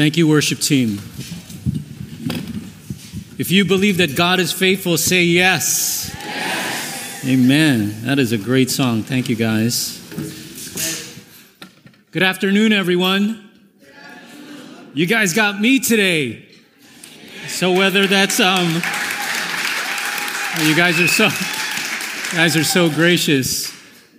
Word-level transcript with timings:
Thank 0.00 0.16
you, 0.16 0.26
worship 0.26 0.60
team. 0.60 0.92
If 3.38 3.50
you 3.50 3.66
believe 3.66 3.98
that 3.98 4.16
God 4.16 4.40
is 4.40 4.50
faithful, 4.50 4.96
say 4.96 5.24
yes. 5.24 6.10
yes. 6.24 7.22
Amen. 7.26 8.06
That 8.06 8.18
is 8.18 8.32
a 8.32 8.38
great 8.38 8.70
song. 8.70 9.02
Thank 9.02 9.28
you, 9.28 9.36
guys. 9.36 9.98
Good 12.12 12.22
afternoon, 12.22 12.72
everyone. 12.72 13.50
You 14.94 15.04
guys 15.04 15.34
got 15.34 15.60
me 15.60 15.78
today. 15.80 16.48
So 17.46 17.70
whether 17.70 18.06
that's 18.06 18.40
um, 18.40 18.68
you 20.62 20.74
guys 20.74 20.98
are 20.98 21.08
so 21.08 21.28
guys 22.34 22.56
are 22.56 22.64
so 22.64 22.88
gracious. 22.88 23.70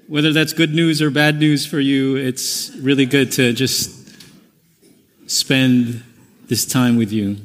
Whether 0.08 0.32
that's 0.32 0.54
good 0.54 0.76
news 0.76 1.02
or 1.02 1.10
bad 1.10 1.40
news 1.40 1.66
for 1.66 1.80
you, 1.80 2.18
it's 2.18 2.70
really 2.76 3.08
good 3.08 3.32
to 3.32 3.52
just 3.54 4.01
spend 5.32 6.04
this 6.48 6.66
time 6.66 6.98
with 6.98 7.12
you. 7.12 7.38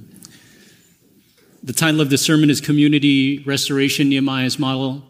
The 1.63 1.73
title 1.73 2.01
of 2.01 2.11
the 2.11 2.19
sermon 2.19 2.51
is 2.51 2.61
Community 2.61 3.39
Restoration, 3.45 4.09
Nehemiah's 4.09 4.59
Model 4.59 5.05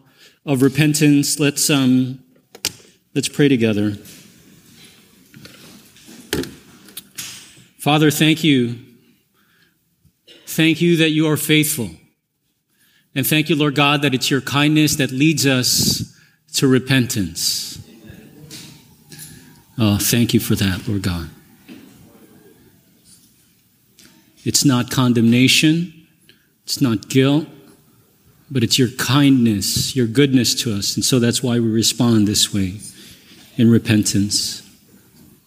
of 0.45 0.61
Repentance. 0.61 1.39
Let's, 1.39 1.69
um, 1.69 2.23
let's 3.15 3.29
pray 3.29 3.47
together. 3.47 3.93
Father, 7.79 8.11
thank 8.11 8.43
you. 8.43 8.79
Thank 10.45 10.79
you 10.79 10.97
that 10.97 11.09
you 11.09 11.27
are 11.27 11.37
faithful. 11.37 11.89
And 13.15 13.25
thank 13.25 13.49
you, 13.49 13.55
Lord 13.55 13.73
God, 13.73 14.03
that 14.03 14.13
it's 14.13 14.29
your 14.29 14.41
kindness 14.41 14.97
that 14.97 15.09
leads 15.09 15.47
us 15.47 16.15
to 16.53 16.67
repentance. 16.67 17.79
Oh, 19.79 19.97
thank 19.99 20.35
you 20.35 20.39
for 20.39 20.55
that, 20.55 20.87
Lord 20.87 21.01
God. 21.01 21.29
It's 24.47 24.63
not 24.63 24.89
condemnation, 24.89 26.07
it's 26.63 26.79
not 26.79 27.09
guilt, 27.09 27.47
but 28.49 28.63
it's 28.63 28.79
your 28.79 28.87
kindness, 28.91 29.93
your 29.93 30.07
goodness 30.07 30.55
to 30.63 30.73
us. 30.73 30.95
And 30.95 31.03
so 31.03 31.19
that's 31.19 31.43
why 31.43 31.59
we 31.59 31.67
respond 31.67 32.29
this 32.29 32.53
way 32.53 32.79
in 33.57 33.69
repentance. 33.69 34.61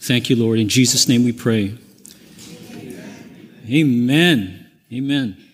Thank 0.01 0.29
you, 0.29 0.37
Lord. 0.37 0.59
In 0.59 0.69
Jesus' 0.69 1.09
name 1.09 1.25
we 1.25 1.33
pray. 1.33 1.79
Amen. 3.71 4.71
Amen. 4.93 5.45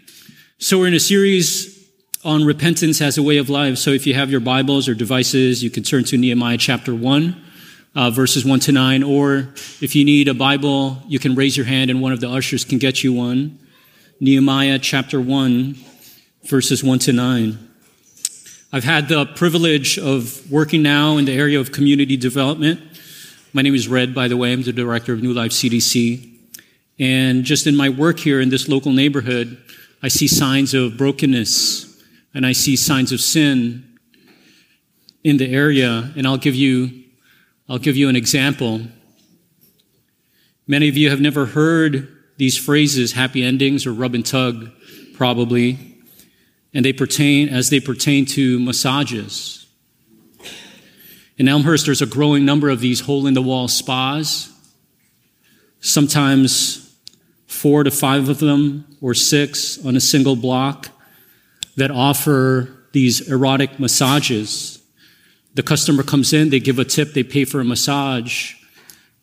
So 0.59 0.81
we're 0.81 0.89
in 0.89 0.95
a 0.95 0.99
series 0.99 1.89
on 2.25 2.45
repentance 2.45 3.01
as 3.01 3.17
a 3.17 3.23
way 3.23 3.37
of 3.37 3.49
life. 3.49 3.79
So 3.79 3.91
if 3.91 4.09
you 4.09 4.15
have 4.15 4.29
your 4.29 4.41
Bibles 4.41 4.89
or 4.89 4.95
devices, 4.95 5.63
you 5.63 5.71
can 5.71 5.85
turn 5.85 6.03
to 6.07 6.17
Nehemiah 6.17 6.59
chapter 6.59 6.93
1 6.93 7.45
uh, 7.97 8.11
verses 8.11 8.45
1 8.45 8.61
to 8.61 8.73
9. 8.73 9.03
Or 9.03 9.55
if 9.81 9.97
you 9.97 10.05
need 10.05 10.29
a 10.29 10.35
Bible, 10.35 11.03
you 11.09 11.19
can 11.19 11.35
raise 11.35 11.57
your 11.57 11.67
hand 11.67 11.91
and 11.91 12.01
one 12.01 12.13
of 12.13 12.21
the 12.21 12.29
ushers 12.29 12.65
can 12.65 12.79
get 12.79 13.03
you 13.03 13.13
one. 13.13 13.59
Nehemiah 14.21 14.79
chapter 14.79 15.21
1, 15.21 15.77
verses 16.45 16.85
1 16.85 16.99
to 17.01 17.13
9. 17.13 17.59
I've 18.73 18.85
had 18.85 19.09
the 19.09 19.25
privilege 19.25 19.99
of 19.99 20.51
working 20.51 20.83
now 20.83 21.17
in 21.17 21.25
the 21.25 21.33
area 21.33 21.59
of 21.59 21.73
community 21.73 22.17
development. 22.17 22.81
My 23.53 23.63
name 23.63 23.75
is 23.75 23.89
Red, 23.89 24.15
by 24.15 24.29
the 24.29 24.37
way. 24.37 24.53
I'm 24.53 24.63
the 24.63 24.73
director 24.73 25.15
of 25.15 25.23
New 25.23 25.33
Life 25.33 25.53
CDC. 25.53 26.35
And 26.99 27.45
just 27.45 27.67
in 27.67 27.77
my 27.77 27.89
work 27.89 28.19
here 28.19 28.41
in 28.41 28.51
this 28.51 28.69
local 28.69 28.93
neighborhood, 28.93 29.57
I 30.03 30.09
see 30.09 30.29
signs 30.29 30.75
of 30.75 30.99
brokenness 30.99 32.03
and 32.35 32.45
I 32.45 32.53
see 32.53 32.77
signs 32.77 33.13
of 33.13 33.21
sin 33.21 33.99
in 35.25 35.39
the 35.39 35.51
area. 35.51 36.13
And 36.17 36.27
I'll 36.27 36.37
give 36.37 36.55
you 36.55 37.06
I'll 37.69 37.79
give 37.79 37.97
you 37.97 38.09
an 38.09 38.15
example. 38.15 38.83
Many 40.69 40.89
of 40.89 40.97
you 40.97 41.11
have 41.11 41.21
never 41.21 41.47
heard 41.47 42.09
these 42.37 42.57
phrases, 42.57 43.13
happy 43.13 43.43
endings 43.43 43.87
or 43.87 43.93
rub 43.93 44.15
and 44.15 44.25
tug, 44.25 44.71
probably, 45.15 45.97
and 46.73 46.85
they 46.85 46.93
pertain 46.93 47.49
as 47.49 47.71
they 47.71 47.81
pertain 47.81 48.25
to 48.27 48.61
massages. 48.61 49.67
In 51.39 51.49
Elmhurst, 51.49 51.87
there's 51.87 52.03
a 52.03 52.07
growing 52.07 52.45
number 52.45 52.71
of 52.71 52.81
these 52.81 53.01
hole 53.01 53.27
in 53.27 53.35
the 53.35 53.43
wall 53.43 53.67
spas. 53.67 54.53
Sometimes 55.81 56.97
four 57.47 57.83
to 57.83 57.91
five 57.91 58.29
of 58.29 58.39
them 58.39 58.97
or 59.01 59.13
six 59.13 59.85
on 59.85 59.97
a 59.97 60.01
single 60.01 60.37
block 60.37 60.89
that 61.77 61.91
offer 61.91 62.87
these 62.93 63.29
erotic 63.29 63.81
massages 63.81 64.76
the 65.57 65.63
customer 65.63 66.03
comes 66.03 66.35
in, 66.35 66.51
they 66.51 66.61
give 66.61 66.79
a 66.79 66.85
tip, 66.85 67.15
they 67.15 67.23
pay 67.23 67.47
for 67.47 67.61
a 67.61 67.65
massage, 67.65 68.55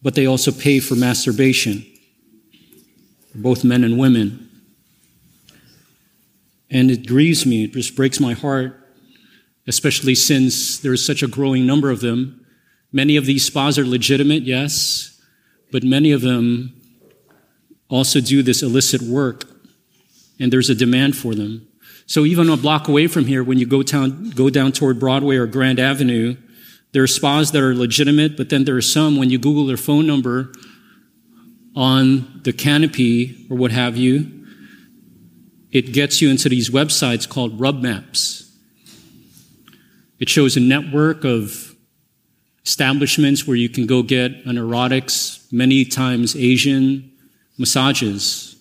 but 0.02 0.16
they 0.16 0.26
also 0.26 0.52
pay 0.52 0.80
for 0.80 0.96
masturbation, 0.96 1.86
both 3.36 3.64
men 3.64 3.84
and 3.84 4.00
women. 4.00 4.50
And 6.72 6.90
it 6.90 7.06
grieves 7.06 7.46
me, 7.46 7.66
it 7.66 7.74
just 7.74 7.96
breaks 7.96 8.20
my 8.20 8.34
heart, 8.34 8.80
especially 9.68 10.16
since 10.16 10.80
there 10.80 10.92
is 10.92 11.06
such 11.06 11.22
a 11.22 11.28
growing 11.28 11.68
number 11.68 11.92
of 11.92 12.02
them. 12.02 12.44
Many 12.92 13.16
of 13.16 13.28
these 13.28 13.46
spas 13.46 13.78
are 13.78 13.86
legitimate, 13.86 14.42
yes, 14.42 15.22
but 15.72 15.84
many 15.84 16.12
of 16.12 16.22
them 16.22 16.74
also 17.90 18.20
do 18.20 18.42
this 18.42 18.64
illicit 18.64 19.04
work, 19.04 19.46
and 20.40 20.52
there's 20.52 20.72
a 20.72 20.76
demand 20.76 21.16
for 21.16 21.36
them. 21.36 21.68
So 22.06 22.25
even 22.25 22.50
a 22.50 22.58
block 22.58 22.88
away 22.88 23.08
from 23.08 23.25
here, 23.25 23.44
when 23.44 23.58
you 23.58 23.66
go 23.66 23.84
down, 23.84 24.31
go 24.31 24.50
down 24.50 24.72
toward 24.72 25.00
Broadway 25.00 25.38
or 25.38 25.47
Grand 25.47 25.80
Avenue, 25.80 26.36
there 26.91 27.03
are 27.03 27.08
spas 27.08 27.52
that 27.52 27.62
are 27.62 27.74
legitimate, 27.74 28.38
but 28.38 28.50
then 28.50 28.66
there 28.66 28.75
are 28.75 28.81
some, 28.81 29.18
when 29.18 29.30
you 29.30 29.40
Google 29.40 29.66
their 29.66 29.78
phone 29.78 30.06
number 30.06 30.52
on 31.75 32.41
the 32.44 32.53
canopy 32.53 33.47
or 33.50 33.58
what 33.58 33.72
have 33.72 33.97
you, 33.97 34.30
it 35.72 35.91
gets 35.91 36.22
you 36.22 36.30
into 36.30 36.50
these 36.50 36.69
websites 36.69 37.28
called 37.28 37.59
rub 37.59 37.81
maps. 37.81 38.56
It 40.20 40.30
shows 40.30 40.56
a 40.56 40.59
network 40.59 41.24
of 41.24 41.75
establishments 42.64 43.47
where 43.47 43.58
you 43.58 43.70
can 43.70 43.88
go 43.88 44.03
get 44.03 44.31
an 44.46 44.56
erotics, 44.58 45.52
many 45.52 45.84
times 45.84 46.35
Asian 46.35 47.12
massages 47.58 48.53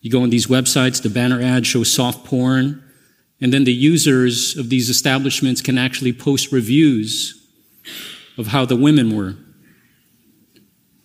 you 0.00 0.10
go 0.10 0.22
on 0.22 0.30
these 0.30 0.46
websites, 0.46 1.02
the 1.02 1.10
banner 1.10 1.40
ad 1.40 1.66
shows 1.66 1.92
soft 1.92 2.24
porn, 2.24 2.82
and 3.40 3.52
then 3.52 3.64
the 3.64 3.72
users 3.72 4.56
of 4.56 4.68
these 4.68 4.88
establishments 4.88 5.60
can 5.60 5.78
actually 5.78 6.12
post 6.12 6.52
reviews 6.52 7.34
of 8.36 8.48
how 8.48 8.64
the 8.64 8.76
women 8.76 9.16
were. 9.16 9.34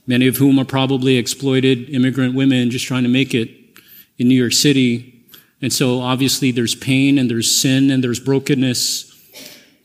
Many 0.05 0.27
of 0.27 0.37
whom 0.37 0.59
are 0.59 0.65
probably 0.65 1.17
exploited 1.17 1.89
immigrant 1.89 2.35
women 2.35 2.69
just 2.69 2.85
trying 2.85 3.03
to 3.03 3.09
make 3.09 3.33
it 3.33 3.49
in 4.17 4.27
New 4.27 4.35
York 4.35 4.53
City. 4.53 5.25
And 5.61 5.71
so 5.71 6.01
obviously 6.01 6.51
there's 6.51 6.75
pain 6.75 7.17
and 7.17 7.29
there's 7.29 7.49
sin 7.49 7.89
and 7.89 8.03
there's 8.03 8.19
brokenness 8.19 9.11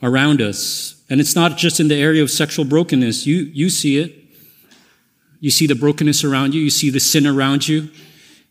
around 0.02 0.42
us. 0.42 1.02
And 1.08 1.20
it's 1.20 1.36
not 1.36 1.56
just 1.56 1.80
in 1.80 1.88
the 1.88 1.94
area 1.94 2.22
of 2.22 2.30
sexual 2.30 2.64
brokenness. 2.64 3.26
You, 3.26 3.36
you 3.36 3.70
see 3.70 3.98
it. 3.98 4.14
You 5.40 5.50
see 5.50 5.66
the 5.66 5.74
brokenness 5.74 6.24
around 6.24 6.54
you. 6.54 6.60
You 6.60 6.70
see 6.70 6.90
the 6.90 7.00
sin 7.00 7.26
around 7.26 7.68
you. 7.68 7.88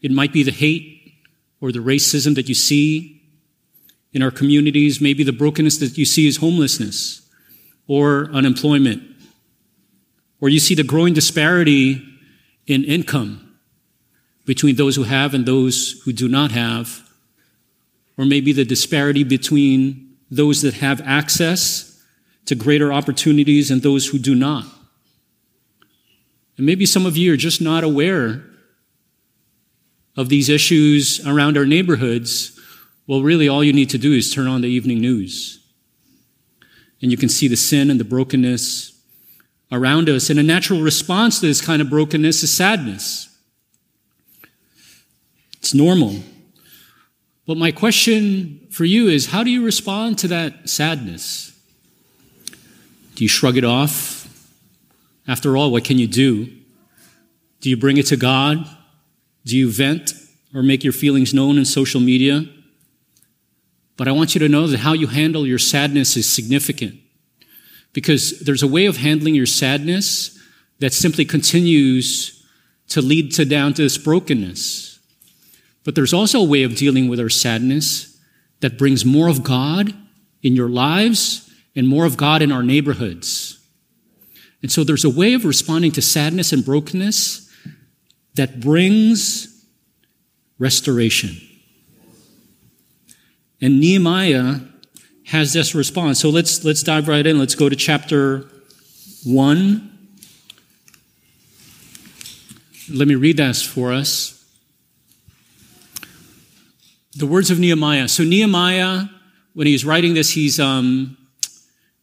It 0.01 0.11
might 0.11 0.33
be 0.33 0.43
the 0.43 0.51
hate 0.51 1.13
or 1.59 1.71
the 1.71 1.79
racism 1.79 2.35
that 2.35 2.47
you 2.47 2.55
see 2.55 3.21
in 4.13 4.21
our 4.21 4.31
communities. 4.31 5.01
Maybe 5.01 5.23
the 5.23 5.31
brokenness 5.31 5.77
that 5.77 5.97
you 5.97 6.05
see 6.05 6.27
is 6.27 6.37
homelessness 6.37 7.21
or 7.87 8.29
unemployment. 8.31 9.03
Or 10.39 10.49
you 10.49 10.59
see 10.59 10.75
the 10.75 10.83
growing 10.83 11.13
disparity 11.13 12.03
in 12.67 12.83
income 12.83 13.57
between 14.45 14.75
those 14.75 14.95
who 14.95 15.03
have 15.03 15.33
and 15.33 15.45
those 15.45 16.01
who 16.05 16.13
do 16.13 16.27
not 16.27 16.51
have. 16.51 17.09
Or 18.17 18.25
maybe 18.25 18.51
the 18.51 18.65
disparity 18.65 19.23
between 19.23 20.15
those 20.29 20.61
that 20.61 20.75
have 20.75 21.01
access 21.01 22.01
to 22.45 22.55
greater 22.55 22.93
opportunities 22.93 23.71
and 23.71 23.81
those 23.81 24.07
who 24.07 24.17
do 24.17 24.35
not. 24.35 24.65
And 26.57 26.65
maybe 26.65 26.85
some 26.85 27.05
of 27.05 27.17
you 27.17 27.33
are 27.33 27.37
just 27.37 27.61
not 27.61 27.83
aware 27.83 28.43
of 30.17 30.29
these 30.29 30.49
issues 30.49 31.25
around 31.25 31.57
our 31.57 31.65
neighborhoods, 31.65 32.59
well, 33.05 33.21
really 33.21 33.47
all 33.47 33.63
you 33.63 33.71
need 33.71 33.91
to 33.91 33.97
do 33.97 34.11
is 34.11 34.33
turn 34.33 34.47
on 34.47 34.61
the 34.61 34.67
evening 34.67 34.99
news. 34.99 35.63
And 37.01 37.11
you 37.11 37.17
can 37.17 37.29
see 37.29 37.47
the 37.47 37.55
sin 37.55 37.91
and 37.91 37.99
the 37.99 38.03
brokenness 38.03 38.99
around 39.71 40.09
us. 40.09 40.29
And 40.29 40.39
a 40.39 40.43
natural 40.43 40.81
response 40.81 41.39
to 41.39 41.45
this 41.45 41.61
kind 41.61 41.81
of 41.81 41.89
brokenness 41.89 42.41
is 42.41 42.51
sadness. 42.51 43.29
It's 45.59 45.73
normal. 45.73 46.15
But 47.45 47.57
my 47.57 47.71
question 47.71 48.67
for 48.71 48.83
you 48.83 49.07
is 49.07 49.27
how 49.27 49.43
do 49.43 49.51
you 49.51 49.63
respond 49.63 50.17
to 50.19 50.27
that 50.29 50.67
sadness? 50.69 51.53
Do 53.15 53.23
you 53.23 53.29
shrug 53.29 53.57
it 53.57 53.63
off? 53.63 54.15
After 55.27 55.55
all, 55.55 55.71
what 55.71 55.83
can 55.83 55.97
you 55.97 56.07
do? 56.07 56.45
Do 57.61 57.69
you 57.69 57.77
bring 57.77 57.97
it 57.97 58.07
to 58.07 58.17
God? 58.17 58.65
Do 59.47 59.57
you 59.57 59.71
vent 59.71 60.13
or 60.53 60.61
make 60.61 60.83
your 60.83 60.91
feelings 60.91 61.33
known 61.33 61.57
in 61.57 61.63
social 61.63 62.01
media? 62.01 62.45
But 63.95 64.09
I 64.09 64.11
want 64.11 64.35
you 64.35 64.39
to 64.39 64.49
know 64.49 64.67
that 64.67 64.79
how 64.79 64.91
you 64.91 65.07
handle 65.07 65.47
your 65.47 65.57
sadness 65.57 66.17
is 66.17 66.29
significant 66.29 66.99
because 67.93 68.41
there's 68.41 68.61
a 68.61 68.67
way 68.67 68.87
of 68.87 68.97
handling 68.97 69.35
your 69.35 69.45
sadness 69.45 70.37
that 70.79 70.93
simply 70.93 71.23
continues 71.23 72.45
to 72.89 73.01
lead 73.01 73.31
to 73.35 73.45
down 73.45 73.73
to 73.75 73.81
this 73.81 73.97
brokenness. 73.97 74.99
But 75.85 75.95
there's 75.95 76.13
also 76.13 76.41
a 76.41 76.47
way 76.47 76.63
of 76.63 76.75
dealing 76.75 77.07
with 77.07 77.19
our 77.19 77.29
sadness 77.29 78.19
that 78.59 78.77
brings 78.77 79.05
more 79.05 79.29
of 79.29 79.43
God 79.43 79.93
in 80.43 80.55
your 80.57 80.69
lives 80.69 81.49
and 81.73 81.87
more 81.87 82.05
of 82.05 82.17
God 82.17 82.41
in 82.41 82.51
our 82.51 82.63
neighborhoods. 82.63 83.65
And 84.61 84.69
so 84.69 84.83
there's 84.83 85.05
a 85.05 85.09
way 85.09 85.33
of 85.33 85.45
responding 85.45 85.93
to 85.93 86.01
sadness 86.01 86.51
and 86.51 86.65
brokenness 86.65 87.46
that 88.37 88.59
brings 88.59 89.65
restoration. 90.57 91.37
And 93.61 93.79
Nehemiah 93.79 94.61
has 95.25 95.53
this 95.53 95.75
response. 95.75 96.19
So 96.19 96.29
let's 96.29 96.63
let's 96.63 96.81
dive 96.81 97.07
right 97.07 97.25
in. 97.25 97.37
Let's 97.37 97.55
go 97.55 97.69
to 97.69 97.75
chapter 97.75 98.49
1 99.25 99.97
let 102.89 103.07
me 103.07 103.15
read 103.15 103.37
that 103.37 103.55
for 103.57 103.91
us. 103.91 104.33
The 107.15 107.25
words 107.25 107.51
of 107.51 107.59
Nehemiah. 107.59 108.07
So 108.07 108.23
Nehemiah, 108.23 109.05
when 109.53 109.67
he's 109.67 109.83
writing 109.83 110.13
this, 110.13 110.29
he's 110.31 110.59
um, 110.59 111.17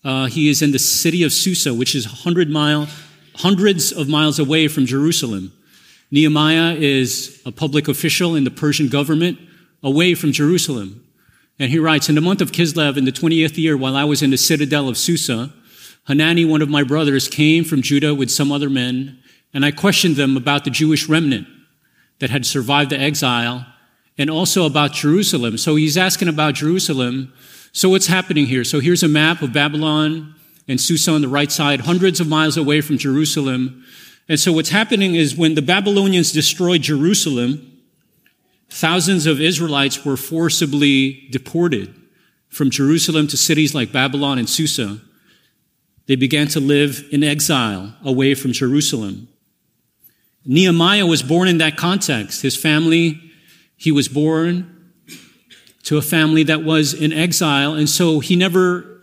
uh, 0.04 0.26
he 0.26 0.48
is 0.50 0.60
in 0.60 0.72
the 0.72 0.78
city 0.78 1.22
of 1.22 1.32
Susa, 1.32 1.72
which 1.72 1.94
is 1.94 2.04
hundred 2.04 2.50
mile, 2.50 2.88
hundreds 3.36 3.92
of 3.92 4.08
miles 4.08 4.38
away 4.38 4.68
from 4.68 4.84
Jerusalem. 4.84 5.52
Nehemiah 6.14 6.74
is 6.74 7.42
a 7.44 7.50
public 7.50 7.88
official 7.88 8.36
in 8.36 8.44
the 8.44 8.50
Persian 8.52 8.86
government, 8.86 9.36
away 9.82 10.14
from 10.14 10.30
Jerusalem. 10.30 11.04
And 11.58 11.72
he 11.72 11.80
writes, 11.80 12.08
In 12.08 12.14
the 12.14 12.20
month 12.20 12.40
of 12.40 12.52
Kislev, 12.52 12.96
in 12.96 13.04
the 13.04 13.10
20th 13.10 13.58
year, 13.58 13.76
while 13.76 13.96
I 13.96 14.04
was 14.04 14.22
in 14.22 14.30
the 14.30 14.36
citadel 14.36 14.88
of 14.88 14.96
Susa, 14.96 15.52
Hanani, 16.04 16.44
one 16.44 16.62
of 16.62 16.68
my 16.68 16.84
brothers, 16.84 17.26
came 17.26 17.64
from 17.64 17.82
Judah 17.82 18.14
with 18.14 18.30
some 18.30 18.52
other 18.52 18.70
men 18.70 19.18
and 19.52 19.64
I 19.64 19.72
questioned 19.72 20.14
them 20.14 20.36
about 20.36 20.62
the 20.62 20.70
Jewish 20.70 21.08
remnant 21.08 21.48
that 22.20 22.30
had 22.30 22.46
survived 22.46 22.90
the 22.90 23.00
exile 23.00 23.66
and 24.16 24.30
also 24.30 24.66
about 24.66 24.92
Jerusalem. 24.92 25.58
So 25.58 25.74
he's 25.74 25.96
asking 25.96 26.28
about 26.28 26.54
Jerusalem. 26.54 27.32
So 27.72 27.88
what's 27.88 28.06
happening 28.06 28.46
here? 28.46 28.62
So 28.62 28.78
here's 28.78 29.02
a 29.02 29.08
map 29.08 29.42
of 29.42 29.52
Babylon 29.52 30.36
and 30.68 30.80
Susa 30.80 31.10
on 31.10 31.22
the 31.22 31.28
right 31.28 31.50
side, 31.50 31.80
hundreds 31.80 32.20
of 32.20 32.28
miles 32.28 32.56
away 32.56 32.80
from 32.82 32.98
Jerusalem. 32.98 33.84
And 34.28 34.40
so 34.40 34.52
what's 34.52 34.70
happening 34.70 35.14
is 35.14 35.36
when 35.36 35.54
the 35.54 35.62
Babylonians 35.62 36.32
destroyed 36.32 36.82
Jerusalem, 36.82 37.82
thousands 38.68 39.26
of 39.26 39.40
Israelites 39.40 40.04
were 40.04 40.16
forcibly 40.16 41.28
deported 41.30 41.94
from 42.48 42.70
Jerusalem 42.70 43.26
to 43.28 43.36
cities 43.36 43.74
like 43.74 43.92
Babylon 43.92 44.38
and 44.38 44.48
Susa. 44.48 45.00
They 46.06 46.16
began 46.16 46.48
to 46.48 46.60
live 46.60 47.04
in 47.10 47.22
exile 47.22 47.94
away 48.04 48.34
from 48.34 48.52
Jerusalem. 48.52 49.28
Nehemiah 50.46 51.06
was 51.06 51.22
born 51.22 51.48
in 51.48 51.58
that 51.58 51.76
context. 51.76 52.42
His 52.42 52.56
family, 52.56 53.20
he 53.76 53.90
was 53.90 54.08
born 54.08 54.92
to 55.84 55.98
a 55.98 56.02
family 56.02 56.42
that 56.44 56.62
was 56.62 56.94
in 56.94 57.12
exile, 57.12 57.74
and 57.74 57.88
so 57.88 58.20
he 58.20 58.36
never 58.36 59.02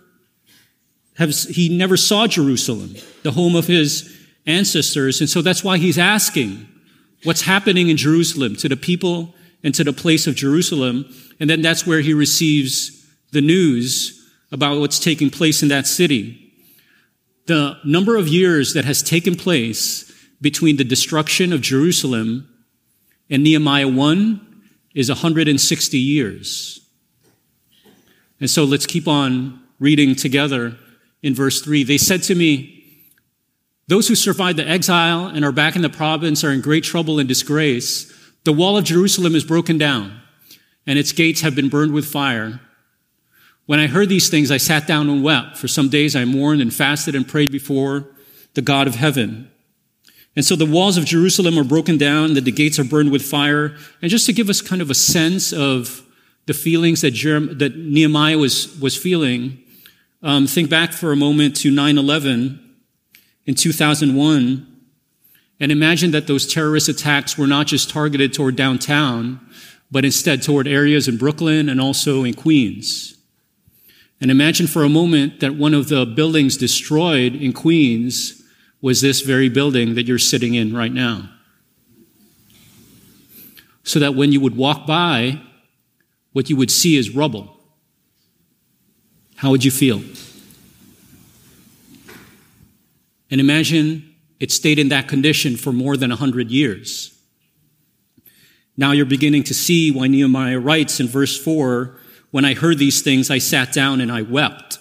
has, 1.18 1.44
he 1.44 1.70
never 1.70 1.98
saw 1.98 2.26
Jerusalem, 2.26 2.96
the 3.22 3.32
home 3.32 3.56
of 3.56 3.68
his 3.68 4.21
ancestors, 4.46 5.22
and 5.22 5.30
so 5.30 5.42
that's 5.42 5.64
why 5.64 5.78
he's 5.78 5.98
asking 5.98 6.68
what's 7.24 7.42
happening 7.42 7.90
in 7.90 7.98
Jerusalem 7.98 8.56
to 8.58 8.70
the 8.70 8.76
people 8.76 9.36
and 9.64 9.74
to 9.76 9.84
the 9.84 9.94
place 9.94 10.28
of 10.28 10.36
Jerusalem, 10.36 11.06
and 11.40 11.50
then 11.50 11.62
that's 11.62 11.86
where 11.86 12.02
he 12.02 12.14
receives 12.14 13.06
the 13.32 13.42
news 13.42 14.18
about 14.52 14.80
what's 14.80 15.00
taking 15.00 15.30
place 15.30 15.62
in 15.62 15.70
that 15.70 15.88
city. 15.88 16.54
The 17.46 17.78
number 17.86 18.16
of 18.16 18.28
years 18.28 18.74
that 18.74 18.86
has 18.86 19.02
taken 19.02 19.36
place 19.36 20.12
between 20.42 20.78
the 20.78 20.84
destruction 20.84 21.54
of 21.54 21.62
Jerusalem 21.62 22.48
and 23.30 23.44
Nehemiah 23.44 23.88
1 23.88 24.64
is 24.96 25.10
160 25.10 25.98
years. 25.98 26.80
And 28.40 28.50
so 28.50 28.64
let's 28.64 28.88
keep 28.88 29.08
on 29.08 29.62
reading 29.80 30.16
together 30.16 30.78
in 31.22 31.36
verse 31.36 31.62
3. 31.62 31.84
They 31.84 31.98
said 31.98 32.24
to 32.24 32.36
me, 32.36 32.81
Those 33.92 34.08
who 34.08 34.16
survived 34.16 34.58
the 34.58 34.66
exile 34.66 35.26
and 35.28 35.44
are 35.44 35.52
back 35.52 35.76
in 35.76 35.82
the 35.82 35.90
province 35.90 36.46
are 36.46 36.52
in 36.52 36.62
great 36.62 36.86
trouble 36.86 37.20
and 37.20 37.28
disgrace. 37.28 38.10
The 38.46 38.54
wall 38.54 38.78
of 38.78 38.86
Jerusalem 38.86 39.36
is 39.36 39.44
broken 39.44 39.78
down, 39.78 40.18
and 40.88 40.98
its 40.98 41.12
gates 41.12 41.42
have 41.42 41.56
been 41.56 41.68
burned 41.68 41.92
with 41.92 42.06
fire. 42.06 42.62
When 43.66 43.82
I 43.82 43.88
heard 43.88 44.08
these 44.08 44.30
things, 44.30 44.50
I 44.50 44.56
sat 44.56 44.88
down 44.88 45.10
and 45.10 45.22
wept. 45.22 45.58
For 45.58 45.68
some 45.68 45.90
days 45.90 46.16
I 46.16 46.24
mourned 46.24 46.62
and 46.62 46.74
fasted 46.74 47.16
and 47.16 47.28
prayed 47.28 47.52
before 47.52 48.08
the 48.54 48.62
God 48.62 48.88
of 48.88 48.96
heaven. 48.96 49.52
And 50.38 50.46
so 50.46 50.56
the 50.56 50.66
walls 50.66 50.96
of 50.96 51.04
Jerusalem 51.04 51.60
are 51.60 51.66
broken 51.66 51.98
down, 51.98 52.36
that 52.36 52.46
the 52.46 52.52
gates 52.54 52.80
are 52.80 52.86
burned 52.86 53.12
with 53.12 53.22
fire. 53.24 53.76
And 54.02 54.10
just 54.10 54.26
to 54.28 54.32
give 54.32 54.50
us 54.50 54.62
kind 54.62 54.82
of 54.82 54.90
a 54.90 54.96
sense 54.96 55.52
of 55.52 56.02
the 56.46 56.54
feelings 56.54 57.02
that, 57.02 57.12
Jeremiah, 57.12 57.56
that 57.56 57.76
Nehemiah 57.76 58.38
was, 58.38 58.80
was 58.80 58.96
feeling, 58.96 59.62
um, 60.24 60.48
think 60.48 60.70
back 60.70 60.94
for 60.94 61.12
a 61.12 61.18
moment 61.18 61.58
to 61.58 61.72
9 61.72 61.98
11 61.98 62.70
in 63.46 63.56
2001 63.56 64.68
and 65.62 65.72
imagine 65.72 66.10
that 66.12 66.26
those 66.26 66.52
terrorist 66.52 66.90
attacks 66.90 67.38
were 67.38 67.46
not 67.46 67.68
just 67.68 67.92
targeted 67.92 68.34
toward 68.34 68.56
downtown, 68.56 69.40
but 69.92 70.04
instead 70.04 70.42
toward 70.42 70.68
areas 70.68 71.08
in 71.08 71.18
Brooklyn 71.18 71.70
and 71.70 71.80
also 71.80 72.24
in 72.24 72.34
Queens. 72.34 73.16
And 74.20 74.32
imagine 74.32 74.66
for 74.66 74.84
a 74.84 74.90
moment 74.90 75.40
that 75.40 75.54
one 75.54 75.76
of 75.76 75.88
the 75.88 76.06
buildings 76.06 76.58
destroyed 76.58 77.36
in 77.36 77.54
Queens 77.54 78.42
was 78.82 79.02
this 79.02 79.22
very 79.22 79.50
building 79.50 79.94
that 79.94 80.08
you're 80.08 80.18
sitting 80.18 80.56
in 80.56 80.76
right 80.76 80.92
now. 80.92 81.30
So 83.84 84.00
that 84.00 84.16
when 84.16 84.32
you 84.32 84.40
would 84.40 84.58
walk 84.58 84.88
by, 84.88 85.42
what 86.34 86.50
you 86.50 86.56
would 86.56 86.72
see 86.72 86.98
is 86.98 87.16
rubble. 87.16 87.56
How 89.36 89.52
would 89.52 89.64
you 89.64 89.72
feel? 89.72 90.02
And 93.32 93.40
imagine 93.40 94.14
it 94.40 94.52
stayed 94.52 94.78
in 94.78 94.90
that 94.90 95.08
condition 95.08 95.56
for 95.56 95.72
more 95.72 95.96
than 95.96 96.10
100 96.10 96.52
years. 96.52 97.18
Now 98.76 98.92
you're 98.92 99.06
beginning 99.06 99.44
to 99.44 99.54
see 99.54 99.90
why 99.92 100.08
Nehemiah 100.08 100.60
writes 100.60 101.00
in 101.00 101.08
verse 101.08 101.42
4 101.42 101.98
When 102.32 102.46
I 102.46 102.54
heard 102.54 102.78
these 102.78 103.02
things, 103.02 103.32
I 103.32 103.38
sat 103.38 103.72
down 103.72 104.02
and 104.02 104.12
I 104.12 104.22
wept. 104.22 104.78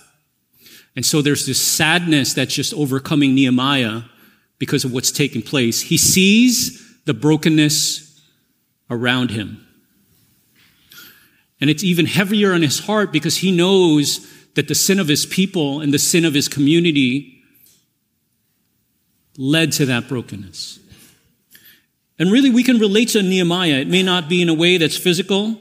And 0.96 1.06
so 1.06 1.22
there's 1.22 1.46
this 1.46 1.60
sadness 1.60 2.34
that's 2.34 2.54
just 2.54 2.74
overcoming 2.74 3.34
Nehemiah 3.34 4.02
because 4.58 4.84
of 4.84 4.92
what's 4.92 5.12
taking 5.12 5.42
place. 5.42 5.82
He 5.82 5.96
sees 5.96 6.98
the 7.04 7.14
brokenness 7.14 8.20
around 8.90 9.30
him. 9.30 9.66
And 11.60 11.70
it's 11.70 11.84
even 11.84 12.06
heavier 12.06 12.52
on 12.52 12.62
his 12.62 12.80
heart 12.80 13.12
because 13.12 13.38
he 13.38 13.52
knows 13.52 14.26
that 14.54 14.68
the 14.68 14.74
sin 14.74 14.98
of 14.98 15.08
his 15.08 15.26
people 15.26 15.80
and 15.80 15.94
the 15.94 15.98
sin 15.98 16.24
of 16.24 16.34
his 16.34 16.48
community 16.48 17.39
led 19.36 19.72
to 19.72 19.86
that 19.86 20.08
brokenness. 20.08 20.78
And 22.18 22.30
really, 22.30 22.50
we 22.50 22.62
can 22.62 22.78
relate 22.78 23.08
to 23.10 23.22
Nehemiah. 23.22 23.80
It 23.80 23.88
may 23.88 24.02
not 24.02 24.28
be 24.28 24.42
in 24.42 24.50
a 24.50 24.54
way 24.54 24.76
that's 24.76 24.96
physical, 24.96 25.58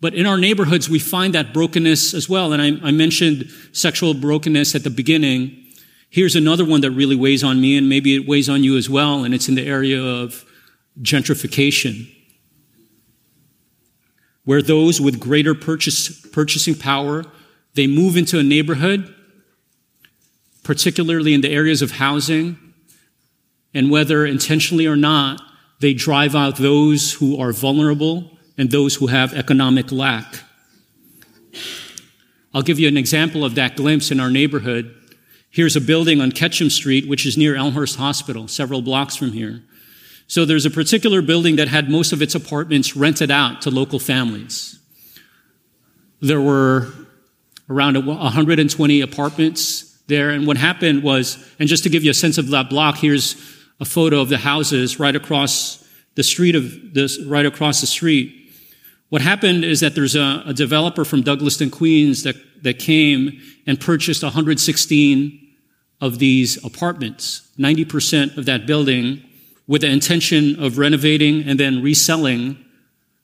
but 0.00 0.14
in 0.14 0.24
our 0.24 0.38
neighborhoods, 0.38 0.88
we 0.88 1.00
find 1.00 1.34
that 1.34 1.52
brokenness 1.52 2.14
as 2.14 2.28
well. 2.28 2.52
And 2.52 2.62
I, 2.62 2.88
I, 2.88 2.90
mentioned 2.92 3.50
sexual 3.72 4.14
brokenness 4.14 4.74
at 4.76 4.84
the 4.84 4.90
beginning. 4.90 5.64
Here's 6.10 6.36
another 6.36 6.64
one 6.64 6.82
that 6.82 6.92
really 6.92 7.16
weighs 7.16 7.42
on 7.42 7.60
me, 7.60 7.76
and 7.76 7.88
maybe 7.88 8.14
it 8.14 8.28
weighs 8.28 8.48
on 8.48 8.62
you 8.62 8.76
as 8.76 8.88
well, 8.88 9.24
and 9.24 9.34
it's 9.34 9.48
in 9.48 9.56
the 9.56 9.66
area 9.66 10.00
of 10.00 10.44
gentrification, 11.02 12.08
where 14.44 14.62
those 14.62 15.00
with 15.00 15.18
greater 15.18 15.54
purchase, 15.54 16.20
purchasing 16.26 16.76
power, 16.76 17.24
they 17.74 17.88
move 17.88 18.16
into 18.16 18.38
a 18.38 18.44
neighborhood, 18.44 19.12
particularly 20.66 21.32
in 21.32 21.42
the 21.42 21.50
areas 21.50 21.80
of 21.80 21.92
housing, 21.92 22.58
and 23.72 23.88
whether 23.88 24.26
intentionally 24.26 24.84
or 24.84 24.96
not, 24.96 25.40
they 25.80 25.94
drive 25.94 26.34
out 26.34 26.56
those 26.56 27.12
who 27.12 27.40
are 27.40 27.52
vulnerable 27.52 28.36
and 28.58 28.68
those 28.72 28.96
who 28.96 29.06
have 29.06 29.32
economic 29.32 29.92
lack. 29.92 30.42
I'll 32.52 32.62
give 32.62 32.80
you 32.80 32.88
an 32.88 32.96
example 32.96 33.44
of 33.44 33.54
that 33.54 33.76
glimpse 33.76 34.10
in 34.10 34.18
our 34.18 34.30
neighborhood. 34.30 34.92
Here's 35.50 35.76
a 35.76 35.80
building 35.80 36.20
on 36.20 36.32
Ketcham 36.32 36.70
Street, 36.70 37.06
which 37.06 37.26
is 37.26 37.38
near 37.38 37.54
Elmhurst 37.54 37.96
Hospital, 37.96 38.48
several 38.48 38.82
blocks 38.82 39.14
from 39.14 39.30
here. 39.30 39.62
So 40.26 40.44
there's 40.44 40.66
a 40.66 40.70
particular 40.70 41.22
building 41.22 41.56
that 41.56 41.68
had 41.68 41.88
most 41.88 42.12
of 42.12 42.22
its 42.22 42.34
apartments 42.34 42.96
rented 42.96 43.30
out 43.30 43.62
to 43.62 43.70
local 43.70 44.00
families. 44.00 44.80
There 46.20 46.40
were 46.40 46.92
around 47.70 48.04
120 48.04 49.00
apartments 49.00 49.85
there. 50.06 50.30
And 50.30 50.46
what 50.46 50.56
happened 50.56 51.02
was, 51.02 51.44
and 51.58 51.68
just 51.68 51.82
to 51.84 51.88
give 51.88 52.04
you 52.04 52.10
a 52.10 52.14
sense 52.14 52.38
of 52.38 52.48
that 52.48 52.70
block, 52.70 52.98
here's 52.98 53.34
a 53.80 53.84
photo 53.84 54.20
of 54.20 54.28
the 54.28 54.38
houses 54.38 54.98
right 54.98 55.14
across 55.14 55.86
the 56.14 56.22
street 56.22 56.54
of 56.54 56.94
this, 56.94 57.22
right 57.24 57.46
across 57.46 57.80
the 57.80 57.86
street. 57.86 58.52
What 59.08 59.22
happened 59.22 59.64
is 59.64 59.80
that 59.80 59.94
there's 59.94 60.16
a, 60.16 60.42
a 60.46 60.54
developer 60.54 61.04
from 61.04 61.22
Douglaston, 61.22 61.70
Queens 61.70 62.22
that, 62.24 62.36
that 62.62 62.78
came 62.78 63.40
and 63.66 63.80
purchased 63.80 64.22
116 64.22 65.42
of 66.00 66.18
these 66.18 66.62
apartments, 66.64 67.48
90% 67.58 68.36
of 68.36 68.46
that 68.46 68.66
building, 68.66 69.22
with 69.66 69.82
the 69.82 69.88
intention 69.88 70.62
of 70.62 70.78
renovating 70.78 71.42
and 71.42 71.58
then 71.58 71.82
reselling 71.82 72.64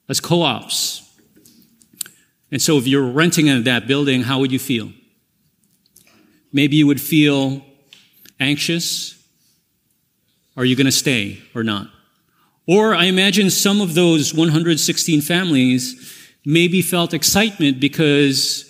as 0.08 0.20
co 0.20 0.42
ops. 0.42 0.98
And 2.50 2.60
so, 2.60 2.76
if 2.76 2.86
you're 2.86 3.10
renting 3.10 3.46
in 3.46 3.64
that 3.64 3.86
building, 3.86 4.22
how 4.22 4.38
would 4.40 4.52
you 4.52 4.58
feel? 4.58 4.92
Maybe 6.52 6.76
you 6.76 6.86
would 6.86 7.00
feel 7.00 7.62
anxious. 8.38 9.18
Are 10.56 10.64
you 10.64 10.76
going 10.76 10.86
to 10.86 10.92
stay 10.92 11.40
or 11.54 11.62
not? 11.62 11.88
Or 12.66 12.94
I 12.94 13.04
imagine 13.04 13.50
some 13.50 13.80
of 13.80 13.94
those 13.94 14.34
116 14.34 15.20
families 15.22 16.18
maybe 16.44 16.82
felt 16.82 17.14
excitement 17.14 17.80
because 17.80 18.68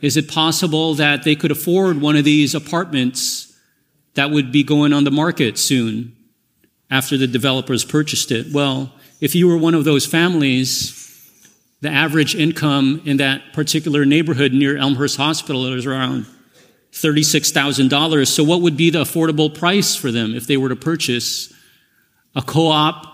is 0.00 0.16
it 0.16 0.28
possible 0.28 0.94
that 0.94 1.22
they 1.22 1.36
could 1.36 1.50
afford 1.50 2.00
one 2.00 2.16
of 2.16 2.24
these 2.24 2.54
apartments 2.54 3.56
that 4.14 4.30
would 4.30 4.50
be 4.52 4.62
going 4.62 4.92
on 4.92 5.04
the 5.04 5.10
market 5.10 5.58
soon 5.58 6.16
after 6.90 7.16
the 7.16 7.26
developers 7.26 7.84
purchased 7.84 8.32
it? 8.32 8.52
Well, 8.52 8.92
if 9.20 9.34
you 9.34 9.46
were 9.46 9.56
one 9.56 9.74
of 9.74 9.84
those 9.84 10.04
families, 10.04 10.98
the 11.80 11.90
average 11.90 12.34
income 12.34 13.00
in 13.04 13.18
that 13.18 13.52
particular 13.52 14.04
neighborhood 14.04 14.52
near 14.52 14.76
Elmhurst 14.76 15.16
Hospital 15.16 15.72
is 15.72 15.86
around 15.86 16.26
$36,000. 16.92 18.26
So, 18.28 18.44
what 18.44 18.60
would 18.60 18.76
be 18.76 18.90
the 18.90 19.02
affordable 19.02 19.52
price 19.52 19.96
for 19.96 20.12
them 20.12 20.34
if 20.34 20.46
they 20.46 20.56
were 20.56 20.68
to 20.68 20.76
purchase 20.76 21.52
a 22.34 22.42
co 22.42 22.68
op 22.68 23.06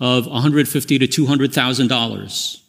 of 0.00 0.26
$150,000 0.26 1.10
to 1.10 1.26
$200,000? 1.26 2.60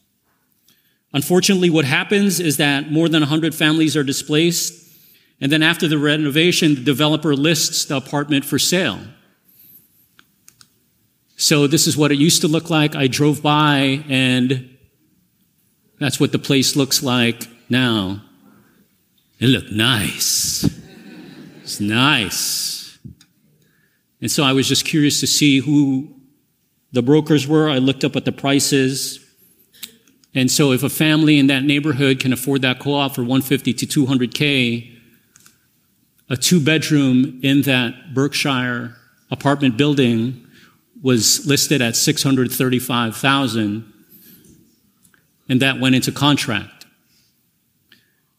Unfortunately, 1.14 1.70
what 1.70 1.86
happens 1.86 2.40
is 2.40 2.58
that 2.58 2.92
more 2.92 3.08
than 3.08 3.22
100 3.22 3.56
families 3.56 3.96
are 3.96 4.04
displaced, 4.04 4.80
and 5.40 5.52
then 5.52 5.64
after 5.64 5.88
the 5.88 5.98
renovation, 5.98 6.76
the 6.76 6.82
developer 6.82 7.36
lists 7.36 7.86
the 7.86 7.96
apartment 7.96 8.44
for 8.44 8.60
sale. 8.60 9.00
So, 11.38 11.68
this 11.68 11.88
is 11.88 11.96
what 11.96 12.12
it 12.12 12.18
used 12.18 12.42
to 12.42 12.48
look 12.48 12.70
like. 12.70 12.96
I 12.96 13.08
drove 13.08 13.42
by, 13.42 14.04
and 14.10 14.78
that's 16.00 16.20
what 16.20 16.34
the 16.34 16.40
place 16.40 16.76
looks 16.76 17.02
like 17.02 17.48
now. 17.70 18.22
It 19.44 19.48
looked 19.48 19.74
nice. 19.74 20.64
It's 21.64 21.82
nice. 21.82 22.98
And 24.22 24.32
so 24.32 24.42
I 24.42 24.54
was 24.54 24.70
just 24.70 24.86
curious 24.86 25.20
to 25.20 25.28
see 25.28 25.60
who 25.60 26.16
the 26.94 27.02
brokers 27.02 27.46
were. 27.46 27.70
I 27.70 27.80
looked 27.80 28.06
up 28.06 28.16
at 28.16 28.24
the 28.24 28.32
prices. 28.32 29.20
And 30.34 30.50
so 30.50 30.72
if 30.72 30.82
a 30.82 30.90
family 30.90 31.40
in 31.40 31.48
that 31.48 31.64
neighborhood 31.66 32.22
can 32.22 32.32
afford 32.32 32.62
that 32.62 32.80
co-op 32.80 33.16
for 33.16 33.22
150 33.22 33.74
to 33.74 33.86
200K, 33.86 34.98
a 36.30 36.38
two 36.38 36.62
bedroom 36.62 37.42
in 37.44 37.64
that 37.64 38.14
Berkshire 38.14 38.96
apartment 39.30 39.76
building 39.76 40.48
was 41.02 41.46
listed 41.46 41.82
at 41.82 41.98
635,000 41.98 43.94
and 45.50 45.62
that 45.62 45.82
went 45.82 45.96
into 45.96 46.14
contract. 46.14 46.83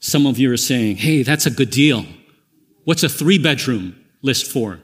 Some 0.04 0.26
of 0.26 0.38
you 0.38 0.52
are 0.52 0.58
saying, 0.58 0.96
hey, 0.96 1.22
that's 1.22 1.46
a 1.46 1.50
good 1.50 1.70
deal. 1.70 2.04
What's 2.84 3.04
a 3.04 3.08
three 3.08 3.38
bedroom 3.38 3.96
list 4.20 4.52
for? 4.52 4.78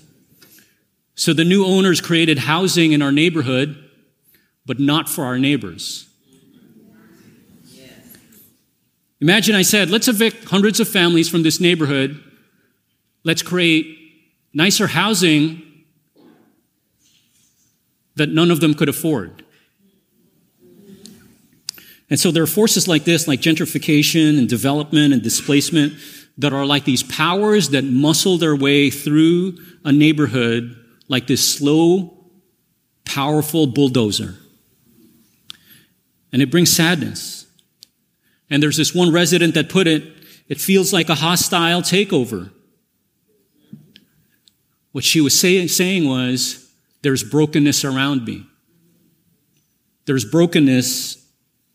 So 1.13 1.33
the 1.33 1.45
new 1.45 1.63
owners 1.63 2.01
created 2.01 2.39
housing 2.39 2.93
in 2.93 3.03
our 3.03 3.11
neighborhood, 3.11 3.77
but 4.65 4.79
not 4.79 5.07
for 5.07 5.25
our 5.25 5.37
neighbors. 5.37 6.09
Imagine 9.21 9.53
I 9.53 9.61
said, 9.61 9.91
let's 9.91 10.07
evict 10.07 10.45
hundreds 10.45 10.79
of 10.79 10.87
families 10.87 11.29
from 11.29 11.43
this 11.43 11.59
neighborhood. 11.59 12.19
Let's 13.23 13.43
create 13.43 14.04
nicer 14.55 14.87
housing 14.87 15.61
that 18.15 18.29
none 18.29 18.49
of 18.49 18.61
them 18.61 18.73
could 18.73 18.89
afford. 18.89 19.43
And 22.09 22.19
so 22.19 22.31
there 22.31 22.41
are 22.41 22.47
forces 22.47 22.87
like 22.87 23.03
this, 23.03 23.27
like 23.27 23.41
gentrification 23.41 24.39
and 24.39 24.47
development 24.47 25.13
and 25.13 25.21
displacement, 25.21 25.93
that 26.37 26.53
are 26.53 26.65
like 26.65 26.85
these 26.85 27.03
powers 27.03 27.69
that 27.69 27.83
muscle 27.83 28.37
their 28.37 28.55
way 28.55 28.89
through 28.89 29.57
a 29.83 29.91
neighborhood 29.91 30.75
like 31.07 31.27
this 31.27 31.47
slow, 31.47 32.25
powerful 33.05 33.67
bulldozer. 33.67 34.35
And 36.31 36.41
it 36.41 36.51
brings 36.51 36.71
sadness. 36.71 37.45
And 38.49 38.61
there's 38.61 38.77
this 38.77 38.93
one 38.93 39.11
resident 39.11 39.53
that 39.55 39.69
put 39.69 39.87
it, 39.87 40.03
it 40.47 40.59
feels 40.59 40.93
like 40.93 41.09
a 41.09 41.15
hostile 41.15 41.81
takeover. 41.81 42.51
What 44.95 45.03
she 45.03 45.19
was 45.19 45.37
say, 45.37 45.67
saying 45.67 46.07
was, 46.07 46.71
there's 47.01 47.21
brokenness 47.21 47.83
around 47.83 48.23
me. 48.23 48.45
There's 50.05 50.23
brokenness 50.23 51.21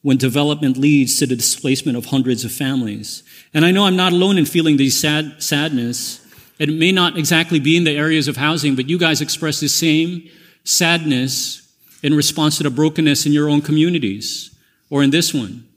when 0.00 0.16
development 0.16 0.78
leads 0.78 1.18
to 1.18 1.26
the 1.26 1.36
displacement 1.36 1.98
of 1.98 2.06
hundreds 2.06 2.46
of 2.46 2.50
families. 2.50 3.22
And 3.52 3.66
I 3.66 3.72
know 3.72 3.84
I'm 3.84 3.94
not 3.94 4.14
alone 4.14 4.38
in 4.38 4.46
feeling 4.46 4.78
these 4.78 4.98
sad, 4.98 5.42
sadness. 5.42 6.26
It 6.58 6.70
may 6.70 6.92
not 6.92 7.18
exactly 7.18 7.60
be 7.60 7.76
in 7.76 7.84
the 7.84 7.94
areas 7.94 8.26
of 8.26 8.38
housing, 8.38 8.74
but 8.74 8.88
you 8.88 8.96
guys 8.96 9.20
express 9.20 9.60
the 9.60 9.68
same 9.68 10.26
sadness 10.64 11.76
in 12.02 12.14
response 12.14 12.56
to 12.56 12.62
the 12.62 12.70
brokenness 12.70 13.26
in 13.26 13.32
your 13.32 13.50
own 13.50 13.60
communities 13.60 14.58
or 14.88 15.02
in 15.02 15.10
this 15.10 15.34
one. 15.34 15.68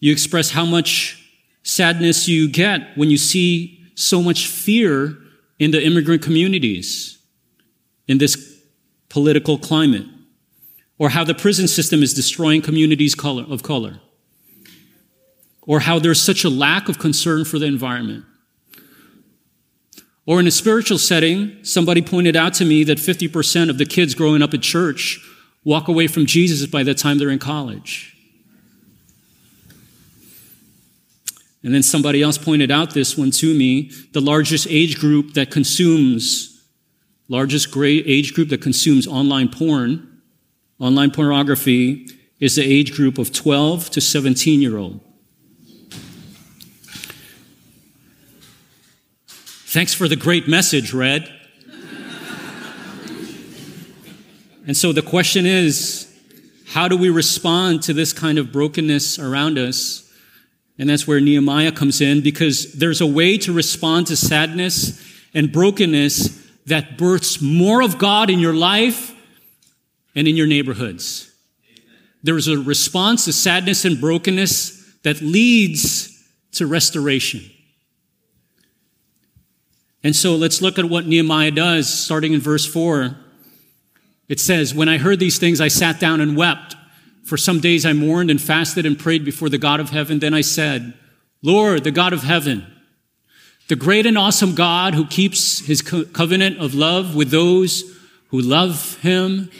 You 0.00 0.10
express 0.10 0.50
how 0.50 0.64
much 0.64 1.24
sadness 1.62 2.26
you 2.26 2.48
get 2.48 2.96
when 2.96 3.10
you 3.10 3.16
see 3.16 3.80
so 3.94 4.20
much 4.20 4.48
fear 4.48 5.18
in 5.58 5.70
the 5.70 5.84
immigrant 5.84 6.22
communities 6.22 7.18
in 8.06 8.18
this 8.18 8.62
political 9.08 9.58
climate, 9.58 10.06
or 10.98 11.10
how 11.10 11.24
the 11.24 11.34
prison 11.34 11.68
system 11.68 12.02
is 12.02 12.12
destroying 12.12 12.60
communities 12.60 13.14
of 13.24 13.62
color, 13.62 14.00
or 15.62 15.80
how 15.80 15.98
there's 15.98 16.20
such 16.20 16.44
a 16.44 16.50
lack 16.50 16.88
of 16.88 16.98
concern 16.98 17.44
for 17.44 17.58
the 17.58 17.66
environment. 17.66 18.24
Or 20.26 20.40
in 20.40 20.46
a 20.46 20.50
spiritual 20.50 20.98
setting, 20.98 21.62
somebody 21.64 22.00
pointed 22.00 22.34
out 22.34 22.54
to 22.54 22.64
me 22.64 22.82
that 22.84 22.98
50% 22.98 23.68
of 23.68 23.78
the 23.78 23.84
kids 23.84 24.14
growing 24.14 24.42
up 24.42 24.54
at 24.54 24.62
church 24.62 25.20
walk 25.64 25.88
away 25.88 26.06
from 26.06 26.26
Jesus 26.26 26.66
by 26.68 26.82
the 26.82 26.94
time 26.94 27.18
they're 27.18 27.30
in 27.30 27.38
college. 27.38 28.13
And 31.64 31.74
then 31.74 31.82
somebody 31.82 32.22
else 32.22 32.36
pointed 32.36 32.70
out 32.70 32.92
this 32.92 33.16
one 33.16 33.30
to 33.32 33.54
me 33.54 33.90
the 34.12 34.20
largest 34.20 34.66
age 34.68 35.00
group 35.00 35.32
that 35.32 35.50
consumes, 35.50 36.62
largest 37.28 37.74
age 37.76 38.34
group 38.34 38.50
that 38.50 38.60
consumes 38.60 39.08
online 39.08 39.48
porn, 39.48 40.20
online 40.78 41.10
pornography, 41.10 42.06
is 42.38 42.56
the 42.56 42.62
age 42.62 42.94
group 42.94 43.16
of 43.16 43.32
12 43.32 43.88
to 43.90 44.00
17 44.02 44.60
year 44.60 44.76
old. 44.76 45.00
Thanks 49.26 49.94
for 49.94 50.06
the 50.06 50.16
great 50.16 50.46
message, 50.46 50.92
Red. 50.92 51.32
and 54.66 54.76
so 54.76 54.92
the 54.92 55.02
question 55.02 55.46
is 55.46 56.14
how 56.66 56.88
do 56.88 56.96
we 56.96 57.08
respond 57.08 57.82
to 57.84 57.94
this 57.94 58.12
kind 58.12 58.36
of 58.36 58.52
brokenness 58.52 59.18
around 59.18 59.58
us? 59.58 60.03
And 60.78 60.88
that's 60.88 61.06
where 61.06 61.20
Nehemiah 61.20 61.72
comes 61.72 62.00
in 62.00 62.20
because 62.20 62.72
there's 62.72 63.00
a 63.00 63.06
way 63.06 63.38
to 63.38 63.52
respond 63.52 64.08
to 64.08 64.16
sadness 64.16 65.00
and 65.32 65.52
brokenness 65.52 66.42
that 66.66 66.98
births 66.98 67.40
more 67.40 67.82
of 67.82 67.98
God 67.98 68.30
in 68.30 68.40
your 68.40 68.54
life 68.54 69.14
and 70.14 70.26
in 70.26 70.36
your 70.36 70.46
neighborhoods. 70.46 71.30
There's 72.22 72.48
a 72.48 72.58
response 72.58 73.26
to 73.26 73.32
sadness 73.32 73.84
and 73.84 74.00
brokenness 74.00 74.98
that 75.02 75.20
leads 75.20 76.10
to 76.52 76.66
restoration. 76.66 77.42
And 80.02 80.14
so 80.14 80.34
let's 80.34 80.60
look 80.60 80.78
at 80.78 80.86
what 80.86 81.06
Nehemiah 81.06 81.50
does, 81.50 81.92
starting 81.92 82.32
in 82.32 82.40
verse 82.40 82.66
4. 82.66 83.16
It 84.28 84.40
says, 84.40 84.74
When 84.74 84.88
I 84.88 84.98
heard 84.98 85.18
these 85.18 85.38
things, 85.38 85.60
I 85.60 85.68
sat 85.68 86.00
down 86.00 86.20
and 86.20 86.36
wept. 86.36 86.76
For 87.24 87.36
some 87.36 87.60
days 87.60 87.86
I 87.86 87.92
mourned 87.92 88.30
and 88.30 88.40
fasted 88.40 88.84
and 88.86 88.98
prayed 88.98 89.24
before 89.24 89.48
the 89.48 89.58
God 89.58 89.80
of 89.80 89.90
heaven. 89.90 90.18
Then 90.18 90.34
I 90.34 90.42
said, 90.42 90.94
Lord, 91.42 91.84
the 91.84 91.90
God 91.90 92.12
of 92.12 92.22
heaven, 92.22 92.66
the 93.68 93.76
great 93.76 94.06
and 94.06 94.18
awesome 94.18 94.54
God 94.54 94.94
who 94.94 95.06
keeps 95.06 95.60
his 95.60 95.80
co- 95.80 96.04
covenant 96.04 96.58
of 96.58 96.74
love 96.74 97.14
with 97.14 97.30
those 97.30 97.82
who 98.28 98.40
love 98.40 98.98
him 99.00 99.50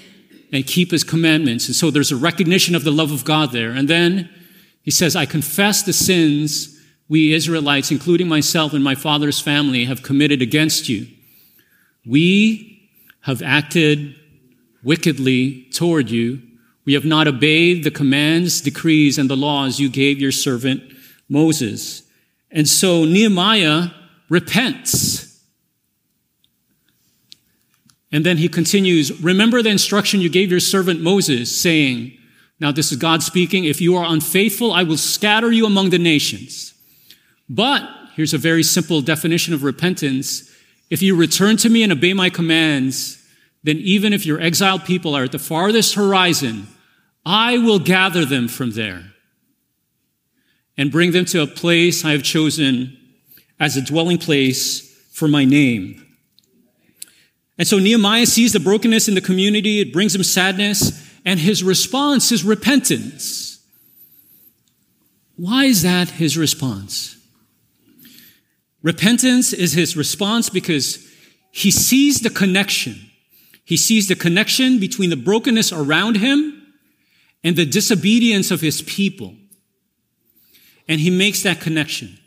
and 0.53 0.67
keep 0.67 0.91
his 0.91 1.05
commandments. 1.05 1.67
And 1.67 1.75
so 1.75 1.91
there's 1.91 2.13
a 2.13 2.17
recognition 2.17 2.75
of 2.75 2.85
the 2.85 2.91
love 2.91 3.13
of 3.13 3.25
God 3.25 3.51
there. 3.53 3.71
And 3.71 3.89
then 3.89 4.29
he 4.83 4.91
says, 4.91 5.17
I 5.17 5.27
confess 5.27 5.83
the 5.83 5.93
sins 5.93 6.79
we 7.09 7.33
Israelites, 7.33 7.91
including 7.91 8.29
myself 8.29 8.73
and 8.73 8.83
my 8.83 8.95
father's 8.95 9.41
family, 9.41 9.85
have 9.85 10.03
committed 10.03 10.43
against 10.43 10.89
you. 10.89 11.07
We 12.07 12.91
have 13.23 13.43
acted 13.43 14.15
wickedly 14.83 15.63
toward 15.73 16.11
you. 16.11 16.43
We 16.85 16.95
have 16.95 17.05
not 17.05 17.27
obeyed 17.27 17.85
the 17.85 17.91
commands, 17.91 18.61
decrees, 18.61 19.19
and 19.19 19.31
the 19.31 19.37
laws 19.37 19.81
you 19.81 19.89
gave 19.89 20.21
your 20.21 20.33
servant 20.33 20.83
Moses. 21.29 22.03
And 22.51 22.69
so 22.69 23.05
Nehemiah 23.05 23.89
repents. 24.29 25.43
And 28.13 28.25
then 28.25 28.37
he 28.37 28.49
continues, 28.49 29.21
Remember 29.21 29.63
the 29.63 29.71
instruction 29.71 30.21
you 30.21 30.29
gave 30.29 30.51
your 30.51 30.61
servant 30.61 31.01
Moses, 31.01 31.55
saying, 31.61 32.17
Now 32.61 32.71
this 32.71 32.93
is 32.93 32.99
God 32.99 33.23
speaking, 33.23 33.65
if 33.65 33.81
you 33.81 33.97
are 33.97 34.05
unfaithful, 34.13 34.73
I 34.73 34.83
will 34.83 34.97
scatter 34.97 35.51
you 35.51 35.67
among 35.67 35.91
the 35.91 35.99
nations. 35.99 36.75
But 37.49 37.89
here's 38.15 38.35
a 38.35 38.39
very 38.39 38.63
simple 38.63 39.01
definition 39.01 39.53
of 39.55 39.65
repentance. 39.65 40.51
If 40.91 41.03
you 41.03 41.17
return 41.17 41.57
to 41.59 41.69
me 41.69 41.83
and 41.83 41.93
obey 41.93 42.15
my 42.15 42.31
commands, 42.31 43.21
then 43.65 43.79
even 43.79 44.13
if 44.13 44.25
your 44.25 44.41
exiled 44.41 44.85
people 44.85 45.17
are 45.17 45.25
at 45.25 45.33
the 45.33 45.39
farthest 45.39 45.95
horizon, 45.95 46.69
I 47.27 47.59
will 47.59 47.79
gather 47.79 48.25
them 48.25 48.49
from 48.49 48.73
there 48.73 49.13
and 50.77 50.91
bring 50.91 51.13
them 51.13 51.25
to 51.27 51.43
a 51.43 51.47
place 51.47 52.05
I 52.05 52.13
have 52.13 52.23
chosen 52.23 52.99
as 53.59 53.77
a 53.77 53.83
dwelling 53.83 54.19
place 54.19 54.81
for 55.13 55.29
my 55.29 55.45
name. 55.45 56.05
And 57.57 57.67
so 57.67 57.79
Nehemiah 57.79 58.27
sees 58.27 58.53
the 58.53 58.61
brokenness 58.61 59.09
in 59.09 59.15
the 59.15 59.21
community. 59.21 59.81
It 59.81 59.93
brings 59.93 60.15
him 60.15 60.25
sadness. 60.25 61.09
And 61.25 61.41
his 61.41 61.63
response 61.63 62.33
is 62.33 62.45
repentance. 62.45 63.65
Why 65.37 65.65
is 65.65 65.83
that 65.83 66.11
his 66.11 66.37
response? 66.37 67.17
Repentance 68.83 69.53
is 69.53 69.73
his 69.73 69.97
response 69.97 70.51
because 70.51 71.11
he 71.51 71.71
sees 71.71 72.21
the 72.21 72.31
connection. 72.31 73.11
He 73.65 73.77
sees 73.77 74.09
the 74.09 74.17
connection 74.17 74.79
between 74.79 75.11
the 75.11 75.17
brokenness 75.17 75.73
around 75.73 76.17
him 76.17 76.64
and 77.45 77.55
the 77.55 77.67
disobedience 77.67 78.51
of 78.51 78.63
his 78.63 78.83
people. 78.83 79.35
And 80.89 81.01
he 81.01 81.11
makes 81.11 81.43
that 81.43 81.61
connection. 81.61 82.19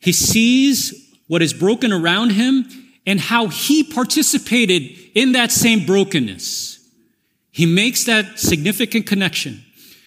He 0.00 0.12
sees 0.12 1.14
what 1.28 1.40
is 1.40 1.54
broken 1.54 1.92
around 1.92 2.30
him 2.30 2.66
and 3.06 3.20
how 3.20 3.46
he 3.46 3.84
participated 3.84 4.82
in 5.14 5.32
that 5.32 5.52
same 5.52 5.86
brokenness. 5.86 6.86
He 7.50 7.66
makes 7.66 8.04
that 8.04 8.38
significant 8.38 9.06
connection. 9.06 9.64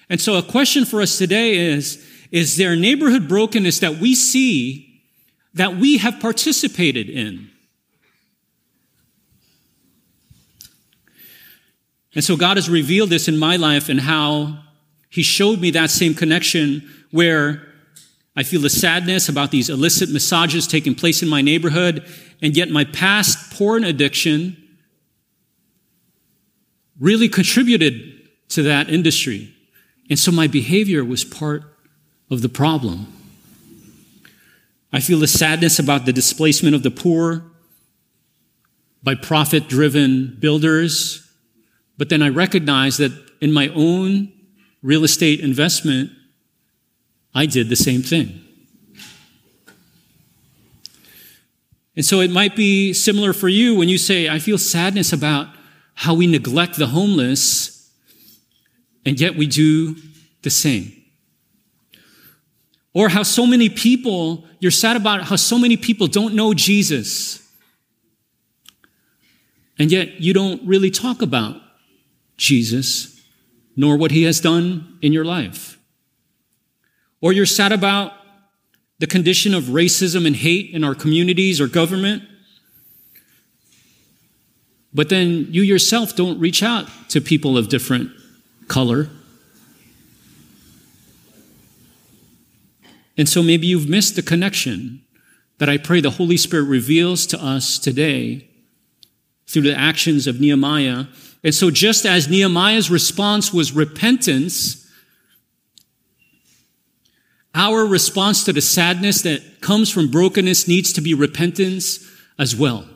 And 0.09 0.19
so 0.19 0.35
a 0.37 0.43
question 0.43 0.85
for 0.85 1.01
us 1.01 1.17
today 1.17 1.55
is, 1.55 2.05
is 2.31 2.57
there 2.57 2.75
neighborhood 2.75 3.27
brokenness 3.27 3.79
that 3.79 3.97
we 3.97 4.15
see 4.15 5.01
that 5.53 5.77
we 5.77 5.97
have 5.97 6.19
participated 6.19 7.09
in? 7.09 7.49
And 12.17 12.23
so 12.23 12.35
God 12.35 12.57
has 12.57 12.67
revealed 12.67 13.11
this 13.11 13.27
in 13.27 13.37
my 13.37 13.57
life 13.57 13.89
and 13.89 13.99
how 13.99 14.57
He 15.07 15.21
showed 15.21 15.61
me 15.61 15.69
that 15.69 15.91
same 15.91 16.15
connection 16.15 16.81
where 17.11 17.61
I 18.35 18.41
feel 18.41 18.59
the 18.59 18.71
sadness 18.71 19.29
about 19.29 19.51
these 19.51 19.69
illicit 19.69 20.09
massages 20.09 20.65
taking 20.65 20.95
place 20.95 21.21
in 21.21 21.29
my 21.29 21.43
neighborhood, 21.43 22.03
and 22.41 22.57
yet 22.57 22.71
my 22.71 22.85
past 22.85 23.53
porn 23.55 23.83
addiction 23.83 24.57
really 26.99 27.29
contributed 27.29 28.27
to 28.49 28.63
that 28.63 28.89
industry. 28.89 29.53
And 30.09 30.17
so 30.17 30.31
my 30.31 30.47
behavior 30.47 31.05
was 31.05 31.23
part 31.23 31.61
of 32.31 32.41
the 32.41 32.49
problem. 32.49 33.13
I 34.91 35.01
feel 35.01 35.19
the 35.19 35.27
sadness 35.27 35.77
about 35.77 36.07
the 36.07 36.13
displacement 36.13 36.73
of 36.73 36.81
the 36.81 36.89
poor 36.89 37.43
by 39.03 39.13
profit 39.13 39.69
driven 39.69 40.35
builders. 40.39 41.26
But 41.97 42.09
then 42.09 42.21
I 42.21 42.29
recognize 42.29 42.97
that 42.97 43.11
in 43.41 43.51
my 43.51 43.69
own 43.69 44.31
real 44.81 45.03
estate 45.03 45.39
investment, 45.39 46.11
I 47.33 47.45
did 47.45 47.69
the 47.69 47.75
same 47.75 48.01
thing. 48.01 48.43
And 51.95 52.05
so 52.05 52.19
it 52.19 52.29
might 52.29 52.55
be 52.55 52.93
similar 52.93 53.33
for 53.33 53.49
you 53.49 53.75
when 53.75 53.89
you 53.89 53.97
say, 53.97 54.29
I 54.29 54.37
feel 54.37 54.59
sadness 54.59 55.11
about 55.11 55.47
how 55.95 56.13
we 56.13 56.27
neglect 56.27 56.77
the 56.77 56.85
homeless, 56.85 57.91
and 59.03 59.19
yet 59.19 59.35
we 59.35 59.47
do 59.47 59.95
the 60.43 60.51
same. 60.51 60.93
Or 62.93 63.09
how 63.09 63.23
so 63.23 63.47
many 63.47 63.69
people, 63.69 64.45
you're 64.59 64.69
sad 64.69 64.95
about 64.95 65.23
how 65.23 65.35
so 65.35 65.57
many 65.57 65.75
people 65.75 66.05
don't 66.05 66.35
know 66.35 66.53
Jesus. 66.53 67.43
And 69.79 69.91
yet 69.91 70.21
you 70.21 70.33
don't 70.33 70.61
really 70.67 70.91
talk 70.91 71.23
about 71.23 71.61
Jesus, 72.37 73.21
nor 73.75 73.97
what 73.97 74.11
he 74.11 74.23
has 74.23 74.39
done 74.39 74.97
in 75.01 75.11
your 75.11 75.25
life. 75.25 75.77
Or 77.21 77.33
you're 77.33 77.45
sad 77.45 77.71
about 77.71 78.13
the 78.99 79.07
condition 79.07 79.53
of 79.53 79.65
racism 79.65 80.25
and 80.25 80.35
hate 80.35 80.71
in 80.71 80.83
our 80.83 80.95
communities 80.95 81.61
or 81.61 81.67
government. 81.67 82.23
But 84.93 85.09
then 85.09 85.47
you 85.51 85.61
yourself 85.61 86.15
don't 86.15 86.39
reach 86.39 86.63
out 86.63 86.87
to 87.09 87.21
people 87.21 87.57
of 87.57 87.69
different 87.69 88.11
color. 88.67 89.09
And 93.17 93.27
so 93.27 93.41
maybe 93.41 93.67
you've 93.67 93.89
missed 93.89 94.15
the 94.15 94.21
connection 94.21 95.01
that 95.57 95.69
I 95.69 95.77
pray 95.77 96.01
the 96.01 96.11
Holy 96.11 96.37
Spirit 96.37 96.65
reveals 96.65 97.25
to 97.27 97.43
us 97.43 97.79
today 97.79 98.47
through 99.47 99.63
the 99.63 99.75
actions 99.75 100.27
of 100.27 100.39
Nehemiah. 100.39 101.05
And 101.43 101.53
so 101.53 101.71
just 101.71 102.05
as 102.05 102.27
Nehemiah's 102.27 102.89
response 102.89 103.53
was 103.53 103.71
repentance, 103.71 104.87
our 107.53 107.85
response 107.85 108.43
to 108.45 108.53
the 108.53 108.61
sadness 108.61 109.21
that 109.23 109.61
comes 109.61 109.89
from 109.91 110.11
brokenness 110.11 110.67
needs 110.67 110.93
to 110.93 111.01
be 111.01 111.13
repentance 111.13 112.07
as 112.37 112.55
well. 112.55 112.87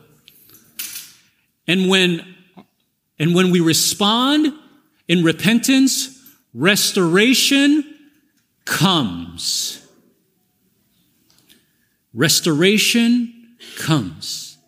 And 1.66 1.88
when, 1.88 2.36
and 3.18 3.34
when 3.34 3.50
we 3.50 3.60
respond 3.60 4.52
in 5.08 5.24
repentance, 5.24 6.18
restoration 6.54 7.84
comes. 8.64 9.86
Restoration 12.14 13.56
comes. 13.78 14.58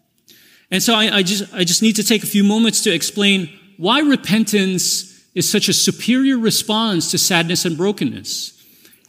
And 0.70 0.82
so 0.82 0.94
I, 0.94 1.18
I, 1.18 1.22
just, 1.22 1.52
I 1.54 1.62
just 1.62 1.82
need 1.82 1.96
to 1.96 2.04
take 2.04 2.24
a 2.24 2.26
few 2.26 2.42
moments 2.42 2.82
to 2.82 2.92
explain 2.92 3.60
why 3.76 4.00
repentance 4.00 5.24
is 5.34 5.50
such 5.50 5.68
a 5.68 5.72
superior 5.72 6.38
response 6.38 7.10
to 7.10 7.18
sadness 7.18 7.64
and 7.64 7.76
brokenness 7.76 8.52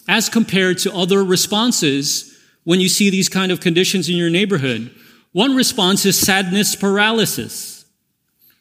as 0.08 0.30
compared 0.30 0.78
to 0.80 0.93
other 0.93 1.23
responses 1.23 2.38
when 2.63 2.80
you 2.80 2.89
see 2.89 3.10
these 3.10 3.30
kind 3.30 3.51
of 3.51 3.60
conditions 3.60 4.10
in 4.10 4.15
your 4.15 4.30
neighborhood. 4.30 4.91
One 5.32 5.56
response 5.56 6.06
is 6.06 6.17
sadness 6.17 6.75
paralysis. 6.75 7.86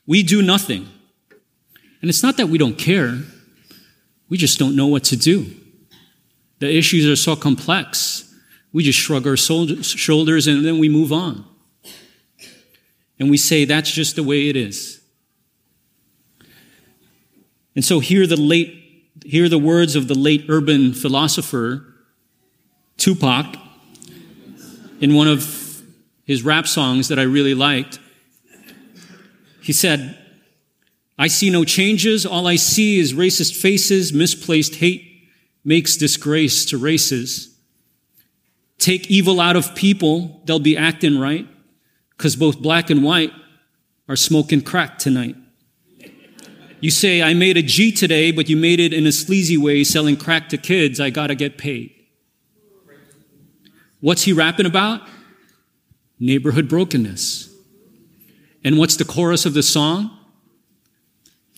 We 0.07 0.23
do 0.23 0.43
nothing. 0.43 0.89
And 2.01 2.11
it's 2.11 2.23
not 2.23 2.37
that 2.37 2.49
we 2.49 2.59
don't 2.59 2.77
care, 2.77 3.19
we 4.29 4.37
just 4.37 4.59
don't 4.59 4.77
know 4.77 4.89
what 4.89 5.05
to 5.05 5.17
do. 5.17 5.47
The 6.59 6.75
issues 6.75 7.07
are 7.07 7.17
so 7.17 7.37
complex. 7.37 8.31
We 8.73 8.83
just 8.83 8.99
shrug 8.99 9.27
our 9.27 9.37
shoulders 9.37 10.47
and 10.47 10.65
then 10.65 10.79
we 10.79 10.89
move 10.89 11.13
on. 11.13 11.45
And 13.19 13.31
we 13.31 13.37
say, 13.37 13.65
that's 13.65 13.91
just 13.91 14.17
the 14.17 14.23
way 14.23 14.49
it 14.49 14.57
is. 14.57 15.01
And 17.75 17.85
so 17.85 18.01
here 18.01 18.27
the 18.27 18.37
late 18.37 18.83
hear 19.25 19.49
the 19.49 19.59
words 19.59 19.97
of 19.97 20.09
the 20.09 20.15
late 20.15 20.45
urban 20.49 20.93
philosopher 20.93 21.95
Tupac 22.97 23.57
in 25.01 25.15
one 25.15 25.29
of 25.29 25.83
his 26.25 26.43
rap 26.43 26.67
songs 26.67 27.09
that 27.09 27.19
I 27.19 27.23
really 27.23 27.55
liked. 27.55 27.99
He 29.61 29.73
said, 29.73 30.19
I 31.19 31.29
see 31.29 31.49
no 31.49 31.65
changes. 31.65 32.27
All 32.27 32.47
I 32.47 32.57
see 32.57 32.99
is 32.99 33.13
racist 33.13 33.61
faces, 33.61 34.13
misplaced 34.13 34.77
hate 34.77 35.29
makes 35.65 35.97
disgrace 35.97 36.65
to 36.67 36.79
races. 36.79 37.57
Take 38.79 39.11
evil 39.11 39.41
out 39.41 39.57
of 39.57 39.75
people, 39.75 40.43
they'll 40.45 40.59
be 40.59 40.77
acting 40.77 41.19
right, 41.19 41.47
because 42.11 42.37
both 42.37 42.61
black 42.61 42.91
and 42.91 43.03
white 43.03 43.33
are 44.09 44.17
smoking 44.17 44.61
crack 44.61 44.99
tonight. 44.99 45.37
You 46.85 46.91
say, 46.91 47.23
I 47.23 47.33
made 47.33 47.57
a 47.57 47.63
G 47.63 47.91
today, 47.93 48.31
but 48.31 48.51
you 48.51 48.59
made 48.59 48.79
it 48.79 48.93
in 48.93 49.07
a 49.07 49.11
sleazy 49.11 49.57
way 49.57 49.85
selling 49.85 50.19
crack 50.19 50.51
to 50.51 50.59
kids. 50.59 51.01
I 51.01 51.09
gotta 51.09 51.35
get 51.35 51.57
paid. 51.57 51.95
What's 54.01 54.25
he 54.25 54.35
rapping 54.35 54.67
about? 54.67 55.01
Neighborhood 56.21 56.69
brokenness. 56.69 57.49
And 58.63 58.77
what's 58.77 58.97
the 58.97 59.05
chorus 59.07 59.47
of 59.47 59.55
the 59.55 59.63
song? 59.63 60.11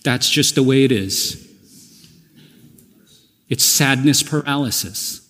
That's 0.05 0.29
just 0.29 0.55
the 0.55 0.63
way 0.63 0.85
it 0.85 0.93
is. 0.93 1.45
It's 3.49 3.65
sadness 3.65 4.23
paralysis. 4.23 5.29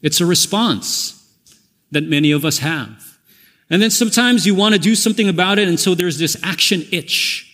It's 0.00 0.20
a 0.20 0.26
response 0.26 1.32
that 1.92 2.02
many 2.02 2.32
of 2.32 2.44
us 2.44 2.58
have. 2.58 3.18
And 3.70 3.80
then 3.80 3.90
sometimes 3.90 4.48
you 4.48 4.56
want 4.56 4.74
to 4.74 4.80
do 4.80 4.96
something 4.96 5.28
about 5.28 5.60
it, 5.60 5.68
and 5.68 5.78
so 5.78 5.94
there's 5.94 6.18
this 6.18 6.36
action 6.42 6.82
itch 6.90 7.50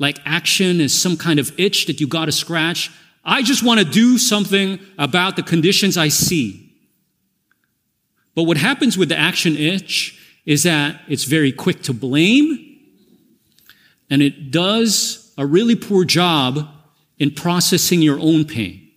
like 0.00 0.18
action 0.24 0.80
is 0.80 0.98
some 0.98 1.16
kind 1.16 1.38
of 1.38 1.52
itch 1.60 1.86
that 1.86 2.00
you 2.00 2.08
got 2.08 2.24
to 2.24 2.32
scratch. 2.32 2.90
I 3.22 3.42
just 3.42 3.62
want 3.62 3.80
to 3.80 3.86
do 3.86 4.16
something 4.16 4.80
about 4.98 5.36
the 5.36 5.42
conditions 5.42 5.96
I 5.98 6.08
see. 6.08 6.74
But 8.34 8.44
what 8.44 8.56
happens 8.56 8.96
with 8.96 9.10
the 9.10 9.18
action 9.18 9.56
itch 9.56 10.18
is 10.46 10.62
that 10.62 11.02
it's 11.06 11.24
very 11.24 11.52
quick 11.52 11.82
to 11.82 11.92
blame 11.92 12.78
and 14.08 14.22
it 14.22 14.50
does 14.50 15.32
a 15.36 15.44
really 15.44 15.76
poor 15.76 16.04
job 16.04 16.66
in 17.18 17.30
processing 17.30 18.00
your 18.00 18.18
own 18.18 18.46
pain. 18.46 18.88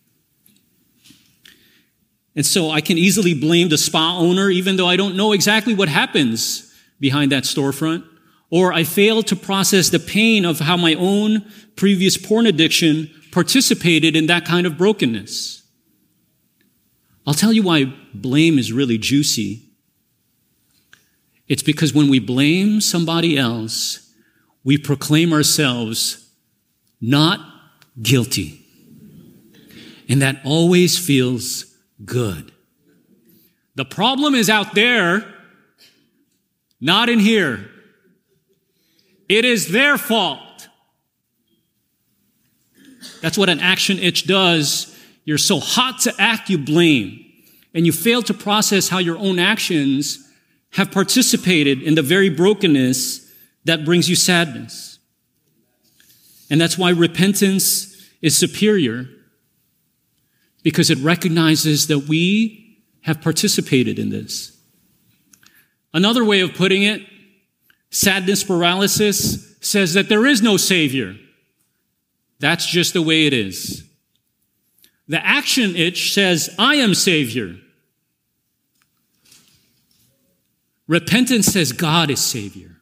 And 2.33 2.45
so 2.45 2.71
I 2.71 2.79
can 2.79 2.97
easily 2.97 3.33
blame 3.33 3.67
the 3.67 3.77
spa 3.77 4.17
owner 4.17 4.49
even 4.49 4.77
though 4.77 4.87
I 4.87 4.95
don't 4.95 5.17
know 5.17 5.33
exactly 5.33 5.73
what 5.73 5.89
happens 5.89 6.73
behind 7.01 7.33
that 7.33 7.43
storefront. 7.43 8.07
Or 8.53 8.71
I 8.71 8.83
fail 8.83 9.23
to 9.23 9.35
process 9.35 9.89
the 9.89 9.97
pain 9.97 10.45
of 10.45 10.59
how 10.59 10.77
my 10.77 10.93
own 10.93 11.43
previous 11.75 12.17
porn 12.17 12.45
addiction 12.45 13.09
participated 13.31 14.15
in 14.15 14.27
that 14.27 14.45
kind 14.45 14.67
of 14.67 14.77
brokenness. 14.77 15.63
I'll 17.25 17.33
tell 17.33 17.51
you 17.51 17.63
why 17.63 17.91
blame 18.13 18.59
is 18.59 18.71
really 18.71 18.99
juicy. 18.99 19.63
It's 21.47 21.63
because 21.63 21.95
when 21.95 22.11
we 22.11 22.19
blame 22.19 22.79
somebody 22.79 23.39
else, 23.39 24.13
we 24.63 24.77
proclaim 24.77 25.33
ourselves 25.33 26.29
not 27.01 27.39
guilty. 28.03 28.63
And 30.07 30.21
that 30.21 30.41
always 30.45 30.95
feels 30.95 31.75
good. 32.05 32.51
The 33.73 33.85
problem 33.85 34.35
is 34.35 34.47
out 34.47 34.75
there, 34.75 35.25
not 36.79 37.09
in 37.09 37.17
here. 37.17 37.71
It 39.29 39.45
is 39.45 39.71
their 39.71 39.97
fault. 39.97 40.67
That's 43.21 43.37
what 43.37 43.49
an 43.49 43.59
action 43.59 43.99
itch 43.99 44.27
does. 44.27 44.97
You're 45.25 45.37
so 45.37 45.59
hot 45.59 46.01
to 46.01 46.13
act, 46.19 46.49
you 46.49 46.57
blame. 46.57 47.19
And 47.73 47.85
you 47.85 47.91
fail 47.91 48.21
to 48.23 48.33
process 48.33 48.89
how 48.89 48.99
your 48.99 49.17
own 49.17 49.39
actions 49.39 50.19
have 50.71 50.91
participated 50.91 51.81
in 51.81 51.95
the 51.95 52.01
very 52.01 52.29
brokenness 52.29 53.31
that 53.65 53.85
brings 53.85 54.09
you 54.09 54.15
sadness. 54.15 54.99
And 56.49 56.59
that's 56.59 56.77
why 56.77 56.91
repentance 56.91 58.09
is 58.21 58.37
superior 58.37 59.07
because 60.63 60.89
it 60.89 60.97
recognizes 60.99 61.87
that 61.87 61.99
we 61.99 62.79
have 63.01 63.21
participated 63.21 63.99
in 63.99 64.09
this. 64.09 64.57
Another 65.93 66.23
way 66.23 66.39
of 66.41 66.53
putting 66.53 66.83
it, 66.83 67.01
sadness 67.93 68.43
paralysis 68.43 69.55
says 69.61 69.93
that 69.93 70.09
there 70.09 70.25
is 70.25 70.41
no 70.41 70.57
Savior. 70.57 71.15
That's 72.39 72.65
just 72.65 72.93
the 72.93 73.01
way 73.01 73.27
it 73.27 73.33
is. 73.33 73.83
The 75.07 75.25
action 75.25 75.75
itch 75.75 76.13
says, 76.13 76.53
I 76.57 76.75
am 76.75 76.95
Savior. 76.95 77.55
Repentance 80.87 81.47
says, 81.47 81.71
God 81.71 82.09
is 82.09 82.19
Savior. 82.19 82.77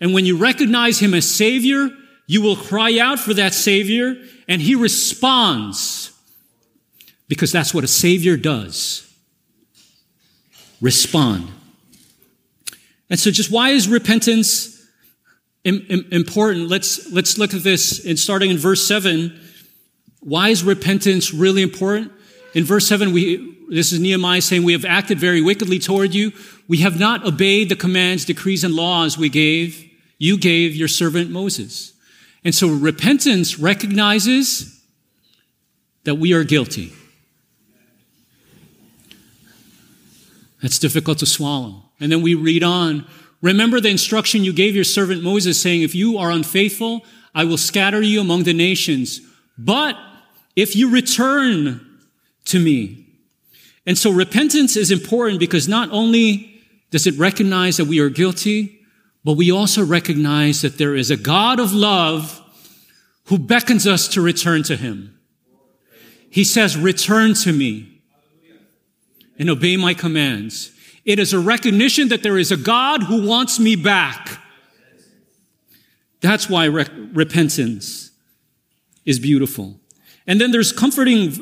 And 0.00 0.12
when 0.12 0.24
you 0.26 0.36
recognize 0.36 0.98
Him 0.98 1.14
as 1.14 1.28
Savior, 1.28 1.88
you 2.26 2.42
will 2.42 2.56
cry 2.56 2.98
out 2.98 3.18
for 3.18 3.34
that 3.34 3.54
Savior 3.54 4.16
and 4.48 4.60
He 4.60 4.74
responds 4.74 6.12
because 7.28 7.52
that's 7.52 7.74
what 7.74 7.84
a 7.84 7.88
Savior 7.88 8.36
does. 8.36 9.02
Respond. 10.80 11.50
And 13.08 13.18
so 13.18 13.30
just 13.30 13.50
why 13.50 13.70
is 13.70 13.88
repentance 13.88 14.84
important? 15.64 16.68
Let's, 16.68 17.12
let's 17.12 17.38
look 17.38 17.54
at 17.54 17.62
this 17.62 18.04
in 18.04 18.16
starting 18.16 18.50
in 18.50 18.58
verse 18.58 18.86
seven. 18.86 19.40
Why 20.20 20.48
is 20.48 20.64
repentance 20.64 21.32
really 21.32 21.62
important? 21.62 22.12
In 22.54 22.64
verse 22.64 22.86
seven, 22.86 23.12
we, 23.12 23.56
this 23.68 23.92
is 23.92 24.00
Nehemiah 24.00 24.42
saying, 24.42 24.64
we 24.64 24.72
have 24.72 24.84
acted 24.84 25.18
very 25.18 25.40
wickedly 25.40 25.78
toward 25.78 26.14
you. 26.14 26.32
We 26.68 26.78
have 26.78 26.98
not 26.98 27.24
obeyed 27.24 27.68
the 27.68 27.76
commands, 27.76 28.24
decrees, 28.24 28.64
and 28.64 28.74
laws 28.74 29.16
we 29.16 29.28
gave, 29.28 29.84
you 30.18 30.38
gave 30.38 30.74
your 30.74 30.88
servant 30.88 31.30
Moses. 31.30 31.92
And 32.44 32.54
so 32.54 32.68
repentance 32.68 33.58
recognizes 33.58 34.80
that 36.04 36.16
we 36.16 36.32
are 36.32 36.44
guilty. 36.44 36.92
That's 40.62 40.78
difficult 40.78 41.18
to 41.18 41.26
swallow. 41.26 41.85
And 42.00 42.10
then 42.10 42.22
we 42.22 42.34
read 42.34 42.62
on 42.62 43.06
Remember 43.42 43.80
the 43.80 43.90
instruction 43.90 44.44
you 44.44 44.52
gave 44.52 44.74
your 44.74 44.84
servant 44.84 45.22
Moses, 45.22 45.60
saying, 45.60 45.82
If 45.82 45.94
you 45.94 46.18
are 46.18 46.30
unfaithful, 46.30 47.04
I 47.34 47.44
will 47.44 47.58
scatter 47.58 48.00
you 48.00 48.20
among 48.20 48.44
the 48.44 48.54
nations. 48.54 49.20
But 49.58 49.96
if 50.56 50.74
you 50.74 50.90
return 50.90 51.80
to 52.46 52.58
me. 52.58 53.06
And 53.84 53.96
so 53.96 54.10
repentance 54.10 54.76
is 54.76 54.90
important 54.90 55.38
because 55.38 55.68
not 55.68 55.90
only 55.92 56.62
does 56.90 57.06
it 57.06 57.18
recognize 57.18 57.76
that 57.76 57.84
we 57.84 58.00
are 58.00 58.08
guilty, 58.08 58.80
but 59.24 59.34
we 59.34 59.50
also 59.52 59.84
recognize 59.84 60.62
that 60.62 60.78
there 60.78 60.94
is 60.94 61.10
a 61.10 61.16
God 61.16 61.60
of 61.60 61.72
love 61.72 62.42
who 63.26 63.38
beckons 63.38 63.86
us 63.86 64.08
to 64.08 64.20
return 64.20 64.62
to 64.64 64.76
him. 64.76 65.18
He 66.30 66.44
says, 66.44 66.76
return 66.76 67.34
to 67.34 67.52
me 67.52 68.02
and 69.38 69.50
obey 69.50 69.76
my 69.76 69.94
commands. 69.94 70.72
It 71.06 71.18
is 71.20 71.32
a 71.32 71.38
recognition 71.38 72.08
that 72.08 72.22
there 72.22 72.36
is 72.36 72.52
a 72.52 72.56
God 72.56 73.04
who 73.04 73.26
wants 73.26 73.58
me 73.60 73.76
back. 73.76 74.38
That's 76.20 76.50
why 76.50 76.64
re- 76.64 76.86
repentance 77.12 78.10
is 79.04 79.20
beautiful. 79.20 79.78
And 80.26 80.40
then 80.40 80.50
there's 80.50 80.72
comforting, 80.72 81.32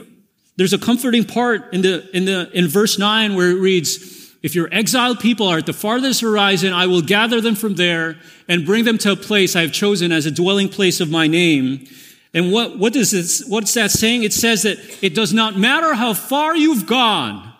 there's 0.57 0.74
a 0.74 0.79
comforting 0.79 1.24
part 1.24 1.72
in 1.72 1.81
the, 1.81 2.09
in 2.14 2.27
the, 2.27 2.50
in 2.53 2.68
verse 2.68 2.98
nine 2.98 3.35
where 3.35 3.50
it 3.50 3.59
reads, 3.59 4.35
if 4.42 4.55
your 4.55 4.68
exiled 4.70 5.20
people 5.20 5.48
are 5.48 5.57
at 5.57 5.64
the 5.64 5.72
farthest 5.72 6.20
horizon, 6.20 6.74
I 6.74 6.87
will 6.87 7.00
gather 7.00 7.40
them 7.40 7.55
from 7.55 7.77
there 7.77 8.16
and 8.46 8.66
bring 8.66 8.85
them 8.85 8.98
to 8.98 9.12
a 9.12 9.16
place 9.16 9.57
I 9.57 9.62
have 9.62 9.72
chosen 9.72 10.12
as 10.12 10.27
a 10.27 10.31
dwelling 10.31 10.68
place 10.68 11.00
of 11.00 11.11
my 11.11 11.27
name. 11.27 11.87
And 12.35 12.53
what, 12.53 12.79
what 12.79 12.94
is 12.94 13.12
this, 13.12 13.42
what's 13.48 13.72
that 13.72 13.90
saying? 13.90 14.24
It 14.24 14.35
says 14.35 14.64
that 14.64 14.77
it 15.00 15.14
does 15.14 15.33
not 15.33 15.57
matter 15.57 15.94
how 15.94 16.12
far 16.12 16.55
you've 16.55 16.85
gone. 16.85 17.54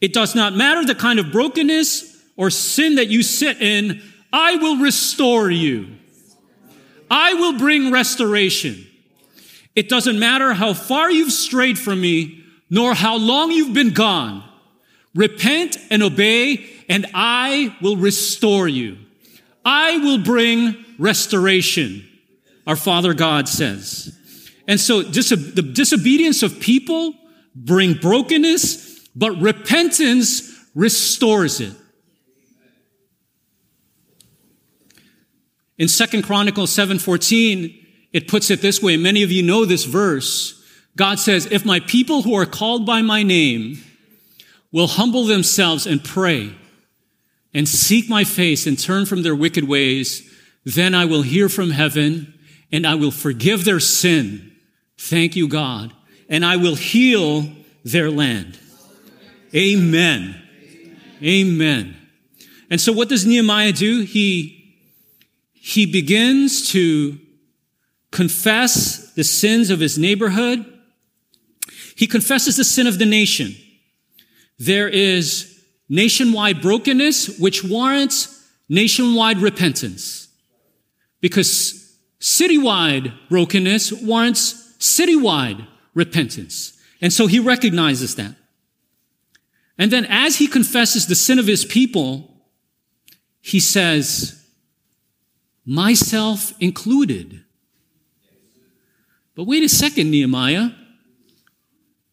It 0.00 0.12
does 0.12 0.34
not 0.34 0.54
matter 0.54 0.84
the 0.84 0.94
kind 0.94 1.18
of 1.18 1.30
brokenness 1.30 2.22
or 2.36 2.50
sin 2.50 2.94
that 2.94 3.08
you 3.08 3.22
sit 3.22 3.60
in. 3.60 4.02
I 4.32 4.56
will 4.56 4.78
restore 4.78 5.50
you. 5.50 5.88
I 7.10 7.34
will 7.34 7.58
bring 7.58 7.90
restoration. 7.90 8.86
It 9.74 9.88
doesn't 9.88 10.18
matter 10.18 10.52
how 10.54 10.72
far 10.72 11.10
you've 11.10 11.32
strayed 11.32 11.78
from 11.78 12.00
me, 12.00 12.44
nor 12.70 12.94
how 12.94 13.16
long 13.16 13.50
you've 13.50 13.74
been 13.74 13.92
gone. 13.92 14.44
Repent 15.14 15.76
and 15.90 16.02
obey, 16.02 16.70
and 16.88 17.06
I 17.12 17.76
will 17.82 17.96
restore 17.96 18.68
you. 18.68 18.96
I 19.64 19.98
will 19.98 20.18
bring 20.18 20.84
restoration, 20.98 22.08
our 22.66 22.76
Father 22.76 23.12
God 23.12 23.48
says. 23.48 24.16
And 24.68 24.78
so 24.78 25.02
the 25.02 25.62
disobedience 25.62 26.42
of 26.42 26.60
people 26.60 27.14
bring 27.54 27.94
brokenness, 27.94 28.89
but 29.20 29.38
repentance 29.38 30.50
restores 30.74 31.60
it. 31.60 31.74
In 35.76 35.88
Second 35.88 36.22
Chronicles 36.22 36.72
7:14, 36.72 37.74
it 38.14 38.28
puts 38.28 38.50
it 38.50 38.62
this 38.62 38.80
way. 38.80 38.96
Many 38.96 39.22
of 39.22 39.30
you 39.30 39.42
know 39.42 39.66
this 39.66 39.84
verse. 39.84 40.54
God 40.96 41.18
says, 41.18 41.46
"If 41.50 41.66
my 41.66 41.80
people 41.80 42.22
who 42.22 42.34
are 42.34 42.46
called 42.46 42.86
by 42.86 43.02
my 43.02 43.22
name 43.22 43.82
will 44.72 44.86
humble 44.86 45.26
themselves 45.26 45.86
and 45.86 46.02
pray 46.02 46.54
and 47.52 47.68
seek 47.68 48.08
my 48.08 48.24
face 48.24 48.66
and 48.66 48.78
turn 48.78 49.04
from 49.04 49.22
their 49.22 49.36
wicked 49.36 49.64
ways, 49.64 50.22
then 50.64 50.94
I 50.94 51.04
will 51.04 51.22
hear 51.22 51.50
from 51.50 51.72
heaven 51.72 52.32
and 52.72 52.86
I 52.86 52.94
will 52.94 53.10
forgive 53.10 53.64
their 53.64 53.80
sin. 53.80 54.52
Thank 54.96 55.36
you, 55.36 55.46
God. 55.46 55.92
And 56.26 56.42
I 56.42 56.56
will 56.56 56.76
heal 56.76 57.54
their 57.84 58.10
land. 58.10 58.58
Amen. 59.54 60.40
Amen. 61.22 61.96
And 62.70 62.80
so 62.80 62.92
what 62.92 63.08
does 63.08 63.26
Nehemiah 63.26 63.72
do? 63.72 64.02
He, 64.02 64.76
he 65.52 65.86
begins 65.86 66.68
to 66.70 67.18
confess 68.12 69.12
the 69.14 69.24
sins 69.24 69.70
of 69.70 69.80
his 69.80 69.98
neighborhood. 69.98 70.64
He 71.96 72.06
confesses 72.06 72.56
the 72.56 72.64
sin 72.64 72.86
of 72.86 72.98
the 72.98 73.06
nation. 73.06 73.54
There 74.58 74.88
is 74.88 75.62
nationwide 75.88 76.62
brokenness, 76.62 77.38
which 77.38 77.64
warrants 77.64 78.48
nationwide 78.68 79.38
repentance. 79.38 80.28
Because 81.20 81.96
citywide 82.20 83.12
brokenness 83.28 83.92
warrants 83.92 84.76
citywide 84.78 85.66
repentance. 85.94 86.78
And 87.02 87.12
so 87.12 87.26
he 87.26 87.38
recognizes 87.40 88.14
that. 88.16 88.36
And 89.80 89.90
then 89.90 90.04
as 90.04 90.36
he 90.36 90.46
confesses 90.46 91.06
the 91.06 91.14
sin 91.14 91.38
of 91.38 91.46
his 91.46 91.64
people, 91.64 92.36
he 93.40 93.58
says, 93.58 94.44
myself 95.64 96.52
included. 96.60 97.42
But 99.34 99.44
wait 99.44 99.64
a 99.64 99.70
second, 99.70 100.10
Nehemiah. 100.10 100.72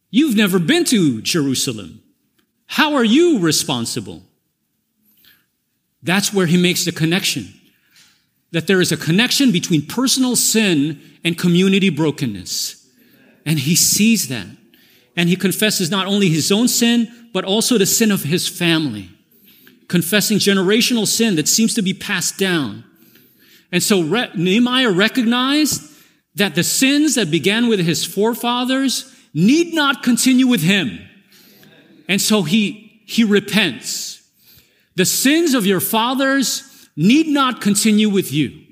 You've 0.09 0.37
never 0.37 0.59
been 0.59 0.85
to 0.85 1.21
Jerusalem. 1.21 2.01
How 2.67 2.93
are 2.93 3.03
you 3.03 3.39
responsible? 3.39 4.23
That's 6.01 6.33
where 6.33 6.45
he 6.45 6.55
makes 6.55 6.85
the 6.85 6.93
connection. 6.93 7.53
That 8.51 8.67
there 8.67 8.79
is 8.79 8.93
a 8.93 8.97
connection 8.97 9.51
between 9.51 9.87
personal 9.87 10.37
sin 10.37 11.01
and 11.25 11.37
community 11.37 11.89
brokenness. 11.89 12.87
And 13.45 13.59
he 13.59 13.75
sees 13.75 14.29
that. 14.29 14.47
And 15.17 15.27
he 15.27 15.35
confesses 15.35 15.91
not 15.91 16.07
only 16.07 16.29
his 16.29 16.49
own 16.49 16.69
sin, 16.69 17.11
but 17.37 17.45
also 17.45 17.77
the 17.77 17.85
sin 17.85 18.09
of 18.09 18.23
his 18.23 18.47
family. 18.47 19.11
Confessing 19.87 20.39
generational 20.39 21.05
sin 21.05 21.35
that 21.35 21.47
seems 21.47 21.75
to 21.75 21.83
be 21.83 21.93
passed 21.93 22.39
down. 22.39 22.83
And 23.71 23.83
so 23.83 24.01
Re- 24.01 24.31
Nehemiah 24.33 24.89
recognized 24.89 25.83
that 26.33 26.55
the 26.55 26.63
sins 26.63 27.13
that 27.13 27.29
began 27.29 27.67
with 27.67 27.79
his 27.79 28.03
forefathers 28.03 29.15
need 29.35 29.75
not 29.75 30.01
continue 30.01 30.47
with 30.47 30.63
him. 30.63 30.99
And 32.07 32.19
so 32.19 32.41
he, 32.41 33.03
he 33.05 33.23
repents. 33.23 34.27
The 34.95 35.05
sins 35.05 35.53
of 35.53 35.67
your 35.67 35.79
fathers 35.79 36.89
need 36.95 37.27
not 37.27 37.61
continue 37.61 38.09
with 38.09 38.33
you. 38.33 38.63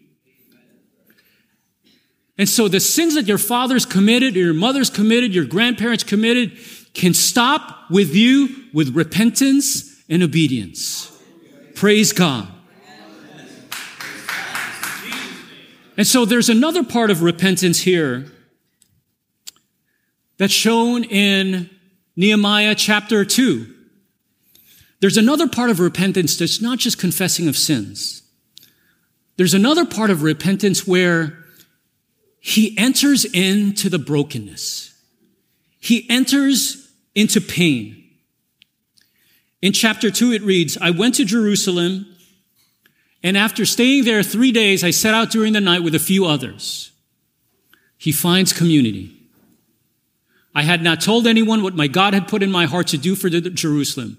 And 2.39 2.49
so 2.49 2.67
the 2.67 2.79
sins 2.79 3.13
that 3.13 3.27
your 3.27 3.37
fathers 3.37 3.85
committed, 3.85 4.35
or 4.35 4.39
your 4.39 4.55
mothers 4.55 4.89
committed, 4.89 5.35
your 5.35 5.45
grandparents 5.45 6.03
committed, 6.03 6.57
can 6.95 7.13
stop 7.13 7.91
with 7.91 8.15
you 8.15 8.49
with 8.73 8.95
repentance 8.95 10.03
and 10.09 10.23
obedience. 10.23 11.11
Praise 11.75 12.13
God. 12.13 12.47
And 15.97 16.07
so 16.07 16.25
there's 16.25 16.49
another 16.49 16.83
part 16.83 17.11
of 17.11 17.21
repentance 17.21 17.81
here 17.81 18.31
that's 20.37 20.53
shown 20.53 21.03
in 21.05 21.69
Nehemiah 22.15 22.75
chapter 22.75 23.23
2. 23.23 23.73
There's 24.99 25.17
another 25.17 25.47
part 25.47 25.69
of 25.69 25.79
repentance 25.79 26.37
that's 26.37 26.61
not 26.61 26.79
just 26.79 26.99
confessing 26.99 27.47
of 27.47 27.55
sins. 27.55 28.23
There's 29.37 29.53
another 29.53 29.85
part 29.85 30.09
of 30.09 30.23
repentance 30.23 30.87
where 30.87 31.37
he 32.39 32.77
enters 32.77 33.25
into 33.25 33.89
the 33.89 33.99
brokenness. 33.99 34.93
He 35.79 36.09
enters 36.09 36.84
into 37.15 37.41
pain. 37.41 38.03
In 39.61 39.73
chapter 39.73 40.11
2, 40.11 40.33
it 40.33 40.41
reads, 40.43 40.77
I 40.79 40.91
went 40.91 41.15
to 41.15 41.25
Jerusalem, 41.25 42.05
and 43.23 43.37
after 43.37 43.65
staying 43.65 44.03
there 44.03 44.21
three 44.21 44.51
days, 44.51 44.83
I 44.83 44.91
set 44.91 45.13
out 45.13 45.31
during 45.31 45.53
the 45.53 45.61
night 45.61 45.81
with 45.83 45.95
a 45.95 45.99
few 45.99 46.25
others. 46.25 46.91
He 47.97 48.11
finds 48.11 48.53
community. 48.53 49.17
I 50.53 50.63
had 50.63 50.83
not 50.83 51.01
told 51.01 51.25
anyone 51.25 51.63
what 51.63 51.75
my 51.75 51.87
God 51.87 52.13
had 52.13 52.27
put 52.27 52.43
in 52.43 52.51
my 52.51 52.65
heart 52.65 52.87
to 52.87 52.97
do 52.97 53.15
for 53.15 53.29
Jerusalem. 53.29 54.17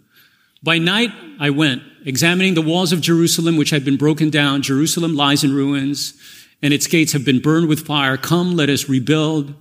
By 0.63 0.79
night, 0.79 1.11
I 1.39 1.51
went, 1.51 1.83
examining 2.05 2.55
the 2.55 2.63
walls 2.63 2.93
of 2.93 3.01
Jerusalem, 3.01 3.57
which 3.57 3.71
had 3.71 3.85
been 3.85 3.97
broken 3.97 4.31
down. 4.31 4.63
Jerusalem 4.63 5.15
lies 5.15 5.45
in 5.45 5.55
ruins 5.55 6.15
and 6.63 6.73
its 6.73 6.87
gates 6.87 7.13
have 7.13 7.25
been 7.25 7.41
burned 7.41 7.69
with 7.69 7.87
fire. 7.87 8.17
Come, 8.17 8.57
let 8.57 8.69
us 8.69 8.89
rebuild 8.89 9.55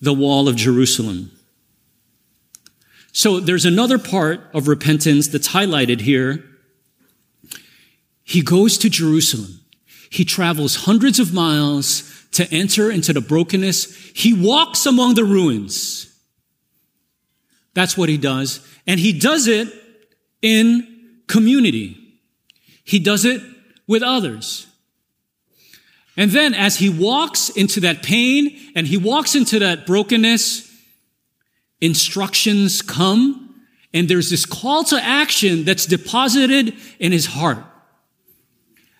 the 0.00 0.14
wall 0.14 0.48
of 0.48 0.56
Jerusalem. 0.56 1.32
So 3.12 3.40
there's 3.40 3.64
another 3.64 3.98
part 3.98 4.40
of 4.54 4.68
repentance 4.68 5.28
that's 5.28 5.48
highlighted 5.48 6.00
here. 6.00 6.44
He 8.22 8.42
goes 8.42 8.78
to 8.78 8.88
Jerusalem. 8.88 9.60
He 10.10 10.24
travels 10.24 10.84
hundreds 10.84 11.18
of 11.18 11.32
miles 11.32 12.26
to 12.32 12.48
enter 12.52 12.90
into 12.90 13.12
the 13.12 13.20
brokenness. 13.20 14.12
He 14.14 14.32
walks 14.32 14.86
among 14.86 15.14
the 15.14 15.24
ruins. 15.24 16.06
That's 17.74 17.96
what 17.96 18.08
he 18.08 18.16
does. 18.16 18.66
And 18.86 19.00
he 19.00 19.18
does 19.18 19.46
it 19.48 19.68
in 20.42 21.22
community. 21.26 21.96
He 22.84 22.98
does 22.98 23.24
it 23.24 23.42
with 23.86 24.02
others. 24.02 24.66
And 26.16 26.30
then 26.30 26.54
as 26.54 26.76
he 26.76 26.88
walks 26.88 27.48
into 27.50 27.80
that 27.80 28.02
pain 28.02 28.56
and 28.74 28.86
he 28.86 28.96
walks 28.96 29.34
into 29.34 29.58
that 29.60 29.86
brokenness, 29.86 30.69
instructions 31.80 32.82
come 32.82 33.50
and 33.92 34.08
there's 34.08 34.30
this 34.30 34.46
call 34.46 34.84
to 34.84 35.02
action 35.02 35.64
that's 35.64 35.86
deposited 35.86 36.74
in 36.98 37.12
his 37.12 37.26
heart. 37.26 37.58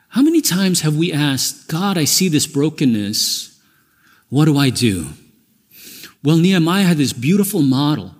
How 0.09 0.23
many 0.23 0.41
times 0.41 0.81
have 0.81 0.97
we 0.97 1.13
asked, 1.13 1.69
God, 1.69 1.97
I 1.97 2.05
see 2.05 2.29
this 2.29 2.47
brokenness. 2.47 3.61
What 4.29 4.47
do 4.47 4.59
I 4.59 4.71
do? 4.71 5.11
Well, 6.25 6.37
Nehemiah 6.37 6.85
had 6.85 6.97
this 6.97 7.13
beautiful 7.13 7.63
model. 7.63 8.15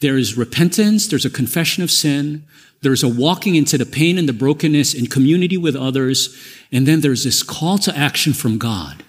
There 0.00 0.16
is 0.16 0.36
repentance, 0.36 1.08
there's 1.08 1.24
a 1.24 1.30
confession 1.30 1.82
of 1.82 1.90
sin, 1.90 2.44
there's 2.82 3.02
a 3.02 3.08
walking 3.08 3.54
into 3.56 3.78
the 3.78 3.86
pain 3.86 4.18
and 4.18 4.28
the 4.28 4.32
brokenness 4.32 4.94
in 4.94 5.06
community 5.06 5.56
with 5.56 5.74
others. 5.74 6.36
And 6.70 6.86
then 6.86 7.00
there's 7.00 7.24
this 7.24 7.42
call 7.42 7.78
to 7.78 7.96
action 7.96 8.32
from 8.34 8.58
God. 8.58 9.02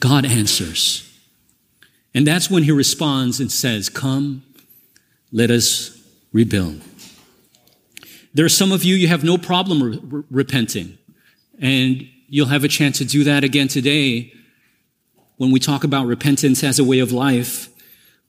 God 0.00 0.26
answers. 0.26 1.02
And 2.16 2.26
that's 2.26 2.50
when 2.50 2.62
he 2.62 2.72
responds 2.72 3.40
and 3.40 3.52
says, 3.52 3.90
Come, 3.90 4.42
let 5.32 5.50
us 5.50 6.02
rebuild. 6.32 6.80
There 8.32 8.46
are 8.46 8.48
some 8.48 8.72
of 8.72 8.84
you, 8.84 8.94
you 8.94 9.06
have 9.08 9.22
no 9.22 9.36
problem 9.36 9.82
re- 9.82 10.22
repenting. 10.30 10.96
And 11.60 12.08
you'll 12.26 12.46
have 12.46 12.64
a 12.64 12.68
chance 12.68 12.96
to 12.98 13.04
do 13.04 13.22
that 13.24 13.44
again 13.44 13.68
today 13.68 14.32
when 15.36 15.50
we 15.50 15.60
talk 15.60 15.84
about 15.84 16.06
repentance 16.06 16.64
as 16.64 16.78
a 16.78 16.84
way 16.84 17.00
of 17.00 17.12
life. 17.12 17.68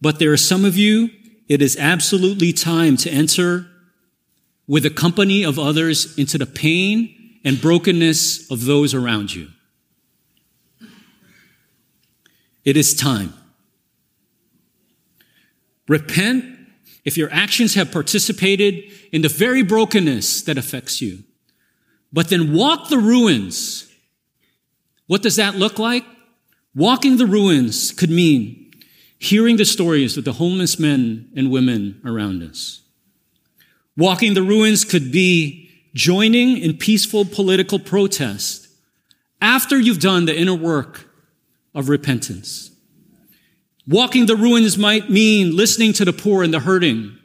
But 0.02 0.19
there 0.19 0.34
are 0.34 0.38
some 0.38 0.65
of 0.65 0.76
you, 0.76 1.10
it 1.47 1.62
is 1.62 1.78
absolutely 1.78 2.52
time 2.52 2.97
to 2.97 3.10
enter 3.10 3.67
with 4.67 4.84
the 4.84 4.89
company 4.89 5.45
of 5.45 5.58
others 5.58 6.17
into 6.17 6.38
the 6.38 6.45
pain 6.45 7.39
and 7.45 7.62
brokenness 7.62 8.52
of 8.52 8.65
those 8.65 8.93
around 8.93 9.34
you. 9.34 9.47
It 12.65 12.76
is 12.76 12.93
time. 12.93 13.34
Repent 15.88 16.45
if 17.06 17.17
your 17.17 17.32
actions 17.32 17.76
have 17.76 17.91
participated 17.91 18.91
in 19.12 19.21
the 19.21 19.30
very 19.30 19.63
brokenness 19.63 20.41
that 20.43 20.58
affects 20.58 21.02
you. 21.02 21.23
But 22.12 22.30
then 22.30 22.54
walk 22.54 22.89
the 22.89 22.97
ruins. 22.97 23.89
What 25.08 25.21
does 25.21 25.38
that 25.38 25.56
look 25.56 25.80
like? 25.80 26.04
Walking 26.76 27.17
the 27.17 27.26
ruins 27.26 27.91
could 27.91 28.10
mean 28.10 28.71
hearing 29.19 29.58
the 29.58 29.65
stories 29.65 30.17
of 30.17 30.26
the 30.26 30.34
homeless 30.34 30.78
men 30.80 31.30
and 31.36 31.50
women 31.50 32.02
around 32.06 32.43
us. 32.43 32.82
Walking 33.95 34.36
the 34.36 34.43
ruins 34.43 34.86
could 34.86 35.12
be 35.12 35.71
joining 35.95 36.58
in 36.58 36.78
peaceful 36.78 37.26
political 37.26 37.80
protest 37.80 38.67
after 39.41 39.80
you've 39.80 40.00
done 40.00 40.26
the 40.26 40.38
inner 40.38 40.54
work 40.54 41.10
of 41.73 41.89
repentance. 41.89 42.71
Walking 43.88 44.26
the 44.26 44.36
ruins 44.36 44.78
might 44.78 45.10
mean 45.10 45.56
listening 45.56 45.93
to 45.93 46.06
the 46.06 46.12
poor 46.12 46.43
and 46.43 46.54
the 46.54 46.60
hurting 46.60 47.17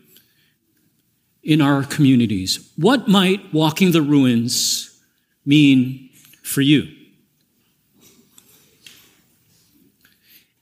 in 1.43 1.61
our 1.61 1.83
communities. 1.83 2.71
What 2.77 3.09
might 3.09 3.53
walking 3.53 3.91
the 3.91 4.03
ruins 4.03 4.97
mean 5.45 6.11
for 6.43 6.61
you? 6.61 6.87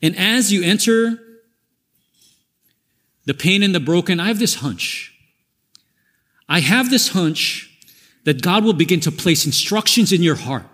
And 0.02 0.16
as 0.16 0.50
you 0.50 0.62
enter 0.62 1.20
the 3.26 3.34
pain 3.34 3.62
and 3.62 3.74
the 3.74 3.80
broken, 3.80 4.18
I 4.18 4.28
have 4.28 4.38
this 4.38 4.56
hunch. 4.56 5.14
I 6.48 6.60
have 6.60 6.88
this 6.88 7.08
hunch 7.08 7.66
that 8.24 8.40
God 8.40 8.64
will 8.64 8.72
begin 8.72 9.00
to 9.00 9.12
place 9.12 9.44
instructions 9.44 10.12
in 10.12 10.22
your 10.22 10.36
heart. 10.36 10.66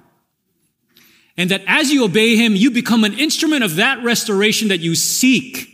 And 1.37 1.51
that 1.51 1.63
as 1.67 1.93
you 1.93 2.05
obey 2.05 2.37
Him, 2.37 2.57
you 2.57 2.71
become 2.71 3.05
an 3.05 3.19
instrument 3.19 3.63
of 3.63 3.77
that 3.77 4.03
restoration 4.03 4.69
that 4.69 4.81
you 4.81 4.95
seek. 4.95 5.69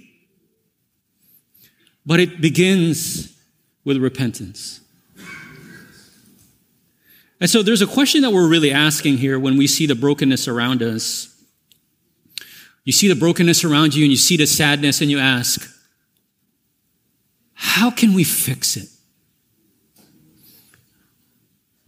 But 2.05 2.18
it 2.18 2.40
begins 2.40 3.33
with 3.85 3.96
repentance. 3.98 4.81
And 7.40 7.51
so 7.51 7.62
there's 7.62 7.83
a 7.83 7.87
question 7.87 8.22
that 8.22 8.31
we're 8.31 8.48
really 8.48 8.70
asking 8.70 9.18
here 9.18 9.38
when 9.38 9.57
we 9.57 9.66
see 9.66 9.87
the 9.87 9.96
brokenness 9.96 10.46
around 10.46 10.83
us. 10.83 11.29
You 12.85 12.92
see 12.92 13.09
the 13.09 13.16
brokenness 13.16 13.64
around 13.64 13.94
you 13.94 14.05
and 14.05 14.11
you 14.11 14.16
see 14.16 14.37
the 14.37 14.46
sadness 14.46 15.01
and 15.01 15.11
you 15.11 15.18
ask, 15.18 15.68
how 17.55 17.90
can 17.90 18.14
we 18.14 18.25
fix 18.25 18.77
it? 18.77 18.88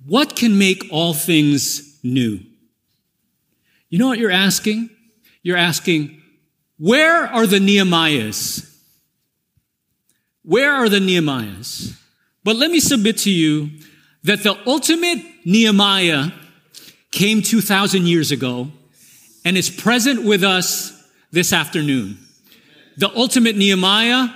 What 0.07 0.37
can 0.37 0.59
make 0.59 0.87
all 0.91 1.15
things 1.15 1.99
new? 2.03 2.41
You 3.95 4.01
know 4.01 4.09
what 4.09 4.19
you're 4.19 4.33
asking? 4.33 4.91
You're 5.45 5.57
asking, 5.57 6.21
where 6.81 7.29
are 7.29 7.47
the 7.47 7.61
Nehemiahs? 7.61 8.69
Where 10.43 10.73
are 10.73 10.89
the 10.89 10.99
Nehemiahs? 10.99 11.97
But 12.43 12.57
let 12.57 12.73
me 12.73 12.81
submit 12.81 13.19
to 13.19 13.31
you 13.31 13.71
that 14.25 14.43
the 14.43 14.59
ultimate 14.67 15.19
Nehemiah 15.45 16.33
came 17.13 17.41
2,000 17.41 18.09
years 18.09 18.33
ago 18.33 18.67
and 19.45 19.57
is 19.57 19.71
present 19.71 20.25
with 20.25 20.43
us 20.43 21.09
this 21.31 21.53
afternoon. 21.53 22.19
The 22.97 23.15
ultimate 23.15 23.57
Nehemiah 23.57 24.27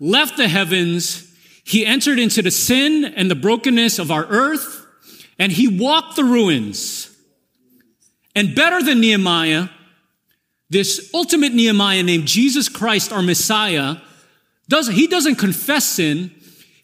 left 0.00 0.36
the 0.36 0.48
heavens. 0.48 1.32
He 1.62 1.86
entered 1.86 2.18
into 2.18 2.42
the 2.42 2.50
sin 2.50 3.04
and 3.04 3.30
the 3.30 3.36
brokenness 3.36 4.00
of 4.00 4.10
our 4.10 4.26
earth 4.26 4.84
and 5.38 5.52
he 5.52 5.68
walked 5.68 6.16
the 6.16 6.24
ruins. 6.24 7.13
And 8.34 8.54
better 8.54 8.82
than 8.82 9.00
Nehemiah, 9.00 9.68
this 10.70 11.10
ultimate 11.14 11.52
Nehemiah 11.52 12.02
named 12.02 12.26
Jesus 12.26 12.68
Christ, 12.68 13.12
our 13.12 13.22
Messiah, 13.22 13.96
does, 14.68 14.88
he 14.88 15.06
doesn't 15.06 15.36
confess 15.36 15.84
sin. 15.84 16.32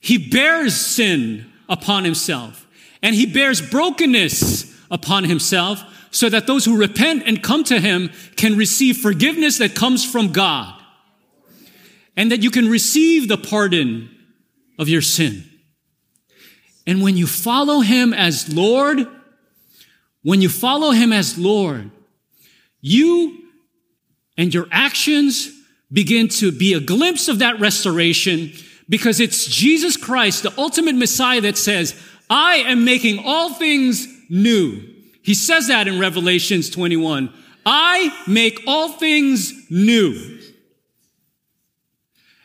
He 0.00 0.18
bears 0.30 0.74
sin 0.74 1.50
upon 1.68 2.04
himself 2.04 2.66
and 3.02 3.14
he 3.14 3.26
bears 3.26 3.60
brokenness 3.60 4.76
upon 4.90 5.24
himself 5.24 5.82
so 6.10 6.28
that 6.28 6.46
those 6.46 6.64
who 6.64 6.76
repent 6.76 7.22
and 7.26 7.42
come 7.42 7.64
to 7.64 7.80
him 7.80 8.10
can 8.36 8.56
receive 8.56 8.96
forgiveness 8.96 9.58
that 9.58 9.74
comes 9.74 10.04
from 10.04 10.32
God 10.32 10.74
and 12.16 12.32
that 12.32 12.42
you 12.42 12.50
can 12.50 12.68
receive 12.68 13.28
the 13.28 13.38
pardon 13.38 14.10
of 14.78 14.88
your 14.88 15.02
sin. 15.02 15.44
And 16.86 17.02
when 17.02 17.16
you 17.16 17.26
follow 17.26 17.80
him 17.80 18.12
as 18.12 18.52
Lord, 18.52 19.06
when 20.22 20.42
you 20.42 20.48
follow 20.48 20.90
him 20.90 21.12
as 21.12 21.38
Lord, 21.38 21.90
you 22.80 23.38
and 24.36 24.52
your 24.52 24.66
actions 24.70 25.50
begin 25.92 26.28
to 26.28 26.52
be 26.52 26.74
a 26.74 26.80
glimpse 26.80 27.28
of 27.28 27.40
that 27.40 27.58
restoration 27.60 28.52
because 28.88 29.20
it's 29.20 29.46
Jesus 29.46 29.96
Christ, 29.96 30.42
the 30.42 30.54
ultimate 30.58 30.94
Messiah 30.94 31.40
that 31.42 31.56
says, 31.56 32.00
I 32.28 32.56
am 32.56 32.84
making 32.84 33.22
all 33.24 33.54
things 33.54 34.06
new. 34.28 34.82
He 35.22 35.34
says 35.34 35.68
that 35.68 35.88
in 35.88 35.98
Revelations 35.98 36.70
21. 36.70 37.32
I 37.66 38.24
make 38.26 38.62
all 38.66 38.88
things 38.88 39.70
new. 39.70 40.38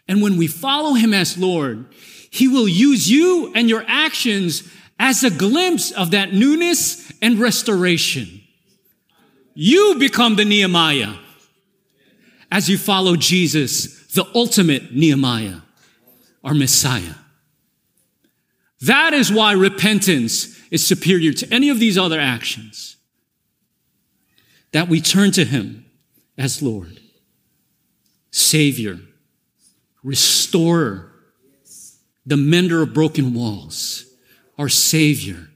And 0.08 0.22
when 0.22 0.38
we 0.38 0.48
follow 0.48 0.94
him 0.94 1.14
as 1.14 1.38
Lord, 1.38 1.86
he 2.30 2.48
will 2.48 2.68
use 2.68 3.10
you 3.10 3.52
and 3.56 3.70
your 3.70 3.84
actions 3.88 4.70
as 5.00 5.24
a 5.24 5.32
glimpse 5.32 5.92
of 5.92 6.12
that 6.12 6.34
newness 6.34 7.05
and 7.26 7.40
restoration. 7.40 8.40
You 9.56 9.96
become 9.98 10.36
the 10.36 10.46
Nehemiah 10.46 11.16
as 12.52 12.70
you 12.70 12.78
follow 12.78 13.16
Jesus, 13.16 14.14
the 14.14 14.28
ultimate 14.36 14.94
Nehemiah, 14.94 15.62
our 16.44 16.54
Messiah. 16.54 17.16
That 18.82 19.14
is 19.14 19.32
why 19.32 19.54
repentance 19.54 20.56
is 20.70 20.86
superior 20.86 21.34
to 21.34 21.52
any 21.52 21.70
of 21.70 21.80
these 21.80 21.98
other 21.98 22.20
actions. 22.20 22.96
That 24.72 24.88
we 24.88 25.02
turn 25.02 25.32
to 25.32 25.46
Him 25.46 25.84
as 26.38 26.62
Lord, 26.62 27.00
Savior, 28.30 29.00
Restorer, 30.04 31.12
the 32.24 32.38
mender 32.38 32.84
of 32.84 32.94
broken 32.94 33.34
walls, 33.34 34.06
our 34.60 34.70
Savior, 34.70 35.50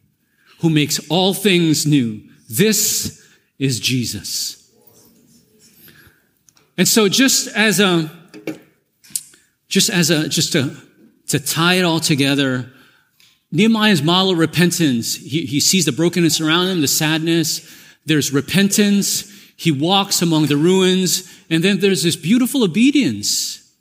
who 0.60 0.70
makes 0.70 1.00
all 1.10 1.34
things 1.34 1.86
new. 1.86 2.22
This 2.50 3.26
is 3.58 3.80
Jesus. 3.80 4.72
And 6.78 6.88
so 6.88 7.10
just 7.10 7.48
as 7.56 7.80
a, 7.80 8.10
just 9.68 9.90
as 9.90 10.10
a, 10.10 10.30
just 10.30 10.54
to, 10.54 10.76
to 11.28 11.40
tie 11.40 11.76
it 11.76 11.84
all 11.84 12.00
together, 12.00 12.72
Nehemiah's 13.52 14.02
model 14.02 14.32
of 14.32 14.38
repentance, 14.38 15.16
he, 15.16 15.46
he 15.46 15.60
sees 15.60 15.86
the 15.86 15.92
brokenness 15.92 16.40
around 16.40 16.68
him, 16.68 16.82
the 16.82 16.88
sadness. 16.88 17.68
There's 18.06 18.32
repentance. 18.32 19.30
He 19.56 19.72
walks 19.72 20.22
among 20.22 20.46
the 20.46 20.56
ruins. 20.56 21.30
And 21.50 21.64
then 21.64 21.80
there's 21.80 22.04
this 22.04 22.16
beautiful 22.16 22.64
obedience 22.64 23.74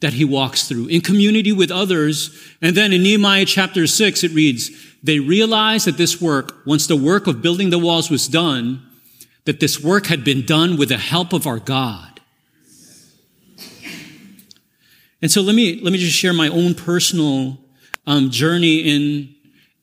that 0.00 0.14
he 0.14 0.24
walks 0.24 0.68
through 0.68 0.88
in 0.88 1.00
community 1.00 1.52
with 1.52 1.70
others. 1.70 2.36
And 2.60 2.76
then 2.76 2.92
in 2.92 3.02
Nehemiah 3.02 3.44
chapter 3.44 3.86
six, 3.86 4.24
it 4.24 4.32
reads, 4.32 4.70
they 5.02 5.18
realized 5.18 5.86
that 5.86 5.96
this 5.96 6.20
work, 6.20 6.54
once 6.64 6.86
the 6.86 6.96
work 6.96 7.26
of 7.26 7.42
building 7.42 7.70
the 7.70 7.78
walls 7.78 8.10
was 8.10 8.28
done, 8.28 8.86
that 9.44 9.58
this 9.58 9.82
work 9.82 10.06
had 10.06 10.22
been 10.22 10.46
done 10.46 10.76
with 10.76 10.90
the 10.90 10.98
help 10.98 11.32
of 11.32 11.46
our 11.46 11.58
God. 11.58 12.20
And 15.20 15.30
so 15.30 15.40
let 15.40 15.54
me, 15.54 15.80
let 15.80 15.92
me 15.92 15.98
just 15.98 16.16
share 16.16 16.32
my 16.32 16.48
own 16.48 16.74
personal 16.74 17.58
um, 18.06 18.30
journey 18.30 18.78
in, 18.78 19.34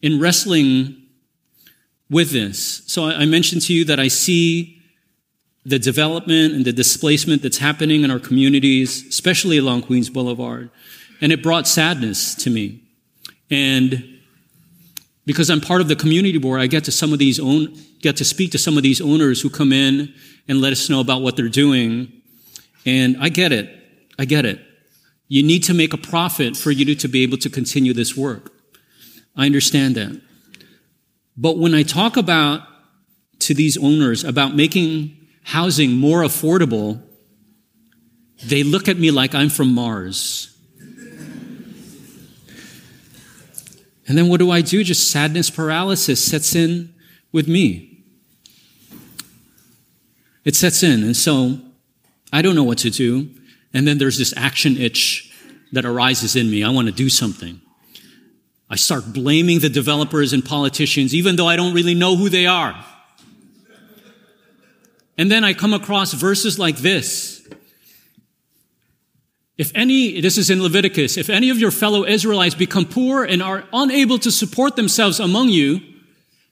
in 0.01 0.19
wrestling 0.19 0.97
with 2.09 2.31
this. 2.31 2.81
So 2.87 3.05
I, 3.05 3.21
I 3.21 3.25
mentioned 3.25 3.61
to 3.63 3.73
you 3.73 3.85
that 3.85 3.99
I 3.99 4.09
see 4.09 4.81
the 5.65 5.79
development 5.79 6.53
and 6.53 6.65
the 6.65 6.73
displacement 6.73 7.41
that's 7.41 7.57
happening 7.57 8.03
in 8.03 8.11
our 8.11 8.19
communities, 8.19 9.05
especially 9.07 9.57
along 9.57 9.83
Queens 9.83 10.09
Boulevard. 10.09 10.69
And 11.21 11.31
it 11.31 11.43
brought 11.43 11.67
sadness 11.67 12.35
to 12.35 12.49
me. 12.49 12.83
And 13.49 14.18
because 15.29 15.51
I'm 15.51 15.61
part 15.61 15.79
of 15.79 15.87
the 15.87 15.95
community 15.95 16.39
board, 16.39 16.59
I 16.59 16.65
get 16.65 16.85
to 16.85 16.91
some 16.91 17.13
of 17.13 17.19
these 17.19 17.39
own, 17.39 17.77
get 18.01 18.17
to 18.17 18.25
speak 18.25 18.49
to 18.53 18.57
some 18.57 18.77
of 18.77 18.81
these 18.81 18.99
owners 18.99 19.39
who 19.39 19.51
come 19.51 19.71
in 19.71 20.11
and 20.47 20.59
let 20.59 20.73
us 20.73 20.89
know 20.89 21.01
about 21.01 21.21
what 21.21 21.35
they're 21.35 21.47
doing. 21.47 22.11
And 22.83 23.15
I 23.21 23.29
get 23.29 23.51
it. 23.51 23.69
I 24.17 24.25
get 24.25 24.43
it. 24.43 24.59
You 25.27 25.43
need 25.43 25.65
to 25.65 25.75
make 25.75 25.93
a 25.93 25.99
profit 25.99 26.57
for 26.57 26.71
you 26.71 26.95
to 26.95 27.07
be 27.07 27.21
able 27.21 27.37
to 27.37 27.49
continue 27.51 27.93
this 27.93 28.17
work. 28.17 28.51
I 29.35 29.45
understand 29.45 29.93
that. 29.97 30.19
But 31.37 31.59
when 31.59 31.75
I 31.75 31.83
talk 31.83 32.17
about 32.17 32.63
to 33.41 33.53
these 33.53 33.77
owners 33.77 34.23
about 34.23 34.55
making 34.55 35.15
housing 35.43 35.91
more 35.91 36.23
affordable, 36.23 37.03
they 38.43 38.63
look 38.63 38.87
at 38.87 38.97
me 38.97 39.11
like 39.11 39.35
I'm 39.35 39.49
from 39.49 39.75
Mars. 39.75 40.48
And 44.09 44.17
then 44.17 44.27
what 44.27 44.39
do 44.39 44.49
I 44.49 44.61
do? 44.61 44.83
Just 44.83 45.11
sadness 45.11 45.51
paralysis 45.51 46.21
sets 46.21 46.55
in 46.55 46.93
with 47.31 47.47
me. 47.47 48.03
It 50.43 50.55
sets 50.55 50.81
in. 50.81 51.03
And 51.03 51.15
so 51.15 51.59
I 52.33 52.41
don't 52.41 52.55
know 52.55 52.63
what 52.63 52.79
to 52.79 52.89
do. 52.89 53.29
And 53.71 53.87
then 53.87 53.99
there's 53.99 54.17
this 54.17 54.33
action 54.35 54.77
itch 54.77 55.31
that 55.71 55.85
arises 55.85 56.35
in 56.35 56.49
me. 56.49 56.63
I 56.63 56.69
want 56.71 56.87
to 56.87 56.91
do 56.91 57.07
something. 57.07 57.61
I 58.67 58.77
start 58.77 59.13
blaming 59.13 59.59
the 59.59 59.69
developers 59.69 60.33
and 60.33 60.43
politicians, 60.43 61.13
even 61.13 61.35
though 61.35 61.47
I 61.47 61.55
don't 61.55 61.75
really 61.75 61.93
know 61.93 62.15
who 62.15 62.29
they 62.29 62.47
are. 62.47 62.83
And 65.19 65.29
then 65.29 65.43
I 65.43 65.53
come 65.53 65.73
across 65.73 66.13
verses 66.13 66.57
like 66.57 66.77
this. 66.77 67.38
If 69.59 69.73
any, 69.75 70.21
this 70.21 70.37
is 70.37 70.49
in 70.49 70.63
Leviticus, 70.63 71.17
if 71.17 71.29
any 71.29 71.49
of 71.49 71.59
your 71.59 71.69
fellow 71.69 72.05
Israelites 72.05 72.55
become 72.55 72.85
poor 72.85 73.25
and 73.25 73.43
are 73.43 73.65
unable 73.73 74.17
to 74.19 74.31
support 74.31 74.77
themselves 74.77 75.19
among 75.19 75.49
you, 75.49 75.81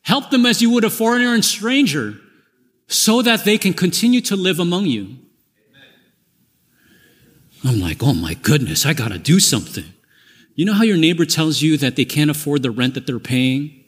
help 0.02 0.30
them 0.30 0.46
as 0.46 0.62
you 0.62 0.70
would 0.72 0.84
a 0.84 0.89
foreigner 0.89 1.34
and 1.34 1.43
stranger 1.43 2.20
so 2.89 3.22
that 3.22 3.46
they 3.46 3.58
can 3.58 3.74
continue 3.74 4.20
to 4.20 4.36
live 4.36 4.60
among 4.60 4.88
you. 4.88 5.15
I'm 7.63 7.80
like, 7.80 8.04
oh 8.04 8.13
my 8.13 8.34
goodness, 8.34 8.86
I 8.86 8.93
got 8.93 9.13
to 9.13 9.17
do 9.17 9.39
something. 9.39 9.86
You 10.56 10.65
know 10.65 10.74
how 10.74 10.84
your 10.84 10.98
neighbor 10.98 11.24
tells 11.26 11.62
you 11.62 11.78
that 11.78 11.96
they 11.96 12.06
can't 12.06 12.30
afford 12.30 12.62
the 12.62 12.71
rent 12.71 12.96
that 12.96 13.08
they're 13.08 13.19
paying? 13.19 13.86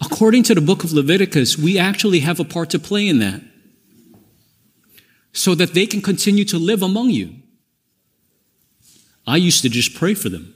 According 0.00 0.44
to 0.44 0.54
the 0.54 0.60
book 0.60 0.84
of 0.84 0.92
Leviticus, 0.92 1.58
we 1.58 1.80
actually 1.80 2.20
have 2.20 2.38
a 2.38 2.44
part 2.44 2.70
to 2.70 2.78
play 2.78 3.08
in 3.08 3.18
that 3.18 3.42
so 5.32 5.56
that 5.56 5.74
they 5.74 5.86
can 5.86 6.00
continue 6.00 6.44
to 6.44 6.58
live 6.58 6.82
among 6.82 7.10
you. 7.10 7.41
I 9.26 9.36
used 9.36 9.62
to 9.62 9.68
just 9.68 9.94
pray 9.94 10.14
for 10.14 10.28
them. 10.28 10.54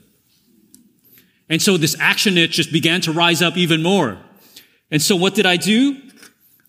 And 1.49 1.61
so 1.61 1.77
this 1.77 1.95
action 1.99 2.37
it 2.37 2.51
just 2.51 2.71
began 2.71 3.01
to 3.01 3.11
rise 3.11 3.41
up 3.41 3.57
even 3.57 3.81
more. 3.81 4.17
And 4.91 5.01
so 5.01 5.15
what 5.15 5.35
did 5.35 5.45
I 5.45 5.57
do? 5.57 6.01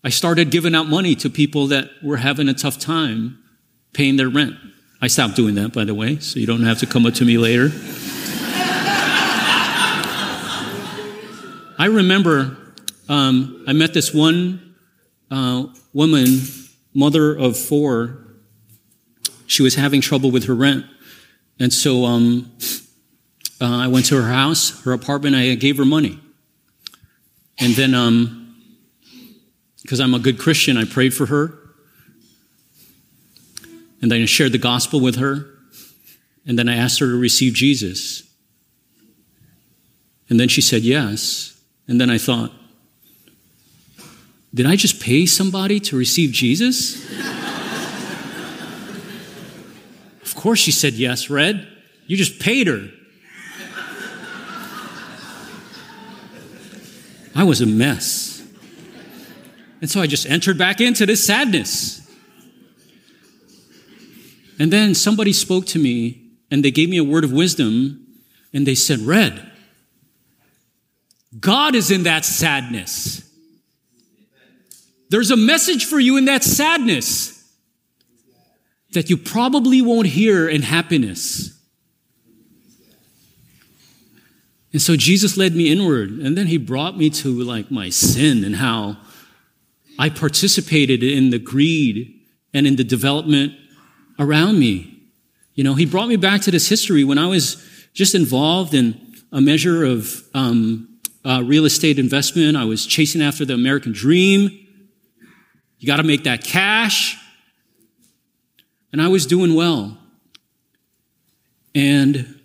I 0.03 0.09
started 0.09 0.49
giving 0.51 0.75
out 0.75 0.87
money 0.87 1.15
to 1.15 1.29
people 1.29 1.67
that 1.67 1.89
were 2.01 2.17
having 2.17 2.47
a 2.47 2.53
tough 2.53 2.79
time 2.79 3.39
paying 3.93 4.15
their 4.15 4.29
rent. 4.29 4.55
I 5.01 5.07
stopped 5.07 5.35
doing 5.35 5.55
that, 5.55 5.73
by 5.73 5.83
the 5.83 5.93
way, 5.93 6.19
so 6.19 6.39
you 6.39 6.45
don't 6.45 6.63
have 6.63 6.79
to 6.79 6.85
come 6.85 7.05
up 7.05 7.13
to 7.15 7.25
me 7.25 7.37
later. 7.37 7.71
I 11.77 11.85
remember 11.85 12.57
um, 13.07 13.63
I 13.67 13.73
met 13.73 13.93
this 13.93 14.13
one 14.13 14.75
uh, 15.31 15.67
woman, 15.93 16.25
mother 16.93 17.35
of 17.35 17.57
four. 17.57 18.25
She 19.47 19.63
was 19.63 19.75
having 19.75 20.01
trouble 20.01 20.29
with 20.31 20.45
her 20.45 20.55
rent. 20.55 20.85
And 21.59 21.73
so 21.73 22.05
um, 22.05 22.51
uh, 23.59 23.65
I 23.65 23.87
went 23.87 24.05
to 24.07 24.15
her 24.15 24.29
house, 24.29 24.81
her 24.83 24.93
apartment, 24.93 25.35
I 25.35 25.55
gave 25.55 25.77
her 25.77 25.85
money. 25.85 26.19
And 27.59 27.73
then, 27.73 28.55
because 29.81 29.99
um, 29.99 30.13
I'm 30.13 30.19
a 30.19 30.23
good 30.23 30.39
Christian, 30.39 30.77
I 30.77 30.85
prayed 30.85 31.13
for 31.13 31.25
her. 31.25 31.57
And 34.01 34.09
then 34.09 34.21
I 34.21 34.25
shared 34.25 34.53
the 34.53 34.57
gospel 34.57 35.01
with 35.01 35.17
her. 35.17 35.45
And 36.45 36.57
then 36.57 36.69
I 36.69 36.75
asked 36.75 36.99
her 36.99 37.07
to 37.07 37.19
receive 37.19 37.53
Jesus. 37.53 38.23
And 40.29 40.39
then 40.39 40.47
she 40.47 40.61
said 40.61 40.83
yes. 40.83 41.61
And 41.87 41.99
then 41.99 42.09
I 42.09 42.17
thought, 42.17 42.53
did 44.53 44.65
I 44.65 44.75
just 44.77 45.01
pay 45.01 45.25
somebody 45.25 45.79
to 45.81 45.97
receive 45.97 46.31
Jesus? 46.31 47.05
course 50.39 50.59
she 50.59 50.71
said 50.71 50.93
yes, 50.93 51.29
Red. 51.29 51.67
You 52.07 52.15
just 52.15 52.39
paid 52.39 52.67
her. 52.67 52.89
I 57.35 57.43
was 57.43 57.61
a 57.61 57.65
mess. 57.65 58.41
And 59.81 59.89
so 59.89 60.01
I 60.01 60.07
just 60.07 60.25
entered 60.25 60.57
back 60.57 60.81
into 60.81 61.05
this 61.05 61.25
sadness. 61.25 62.09
And 64.57 64.73
then 64.73 64.95
somebody 64.95 65.33
spoke 65.33 65.65
to 65.67 65.79
me 65.79 66.31
and 66.49 66.63
they 66.63 66.71
gave 66.71 66.89
me 66.89 66.97
a 66.97 67.03
word 67.03 67.23
of 67.23 67.31
wisdom 67.31 68.07
and 68.53 68.65
they 68.65 68.75
said, 68.75 68.99
Red, 68.99 69.51
God 71.39 71.75
is 71.75 71.91
in 71.91 72.03
that 72.03 72.25
sadness. 72.25 73.29
There's 75.09 75.31
a 75.31 75.37
message 75.37 75.85
for 75.85 75.99
you 75.99 76.17
in 76.17 76.25
that 76.25 76.43
sadness 76.43 77.38
that 78.93 79.09
you 79.09 79.17
probably 79.17 79.81
won't 79.81 80.07
hear 80.07 80.49
in 80.49 80.63
happiness. 80.63 81.55
And 84.71 84.81
so 84.81 84.95
Jesus 84.95 85.37
led 85.37 85.55
me 85.55 85.71
inward, 85.71 86.11
and 86.11 86.37
then 86.37 86.47
he 86.47 86.57
brought 86.57 86.97
me 86.97 87.09
to 87.11 87.29
like 87.43 87.71
my 87.71 87.89
sin 87.89 88.43
and 88.43 88.55
how 88.55 88.97
I 89.97 90.09
participated 90.09 91.03
in 91.03 91.31
the 91.31 91.39
greed 91.39 92.13
and 92.53 92.67
in 92.67 92.75
the 92.75 92.83
development 92.83 93.53
around 94.19 94.59
me. 94.59 95.01
You 95.55 95.63
know, 95.63 95.73
he 95.73 95.85
brought 95.85 96.07
me 96.07 96.15
back 96.15 96.41
to 96.41 96.51
this 96.51 96.69
history 96.69 97.03
when 97.03 97.17
I 97.17 97.27
was 97.27 97.63
just 97.93 98.15
involved 98.15 98.73
in 98.73 98.99
a 99.31 99.41
measure 99.41 99.83
of 99.83 100.23
um, 100.33 100.99
uh, 101.25 101.43
real 101.43 101.65
estate 101.65 101.99
investment. 101.99 102.55
I 102.55 102.65
was 102.65 102.85
chasing 102.85 103.21
after 103.21 103.45
the 103.45 103.55
American 103.55 103.91
dream. 103.91 104.67
You 105.79 105.87
got 105.87 105.97
to 105.97 106.03
make 106.03 106.23
that 106.25 106.43
cash. 106.43 107.17
And 108.91 109.01
I 109.01 109.07
was 109.07 109.25
doing 109.25 109.53
well. 109.55 109.97
And 111.75 112.39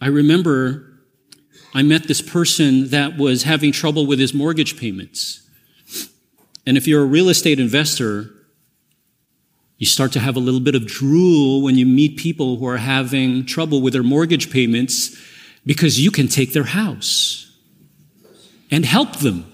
I 0.00 0.08
remember 0.08 0.92
I 1.74 1.82
met 1.82 2.04
this 2.04 2.20
person 2.20 2.88
that 2.88 3.16
was 3.16 3.44
having 3.44 3.72
trouble 3.72 4.06
with 4.06 4.18
his 4.18 4.34
mortgage 4.34 4.78
payments. 4.78 5.48
And 6.66 6.76
if 6.76 6.86
you're 6.86 7.02
a 7.02 7.06
real 7.06 7.28
estate 7.28 7.58
investor, 7.58 8.30
you 9.78 9.86
start 9.86 10.12
to 10.12 10.20
have 10.20 10.36
a 10.36 10.40
little 10.40 10.60
bit 10.60 10.74
of 10.74 10.86
drool 10.86 11.62
when 11.62 11.76
you 11.76 11.86
meet 11.86 12.16
people 12.16 12.56
who 12.56 12.66
are 12.66 12.76
having 12.76 13.44
trouble 13.44 13.80
with 13.80 13.94
their 13.94 14.02
mortgage 14.04 14.50
payments 14.50 15.16
because 15.66 15.98
you 15.98 16.10
can 16.10 16.28
take 16.28 16.52
their 16.52 16.64
house 16.64 17.58
and 18.70 18.84
help 18.84 19.16
them. 19.16 19.44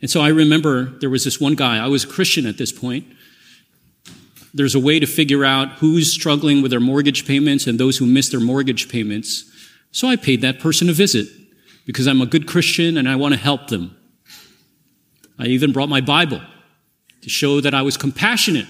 And 0.00 0.08
so 0.08 0.20
I 0.20 0.28
remember 0.28 0.84
there 1.00 1.10
was 1.10 1.24
this 1.24 1.40
one 1.40 1.54
guy, 1.54 1.82
I 1.82 1.88
was 1.88 2.04
a 2.04 2.08
Christian 2.08 2.46
at 2.46 2.56
this 2.56 2.70
point. 2.70 3.04
There's 4.58 4.74
a 4.74 4.80
way 4.80 4.98
to 4.98 5.06
figure 5.06 5.44
out 5.44 5.74
who's 5.74 6.12
struggling 6.12 6.62
with 6.62 6.72
their 6.72 6.80
mortgage 6.80 7.24
payments 7.24 7.68
and 7.68 7.78
those 7.78 7.96
who 7.96 8.06
miss 8.06 8.28
their 8.28 8.40
mortgage 8.40 8.88
payments. 8.88 9.44
So 9.92 10.08
I 10.08 10.16
paid 10.16 10.40
that 10.40 10.58
person 10.58 10.90
a 10.90 10.92
visit 10.92 11.28
because 11.86 12.08
I'm 12.08 12.20
a 12.20 12.26
good 12.26 12.48
Christian 12.48 12.96
and 12.96 13.08
I 13.08 13.14
want 13.14 13.34
to 13.34 13.38
help 13.38 13.68
them. 13.68 13.96
I 15.38 15.44
even 15.46 15.70
brought 15.70 15.88
my 15.88 16.00
Bible 16.00 16.42
to 17.22 17.30
show 17.30 17.60
that 17.60 17.72
I 17.72 17.82
was 17.82 17.96
compassionate. 17.96 18.66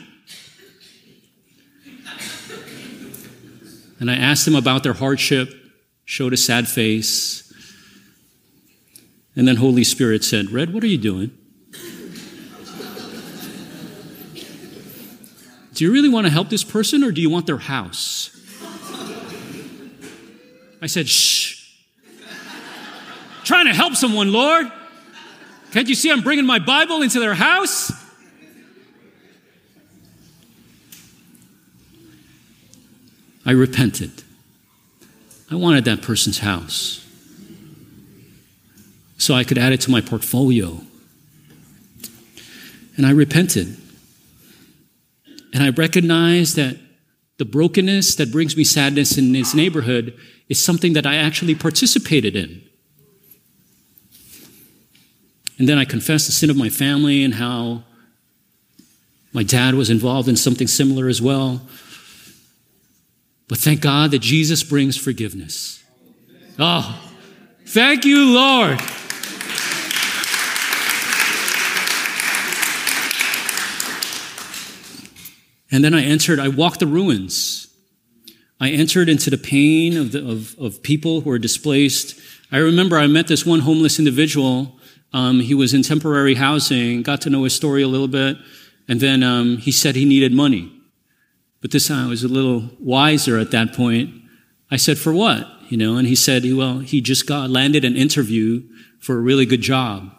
And 3.99 4.11
I 4.11 4.17
asked 4.17 4.45
them 4.45 4.57
about 4.57 4.83
their 4.83 4.93
hardship, 4.93 5.49
showed 6.05 6.35
a 6.35 6.37
sad 6.37 6.69
face. 6.69 7.51
And 9.35 9.49
then 9.49 9.57
Holy 9.57 9.85
Spirit 9.85 10.23
said, 10.23 10.51
Red, 10.51 10.75
what 10.75 10.85
are 10.85 10.89
you 10.89 10.99
doing? 10.99 11.31
Do 15.79 15.85
you 15.85 15.93
really 15.93 16.09
want 16.09 16.27
to 16.27 16.33
help 16.33 16.49
this 16.49 16.65
person 16.65 17.05
or 17.05 17.13
do 17.13 17.21
you 17.21 17.31
want 17.31 17.47
their 17.47 17.57
house? 17.57 18.37
I 20.83 20.89
said, 20.89 21.09
shh. 21.09 21.73
Trying 23.45 23.67
to 23.67 23.73
help 23.73 23.95
someone, 23.95 24.33
Lord. 24.33 24.67
Can't 25.71 25.89
you 25.89 25.95
see 25.95 26.11
I'm 26.11 26.23
bringing 26.23 26.47
my 26.47 26.59
Bible 26.59 27.01
into 27.01 27.21
their 27.21 27.35
house? 27.35 27.93
I 33.47 33.53
repented. 33.53 34.25
I 35.49 35.55
wanted 35.55 35.85
that 35.85 36.03
person's 36.03 36.41
house 36.41 37.07
so 39.17 39.33
I 39.33 39.45
could 39.45 39.59
add 39.59 39.73
it 39.73 39.81
to 39.83 39.93
my 39.93 40.01
portfolio. 40.01 40.81
And 42.97 43.07
I 43.07 43.11
repented. 43.11 43.77
And 45.53 45.63
I 45.63 45.71
recognize 45.71 46.55
that 46.55 46.79
the 47.39 47.45
brokenness 47.45 48.17
that 48.17 48.33
brings 48.33 48.57
me 48.57 48.65
sadness 48.65 49.17
in 49.17 49.33
this 49.33 49.55
neighborhood 49.55 50.17
is 50.49 50.63
something 50.63 50.93
that 50.95 51.07
I 51.07 51.17
actually 51.17 51.55
participated 51.55 52.35
in. 52.35 52.63
And 55.59 55.69
then 55.69 55.79
I 55.79 55.85
confess 55.85 56.27
the 56.27 56.33
sin 56.33 56.51
of 56.51 56.57
my 56.57 56.69
family 56.69 57.25
and 57.25 57.35
how 57.35 57.85
my 59.33 59.43
dad 59.43 59.75
was 59.75 59.91
involved 59.91 60.29
in 60.29 60.37
something 60.37 60.67
similar 60.67 61.09
as 61.09 61.21
well. 61.21 61.63
But 63.49 63.59
thank 63.59 63.81
God 63.81 64.11
that 64.11 64.21
Jesus 64.21 64.63
brings 64.63 64.97
forgiveness. 64.97 65.83
Oh, 66.59 67.01
thank 67.67 68.05
you, 68.05 68.35
Lord. 68.35 68.81
And 75.71 75.85
then 75.85 75.95
I 75.95 76.03
entered, 76.03 76.39
I 76.39 76.49
walked 76.49 76.81
the 76.81 76.87
ruins. 76.87 77.69
I 78.61 78.71
entered 78.71 79.09
into 79.09 79.31
the 79.31 79.39
pain 79.39 79.97
of, 79.97 80.13
the, 80.13 80.29
of, 80.29 80.59
of 80.59 80.83
people 80.83 81.21
who 81.21 81.31
are 81.31 81.39
displaced. 81.39 82.19
I 82.51 82.59
remember 82.59 82.97
I 82.97 83.07
met 83.07 83.29
this 83.29 83.47
one 83.47 83.61
homeless 83.61 83.99
individual. 83.99 84.79
Um, 85.13 85.41
he 85.41 85.55
was 85.55 85.75
in 85.75 85.83
temporary 85.83 86.35
housing, 86.35 87.03
got 87.03 87.21
to 87.23 87.31
know 87.31 87.45
his 87.45 87.55
story 87.55 87.83
a 87.83 87.89
little 87.89 88.09
bit, 88.09 88.37
and 88.89 89.01
then 89.01 89.23
um, 89.23 89.59
he 89.59 89.71
said 89.71 89.95
he 89.95 90.05
needed 90.05 90.33
money. 90.33 90.73
But 91.61 91.71
this 91.71 91.89
time 91.89 92.07
I 92.07 92.09
was 92.09 92.25
a 92.25 92.29
little 92.29 92.71
wiser 92.79 93.39
at 93.39 93.51
that 93.51 93.73
point. 93.75 94.11
I 94.71 94.77
said, 94.77 94.99
for 94.99 95.13
what? 95.13 95.47
You 95.69 95.77
know, 95.77 95.97
and 95.97 96.07
he 96.07 96.15
said, 96.15 96.45
well, 96.55 96.79
he 96.79 97.01
just 97.01 97.27
got 97.27 97.51
landed 97.51 97.85
an 97.85 97.97
interview 97.97 98.63
for 99.01 99.17
a 99.17 99.21
really 99.21 99.47
good 99.47 99.61
job. 99.61 100.11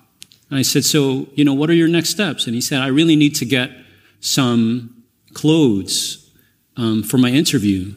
And 0.50 0.58
I 0.58 0.64
said, 0.64 0.86
so, 0.86 1.28
you 1.34 1.44
know, 1.44 1.54
what 1.54 1.70
are 1.70 1.76
your 1.76 1.88
next 1.88 2.10
steps? 2.10 2.46
And 2.46 2.56
he 2.56 2.62
said, 2.62 2.82
I 2.82 2.88
really 2.88 3.16
need 3.16 3.36
to 3.36 3.46
get 3.46 3.72
some 4.20 4.99
clothes 5.34 6.32
um, 6.78 7.04
for 7.04 7.18
my 7.18 7.30
interview. 7.30 7.94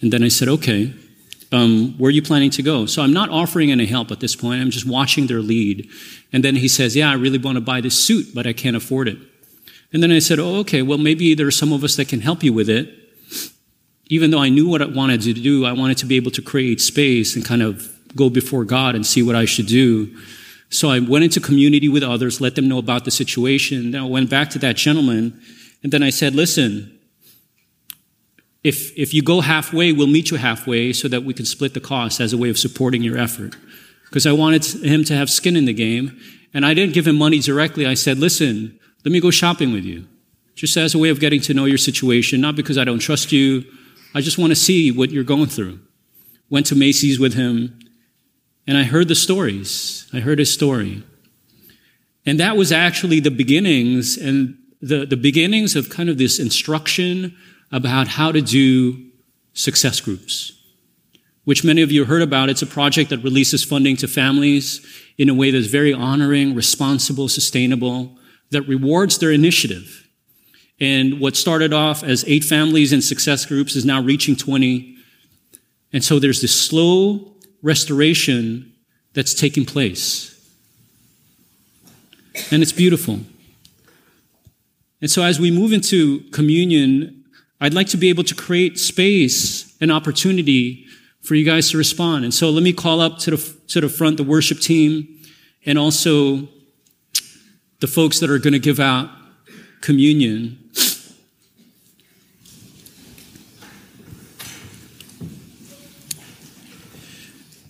And 0.00 0.12
then 0.12 0.22
I 0.22 0.28
said, 0.28 0.48
okay, 0.48 0.92
um, 1.52 1.94
where 1.98 2.08
are 2.08 2.12
you 2.12 2.22
planning 2.22 2.50
to 2.50 2.62
go? 2.62 2.86
So 2.86 3.02
I'm 3.02 3.12
not 3.12 3.30
offering 3.30 3.70
any 3.70 3.86
help 3.86 4.10
at 4.10 4.20
this 4.20 4.34
point. 4.34 4.60
I'm 4.60 4.70
just 4.70 4.86
watching 4.86 5.26
their 5.26 5.40
lead. 5.40 5.88
And 6.32 6.42
then 6.42 6.56
he 6.56 6.68
says, 6.68 6.96
yeah, 6.96 7.10
I 7.10 7.14
really 7.14 7.38
want 7.38 7.56
to 7.56 7.60
buy 7.60 7.80
this 7.80 7.98
suit, 7.98 8.34
but 8.34 8.46
I 8.46 8.52
can't 8.52 8.76
afford 8.76 9.08
it. 9.08 9.18
And 9.92 10.02
then 10.02 10.10
I 10.10 10.18
said, 10.18 10.40
oh, 10.40 10.56
okay, 10.56 10.82
well, 10.82 10.98
maybe 10.98 11.34
there 11.34 11.46
are 11.46 11.52
some 11.52 11.72
of 11.72 11.84
us 11.84 11.94
that 11.96 12.08
can 12.08 12.20
help 12.20 12.42
you 12.42 12.52
with 12.52 12.68
it. 12.68 12.92
Even 14.08 14.30
though 14.30 14.40
I 14.40 14.48
knew 14.48 14.68
what 14.68 14.82
I 14.82 14.86
wanted 14.86 15.22
to 15.22 15.32
do, 15.32 15.64
I 15.64 15.72
wanted 15.72 15.96
to 15.98 16.06
be 16.06 16.16
able 16.16 16.32
to 16.32 16.42
create 16.42 16.80
space 16.80 17.36
and 17.36 17.44
kind 17.44 17.62
of 17.62 17.88
go 18.16 18.28
before 18.28 18.64
God 18.64 18.94
and 18.94 19.06
see 19.06 19.22
what 19.22 19.36
I 19.36 19.44
should 19.44 19.66
do. 19.66 20.14
So 20.70 20.90
I 20.90 20.98
went 20.98 21.24
into 21.24 21.40
community 21.40 21.88
with 21.88 22.02
others, 22.02 22.40
let 22.40 22.56
them 22.56 22.68
know 22.68 22.78
about 22.78 23.04
the 23.04 23.10
situation. 23.10 23.92
Then 23.92 24.02
I 24.02 24.06
went 24.06 24.28
back 24.28 24.50
to 24.50 24.58
that 24.58 24.76
gentleman, 24.76 25.40
and 25.84 25.92
then 25.92 26.02
I 26.02 26.10
said, 26.10 26.34
listen, 26.34 26.98
if, 28.64 28.96
if 28.98 29.12
you 29.12 29.22
go 29.22 29.42
halfway, 29.42 29.92
we'll 29.92 30.06
meet 30.06 30.30
you 30.30 30.38
halfway 30.38 30.94
so 30.94 31.06
that 31.08 31.22
we 31.22 31.34
can 31.34 31.44
split 31.44 31.74
the 31.74 31.80
cost 31.80 32.20
as 32.20 32.32
a 32.32 32.38
way 32.38 32.48
of 32.48 32.58
supporting 32.58 33.02
your 33.02 33.18
effort. 33.18 33.54
Because 34.06 34.26
I 34.26 34.32
wanted 34.32 34.64
him 34.64 35.04
to 35.04 35.14
have 35.14 35.28
skin 35.28 35.56
in 35.56 35.66
the 35.66 35.74
game. 35.74 36.18
And 36.54 36.64
I 36.64 36.72
didn't 36.72 36.94
give 36.94 37.06
him 37.06 37.16
money 37.16 37.38
directly. 37.38 37.84
I 37.84 37.92
said, 37.92 38.18
listen, 38.18 38.80
let 39.04 39.12
me 39.12 39.20
go 39.20 39.30
shopping 39.30 39.72
with 39.72 39.84
you. 39.84 40.06
Just 40.54 40.76
as 40.78 40.94
a 40.94 40.98
way 40.98 41.10
of 41.10 41.20
getting 41.20 41.42
to 41.42 41.52
know 41.52 41.66
your 41.66 41.78
situation, 41.78 42.40
not 42.40 42.56
because 42.56 42.78
I 42.78 42.84
don't 42.84 43.00
trust 43.00 43.30
you. 43.30 43.64
I 44.14 44.22
just 44.22 44.38
want 44.38 44.52
to 44.52 44.56
see 44.56 44.90
what 44.90 45.10
you're 45.10 45.24
going 45.24 45.48
through. 45.48 45.80
Went 46.48 46.66
to 46.66 46.76
Macy's 46.76 47.18
with 47.18 47.34
him, 47.34 47.78
and 48.66 48.78
I 48.78 48.84
heard 48.84 49.08
the 49.08 49.16
stories. 49.16 50.08
I 50.12 50.20
heard 50.20 50.38
his 50.38 50.52
story. 50.54 51.02
And 52.24 52.38
that 52.38 52.56
was 52.56 52.70
actually 52.70 53.18
the 53.18 53.32
beginnings 53.32 54.16
and 54.16 54.56
the, 54.84 55.06
the 55.06 55.16
beginnings 55.16 55.76
of 55.76 55.88
kind 55.88 56.10
of 56.10 56.18
this 56.18 56.38
instruction 56.38 57.34
about 57.72 58.06
how 58.06 58.30
to 58.30 58.42
do 58.42 59.02
success 59.54 60.00
groups, 60.00 60.52
which 61.44 61.64
many 61.64 61.80
of 61.80 61.90
you 61.90 62.04
heard 62.04 62.20
about. 62.20 62.50
It's 62.50 62.60
a 62.60 62.66
project 62.66 63.08
that 63.10 63.18
releases 63.18 63.64
funding 63.64 63.96
to 63.96 64.08
families 64.08 64.86
in 65.16 65.30
a 65.30 65.34
way 65.34 65.50
that's 65.50 65.68
very 65.68 65.94
honoring, 65.94 66.54
responsible, 66.54 67.28
sustainable, 67.28 68.18
that 68.50 68.62
rewards 68.62 69.18
their 69.18 69.30
initiative. 69.30 70.06
And 70.80 71.18
what 71.18 71.34
started 71.34 71.72
off 71.72 72.02
as 72.02 72.24
eight 72.26 72.44
families 72.44 72.92
in 72.92 73.00
success 73.00 73.46
groups 73.46 73.76
is 73.76 73.86
now 73.86 74.02
reaching 74.02 74.36
20. 74.36 74.96
And 75.94 76.04
so 76.04 76.18
there's 76.18 76.42
this 76.42 76.54
slow 76.54 77.32
restoration 77.62 78.74
that's 79.14 79.32
taking 79.32 79.64
place. 79.64 80.30
And 82.50 82.62
it's 82.62 82.72
beautiful. 82.72 83.20
And 85.04 85.10
so 85.10 85.22
as 85.22 85.38
we 85.38 85.50
move 85.50 85.74
into 85.74 86.20
communion, 86.30 87.26
I'd 87.60 87.74
like 87.74 87.88
to 87.88 87.98
be 87.98 88.08
able 88.08 88.24
to 88.24 88.34
create 88.34 88.78
space 88.78 89.76
and 89.78 89.92
opportunity 89.92 90.86
for 91.20 91.34
you 91.34 91.44
guys 91.44 91.70
to 91.72 91.76
respond. 91.76 92.24
And 92.24 92.32
so 92.32 92.48
let 92.48 92.62
me 92.62 92.72
call 92.72 93.02
up 93.02 93.18
to 93.18 93.32
the, 93.32 93.56
to 93.68 93.82
the 93.82 93.90
front 93.90 94.16
the 94.16 94.22
worship 94.22 94.60
team 94.60 95.20
and 95.66 95.78
also 95.78 96.48
the 97.80 97.86
folks 97.86 98.18
that 98.20 98.30
are 98.30 98.38
going 98.38 98.54
to 98.54 98.58
give 98.58 98.80
out 98.80 99.10
communion. 99.82 100.58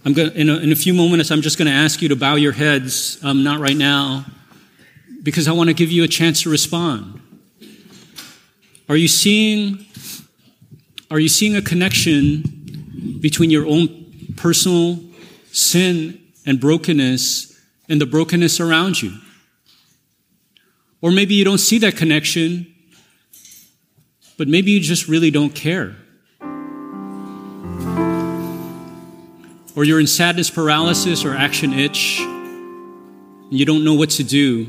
I'm 0.04 0.12
going 0.12 0.30
in 0.34 0.48
a, 0.48 0.58
in 0.58 0.70
a 0.70 0.76
few 0.76 0.94
moments, 0.94 1.32
I'm 1.32 1.42
just 1.42 1.58
going 1.58 1.66
to 1.66 1.74
ask 1.74 2.00
you 2.00 2.08
to 2.10 2.16
bow 2.16 2.36
your 2.36 2.52
heads, 2.52 3.18
um, 3.24 3.42
not 3.42 3.58
right 3.58 3.76
now, 3.76 4.24
because 5.24 5.48
I 5.48 5.52
want 5.52 5.68
to 5.68 5.74
give 5.74 5.90
you 5.90 6.04
a 6.04 6.08
chance 6.08 6.42
to 6.42 6.48
respond. 6.48 7.22
Are 8.88 8.96
you 8.96 9.08
seeing, 9.08 9.86
are 11.10 11.18
you 11.18 11.28
seeing 11.28 11.56
a 11.56 11.62
connection 11.62 13.18
between 13.20 13.50
your 13.50 13.66
own 13.66 14.34
personal 14.36 14.98
sin 15.52 16.20
and 16.46 16.60
brokenness 16.60 17.58
and 17.88 18.00
the 18.00 18.06
brokenness 18.06 18.60
around 18.60 19.02
you? 19.02 19.12
Or 21.00 21.10
maybe 21.10 21.34
you 21.34 21.44
don't 21.44 21.58
see 21.58 21.78
that 21.78 21.96
connection, 21.96 22.66
but 24.38 24.48
maybe 24.48 24.70
you 24.70 24.80
just 24.80 25.08
really 25.08 25.30
don't 25.30 25.54
care. 25.54 25.96
or 29.76 29.84
you're 29.84 30.00
in 30.00 30.06
sadness 30.06 30.50
paralysis 30.50 31.24
or 31.24 31.34
action 31.34 31.72
itch, 31.72 32.20
and 32.20 33.52
you 33.52 33.64
don't 33.64 33.84
know 33.84 33.94
what 33.94 34.10
to 34.10 34.22
do, 34.24 34.66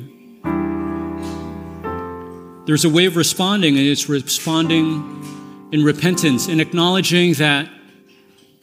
there's 2.66 2.84
a 2.84 2.90
way 2.90 3.06
of 3.06 3.16
responding, 3.16 3.78
and 3.78 3.86
it's 3.86 4.10
responding 4.10 5.70
in 5.72 5.84
repentance 5.84 6.48
and 6.48 6.60
acknowledging 6.60 7.34
that 7.34 7.70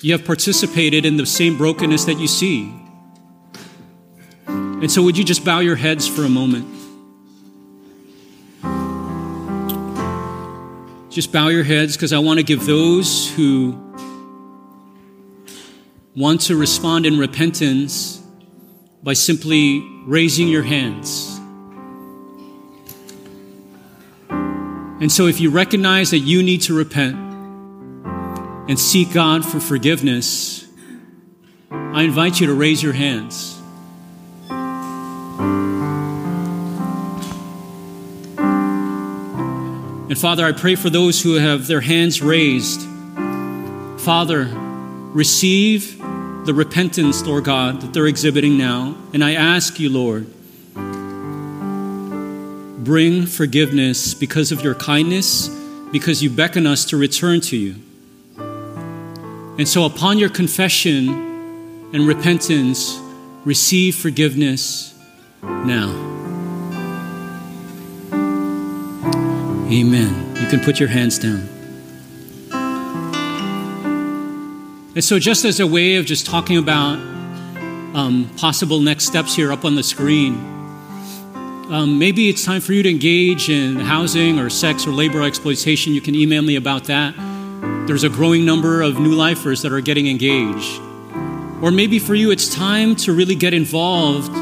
you 0.00 0.12
have 0.12 0.24
participated 0.24 1.06
in 1.06 1.16
the 1.16 1.26
same 1.26 1.56
brokenness 1.56 2.06
that 2.06 2.18
you 2.18 2.26
see. 2.26 2.74
And 4.46 4.90
so, 4.90 5.02
would 5.02 5.16
you 5.16 5.24
just 5.24 5.44
bow 5.44 5.60
your 5.60 5.76
heads 5.76 6.08
for 6.08 6.24
a 6.24 6.28
moment? 6.28 6.66
Just 11.12 11.30
bow 11.30 11.48
your 11.48 11.62
heads 11.62 11.96
because 11.96 12.12
I 12.12 12.18
want 12.18 12.40
to 12.40 12.42
give 12.42 12.66
those 12.66 13.30
who 13.32 13.78
want 16.16 16.40
to 16.42 16.56
respond 16.56 17.06
in 17.06 17.18
repentance 17.18 18.20
by 19.02 19.12
simply 19.12 19.86
raising 20.06 20.48
your 20.48 20.62
hands. 20.62 21.31
And 25.02 25.10
so, 25.10 25.26
if 25.26 25.40
you 25.40 25.50
recognize 25.50 26.12
that 26.12 26.20
you 26.20 26.44
need 26.44 26.62
to 26.62 26.74
repent 26.74 27.16
and 28.68 28.78
seek 28.78 29.12
God 29.12 29.44
for 29.44 29.58
forgiveness, 29.58 30.64
I 31.72 32.04
invite 32.04 32.38
you 32.40 32.46
to 32.46 32.54
raise 32.54 32.80
your 32.84 32.92
hands. 32.92 33.58
And 40.08 40.16
Father, 40.16 40.46
I 40.46 40.52
pray 40.52 40.76
for 40.76 40.88
those 40.88 41.20
who 41.20 41.34
have 41.34 41.66
their 41.66 41.80
hands 41.80 42.22
raised. 42.22 42.82
Father, 44.02 44.44
receive 44.44 45.98
the 46.46 46.54
repentance, 46.54 47.26
Lord 47.26 47.42
God, 47.42 47.80
that 47.80 47.92
they're 47.92 48.06
exhibiting 48.06 48.56
now. 48.56 48.94
And 49.12 49.24
I 49.24 49.34
ask 49.34 49.80
you, 49.80 49.90
Lord, 49.90 50.32
bring 52.84 53.26
forgiveness 53.26 54.14
because 54.14 54.52
of 54.52 54.62
your 54.62 54.74
kindness, 54.74 55.48
because 55.92 56.22
you 56.22 56.30
beckon 56.30 56.66
us 56.66 56.84
to 56.86 56.96
return 56.96 57.40
to 57.42 57.56
you. 57.56 57.76
And 59.58 59.68
so, 59.68 59.84
upon 59.84 60.18
your 60.18 60.30
confession 60.30 61.08
and 61.92 62.06
repentance, 62.08 62.98
receive 63.44 63.94
forgiveness 63.96 64.98
now. 65.42 65.90
Amen. 69.70 70.36
You 70.36 70.48
can 70.48 70.60
put 70.60 70.80
your 70.80 70.88
hands 70.88 71.18
down. 71.18 71.48
And 74.94 75.04
so, 75.04 75.18
just 75.18 75.44
as 75.44 75.60
a 75.60 75.66
way 75.66 75.96
of 75.96 76.06
just 76.06 76.26
talking 76.26 76.56
about 76.56 76.98
um, 77.94 78.30
possible 78.36 78.80
next 78.80 79.04
steps 79.04 79.34
here 79.34 79.52
up 79.52 79.64
on 79.64 79.74
the 79.74 79.82
screen, 79.82 80.51
um, 81.72 81.98
maybe 81.98 82.28
it's 82.28 82.44
time 82.44 82.60
for 82.60 82.72
you 82.72 82.82
to 82.82 82.90
engage 82.90 83.48
in 83.48 83.76
housing 83.76 84.38
or 84.38 84.50
sex 84.50 84.86
or 84.86 84.90
labor 84.90 85.22
exploitation. 85.22 85.94
You 85.94 86.00
can 86.00 86.14
email 86.14 86.42
me 86.42 86.56
about 86.56 86.84
that. 86.84 87.14
There's 87.86 88.04
a 88.04 88.08
growing 88.08 88.44
number 88.44 88.82
of 88.82 88.98
new 88.98 89.14
lifers 89.14 89.62
that 89.62 89.72
are 89.72 89.80
getting 89.80 90.06
engaged. 90.06 90.80
Or 91.62 91.70
maybe 91.70 91.98
for 91.98 92.14
you, 92.14 92.30
it's 92.30 92.54
time 92.54 92.94
to 92.96 93.12
really 93.12 93.34
get 93.34 93.54
involved 93.54 94.36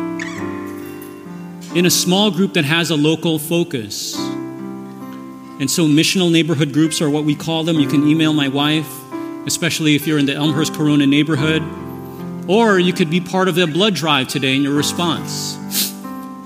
in 1.76 1.86
a 1.86 1.90
small 1.90 2.30
group 2.30 2.54
that 2.54 2.64
has 2.64 2.90
a 2.90 2.96
local 2.96 3.38
focus. 3.38 4.16
And 4.18 5.70
so, 5.70 5.86
missional 5.86 6.32
neighborhood 6.32 6.72
groups 6.72 7.00
are 7.00 7.08
what 7.08 7.24
we 7.24 7.34
call 7.34 7.64
them. 7.64 7.78
You 7.78 7.86
can 7.86 8.08
email 8.08 8.32
my 8.32 8.48
wife 8.48 9.00
especially 9.46 9.94
if 9.94 10.06
you're 10.06 10.18
in 10.18 10.26
the 10.26 10.34
Elmhurst 10.34 10.74
Corona 10.74 11.06
neighborhood. 11.06 11.62
Or 12.48 12.78
you 12.78 12.92
could 12.92 13.10
be 13.10 13.20
part 13.20 13.48
of 13.48 13.54
the 13.54 13.66
blood 13.66 13.94
drive 13.94 14.28
today 14.28 14.56
in 14.56 14.62
your 14.62 14.74
response. 14.74 15.89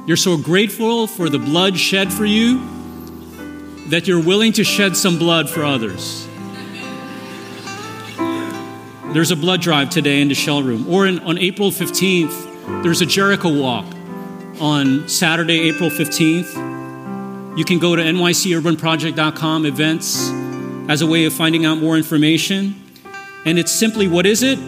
You're 0.07 0.19
so 0.19 0.37
grateful 0.37 1.07
for 1.07 1.31
the 1.31 1.39
blood 1.39 1.79
shed 1.79 2.13
for 2.13 2.27
you 2.27 2.61
that 3.89 4.07
you're 4.07 4.23
willing 4.23 4.53
to 4.53 4.63
shed 4.63 4.99
some 4.99 5.19
blood 5.19 5.49
for 5.49 5.65
others. 5.65 6.29
There's 9.15 9.31
a 9.31 9.37
blood 9.37 9.63
drive 9.63 9.89
today 9.89 10.21
in 10.21 10.29
the 10.29 10.35
shell 10.35 10.63
room. 10.63 10.87
Or 10.89 11.07
in, 11.07 11.21
on 11.21 11.39
April 11.39 11.71
15th, 11.71 12.83
there's 12.83 13.01
a 13.01 13.07
Jericho 13.07 13.59
walk 13.59 13.87
on 14.61 15.09
Saturday, 15.09 15.61
April 15.71 15.89
15th. 15.89 17.57
You 17.57 17.65
can 17.65 17.79
go 17.79 17.97
to 17.97 18.03
nycurbanproject.com 18.03 19.65
events 19.65 20.29
as 20.91 21.01
a 21.01 21.07
way 21.07 21.25
of 21.25 21.33
finding 21.33 21.65
out 21.65 21.79
more 21.79 21.97
information. 21.97 22.75
And 23.47 23.59
it's 23.59 23.73
simply 23.73 24.07
what 24.07 24.27
is 24.27 24.43
it? 24.43 24.59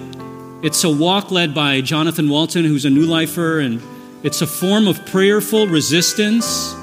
It's 0.62 0.82
a 0.82 0.91
walk 0.91 1.30
led 1.30 1.55
by 1.55 1.82
Jonathan 1.82 2.30
Walton, 2.30 2.64
who's 2.64 2.87
a 2.87 2.91
new 2.91 3.05
lifer, 3.05 3.61
and 3.61 3.82
it's 4.23 4.43
a 4.43 4.47
form 4.47 4.89
of 4.89 5.05
prayerful 5.07 5.67
resistance 5.67 6.75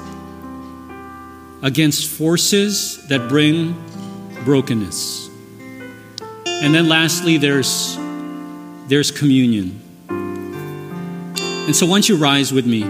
against 1.62 2.08
forces 2.08 3.06
that 3.08 3.28
bring 3.28 3.74
brokenness. 4.44 5.28
And 6.46 6.74
then 6.74 6.88
lastly, 6.88 7.36
there's, 7.36 7.96
there's 8.86 9.10
communion. 9.10 9.80
And 10.08 11.74
so 11.74 11.86
once 11.86 12.08
you 12.08 12.16
rise 12.16 12.52
with 12.52 12.66
me, 12.66 12.82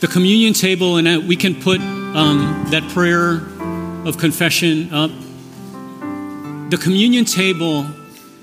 the 0.00 0.08
communion 0.12 0.52
table, 0.52 0.96
and 0.96 1.26
we 1.26 1.36
can 1.36 1.54
put 1.60 1.80
um, 1.80 2.66
that 2.70 2.88
prayer 2.90 3.42
of 4.06 4.18
confession 4.18 4.92
up. 4.92 5.10
The 6.70 6.78
communion 6.80 7.24
table 7.24 7.86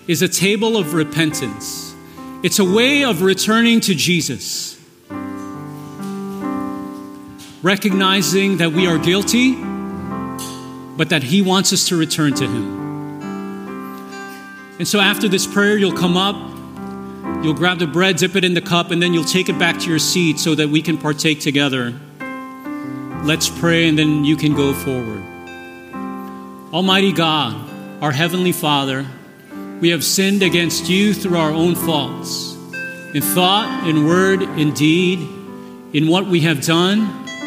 is 0.08 0.22
a 0.22 0.28
table 0.28 0.78
of 0.78 0.94
repentance, 0.94 1.96
it's 2.44 2.60
a 2.60 2.66
way 2.66 3.04
of 3.04 3.22
returning 3.22 3.80
to 3.82 3.96
Jesus, 3.96 4.80
recognizing 7.62 8.58
that 8.58 8.74
we 8.74 8.86
are 8.86 8.98
guilty, 8.98 9.56
but 10.98 11.10
that 11.10 11.24
He 11.24 11.42
wants 11.42 11.72
us 11.72 11.88
to 11.88 11.96
return 11.96 12.34
to 12.34 12.46
Him. 12.46 12.84
And 14.80 14.88
so 14.88 15.00
after 15.00 15.30
this 15.30 15.48
prayer, 15.48 15.78
you'll 15.78 15.94
come 15.94 16.18
up, 16.18 16.36
you'll 17.44 17.54
grab 17.54 17.80
the 17.80 17.88
bread, 17.88 18.18
dip 18.18 18.36
it 18.36 18.44
in 18.44 18.54
the 18.54 18.62
cup, 18.62 18.92
and 18.92 19.02
then 19.02 19.14
you'll 19.14 19.24
take 19.24 19.48
it 19.48 19.58
back 19.58 19.80
to 19.80 19.90
your 19.90 20.00
seat 20.00 20.40
so 20.40 20.56
that 20.56 20.68
we 20.68 20.82
can 20.82 20.98
partake 20.98 21.40
together. 21.40 21.94
Let's 23.24 23.48
pray 23.48 23.88
and 23.88 23.98
then 23.98 24.26
you 24.26 24.36
can 24.36 24.54
go 24.54 24.74
forward. 24.74 25.24
Almighty 26.74 27.14
God, 27.14 27.56
our 28.02 28.12
Heavenly 28.12 28.52
Father, 28.52 29.06
we 29.84 29.90
have 29.90 30.02
sinned 30.02 30.42
against 30.42 30.88
you 30.88 31.14
through 31.14 31.36
our 31.36 31.52
own 31.52 31.76
faults, 31.76 32.56
in 33.14 33.22
thought, 33.22 33.86
in 33.86 34.06
word, 34.06 34.42
in 34.42 34.74
deed, 34.74 35.20
in 35.92 36.08
what 36.08 36.26
we 36.26 36.40
have 36.40 36.62
done, 36.62 37.02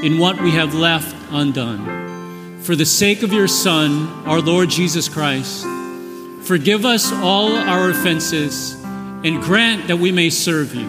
in 0.05 0.19
what 0.19 0.39
we 0.43 0.51
have 0.51 0.75
left 0.75 1.17
undone. 1.31 2.61
For 2.61 2.77
the 2.77 2.85
sake 2.85 3.23
of 3.23 3.33
your 3.33 3.49
Son, 3.49 4.07
our 4.27 4.43
Lord 4.43 4.69
Jesus 4.69 5.09
Christ, 5.09 5.65
forgive 6.43 6.85
us 6.85 7.11
all 7.11 7.57
our 7.57 7.89
offenses 7.89 8.75
and 9.25 9.41
grant 9.43 9.89
that 9.89 9.97
we 9.97 10.13
may 10.13 10.29
serve 10.29 10.75
you. 10.75 10.85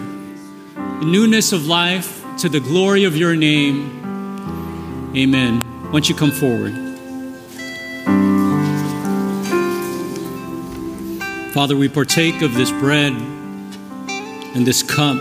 In 1.01 1.13
newness 1.13 1.53
of 1.53 1.65
life, 1.65 2.25
to 2.39 2.49
the 2.49 2.59
glory 2.59 3.05
of 3.05 3.15
your 3.15 3.37
name, 3.37 5.13
Amen. 5.15 5.63
Don't 5.93 6.09
you 6.09 6.13
come 6.13 6.31
forward? 6.31 6.86
Father, 11.57 11.75
we 11.75 11.89
partake 11.89 12.43
of 12.43 12.53
this 12.53 12.69
bread 12.69 13.13
and 13.13 14.63
this 14.63 14.83
cup 14.83 15.17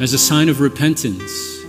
as 0.00 0.12
a 0.12 0.18
sign 0.18 0.48
of 0.48 0.60
repentance, 0.60 1.62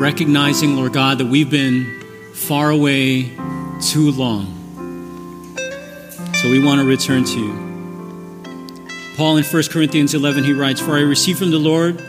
recognizing, 0.00 0.74
Lord 0.74 0.92
God, 0.92 1.18
that 1.18 1.26
we've 1.26 1.48
been 1.48 2.32
far 2.34 2.70
away 2.70 3.36
too 3.80 4.10
long. 4.10 4.46
So 6.34 6.50
we 6.50 6.58
want 6.60 6.80
to 6.80 6.84
return 6.88 7.22
to 7.22 7.38
you. 7.38 9.14
Paul 9.16 9.36
in 9.36 9.44
1 9.44 9.62
Corinthians 9.70 10.14
11, 10.14 10.42
he 10.42 10.52
writes, 10.52 10.80
For 10.80 10.96
I 10.96 11.02
received 11.02 11.38
from 11.38 11.52
the 11.52 11.58
Lord 11.58 12.02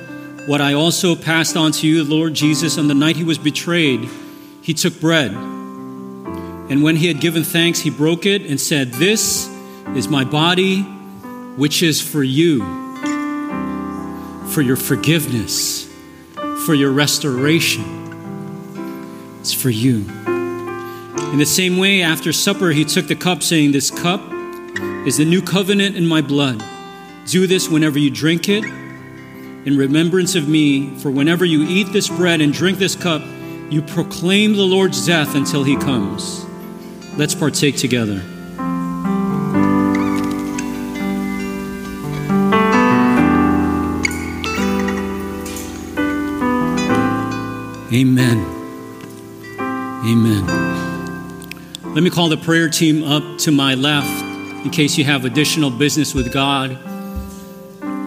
what 0.48 0.60
I 0.60 0.74
also 0.74 1.16
passed 1.16 1.56
on 1.56 1.72
to 1.74 1.88
you, 1.88 2.04
the 2.04 2.16
Lord 2.16 2.34
Jesus, 2.34 2.80
on 2.80 2.88
the 2.88 2.96
night 2.96 3.18
he 3.18 3.24
was 3.24 3.38
betrayed, 3.38 4.10
he 4.64 4.74
took 4.74 5.00
bread. 5.00 5.53
And 6.70 6.82
when 6.82 6.96
he 6.96 7.08
had 7.08 7.20
given 7.20 7.44
thanks, 7.44 7.80
he 7.80 7.90
broke 7.90 8.26
it 8.26 8.44
and 8.44 8.60
said, 8.60 8.94
This 8.94 9.50
is 9.96 10.08
my 10.08 10.24
body, 10.24 10.82
which 11.58 11.84
is 11.84 12.02
for 12.02 12.24
you, 12.24 12.60
for 14.48 14.62
your 14.62 14.78
forgiveness, 14.78 15.92
for 16.66 16.74
your 16.74 16.92
restoration. 16.92 17.84
It's 19.42 19.54
for 19.54 19.70
you. 19.70 20.06
In 21.34 21.38
the 21.38 21.46
same 21.46 21.78
way, 21.78 22.02
after 22.02 22.32
supper, 22.32 22.70
he 22.70 22.86
took 22.86 23.08
the 23.08 23.16
cup, 23.16 23.44
saying, 23.44 23.72
This 23.72 23.92
cup 23.92 24.22
is 25.06 25.18
the 25.18 25.26
new 25.26 25.42
covenant 25.42 25.98
in 25.98 26.08
my 26.08 26.22
blood. 26.22 26.64
Do 27.26 27.46
this 27.46 27.68
whenever 27.70 28.00
you 28.00 28.10
drink 28.10 28.48
it 28.48 28.64
in 28.64 29.78
remembrance 29.78 30.36
of 30.36 30.48
me. 30.48 30.98
For 31.00 31.12
whenever 31.12 31.44
you 31.44 31.64
eat 31.64 31.92
this 31.92 32.08
bread 32.08 32.40
and 32.40 32.54
drink 32.54 32.78
this 32.78 32.96
cup, 32.96 33.22
you 33.70 33.82
proclaim 33.82 34.54
the 34.54 34.64
Lord's 34.64 35.06
death 35.06 35.36
until 35.36 35.64
he 35.64 35.76
comes. 35.76 36.43
Let's 37.16 37.36
partake 37.36 37.78
together. 37.78 38.22
Amen. 47.94 48.40
Amen. 50.06 50.46
Let 51.94 52.04
me 52.04 52.10
call 52.10 52.30
the 52.30 52.38
prayer 52.38 52.68
team 52.68 53.04
up 53.04 53.38
to 53.40 53.52
my 53.52 53.76
left 53.76 54.24
in 54.66 54.72
case 54.72 54.98
you 54.98 55.04
have 55.04 55.26
additional 55.26 55.70
business 55.70 56.16
with 56.16 56.34
God. 56.34 56.72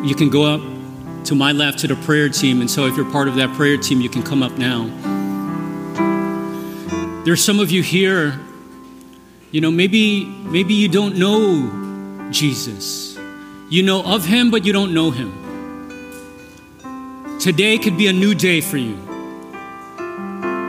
You 0.04 0.16
can 0.16 0.28
go 0.28 0.42
up 0.42 0.60
to 1.26 1.34
my 1.36 1.52
left 1.52 1.78
to 1.80 1.86
the 1.86 1.94
prayer 1.96 2.28
team. 2.28 2.60
And 2.60 2.68
so 2.68 2.86
if 2.86 2.96
you're 2.96 3.10
part 3.12 3.28
of 3.28 3.36
that 3.36 3.54
prayer 3.54 3.76
team, 3.76 4.00
you 4.00 4.08
can 4.08 4.24
come 4.24 4.42
up 4.42 4.58
now. 4.58 4.90
There's 7.24 7.44
some 7.44 7.60
of 7.60 7.70
you 7.70 7.82
here, 7.82 8.40
you 9.56 9.62
know, 9.62 9.70
maybe 9.70 10.26
maybe 10.26 10.74
you 10.74 10.86
don't 10.86 11.16
know 11.16 12.28
Jesus. 12.30 13.16
You 13.70 13.82
know 13.84 14.02
of 14.04 14.26
him, 14.26 14.50
but 14.50 14.66
you 14.66 14.74
don't 14.74 14.92
know 14.92 15.10
him. 15.10 15.32
Today 17.38 17.78
could 17.78 17.96
be 17.96 18.06
a 18.08 18.12
new 18.12 18.34
day 18.34 18.60
for 18.60 18.76
you. 18.76 18.98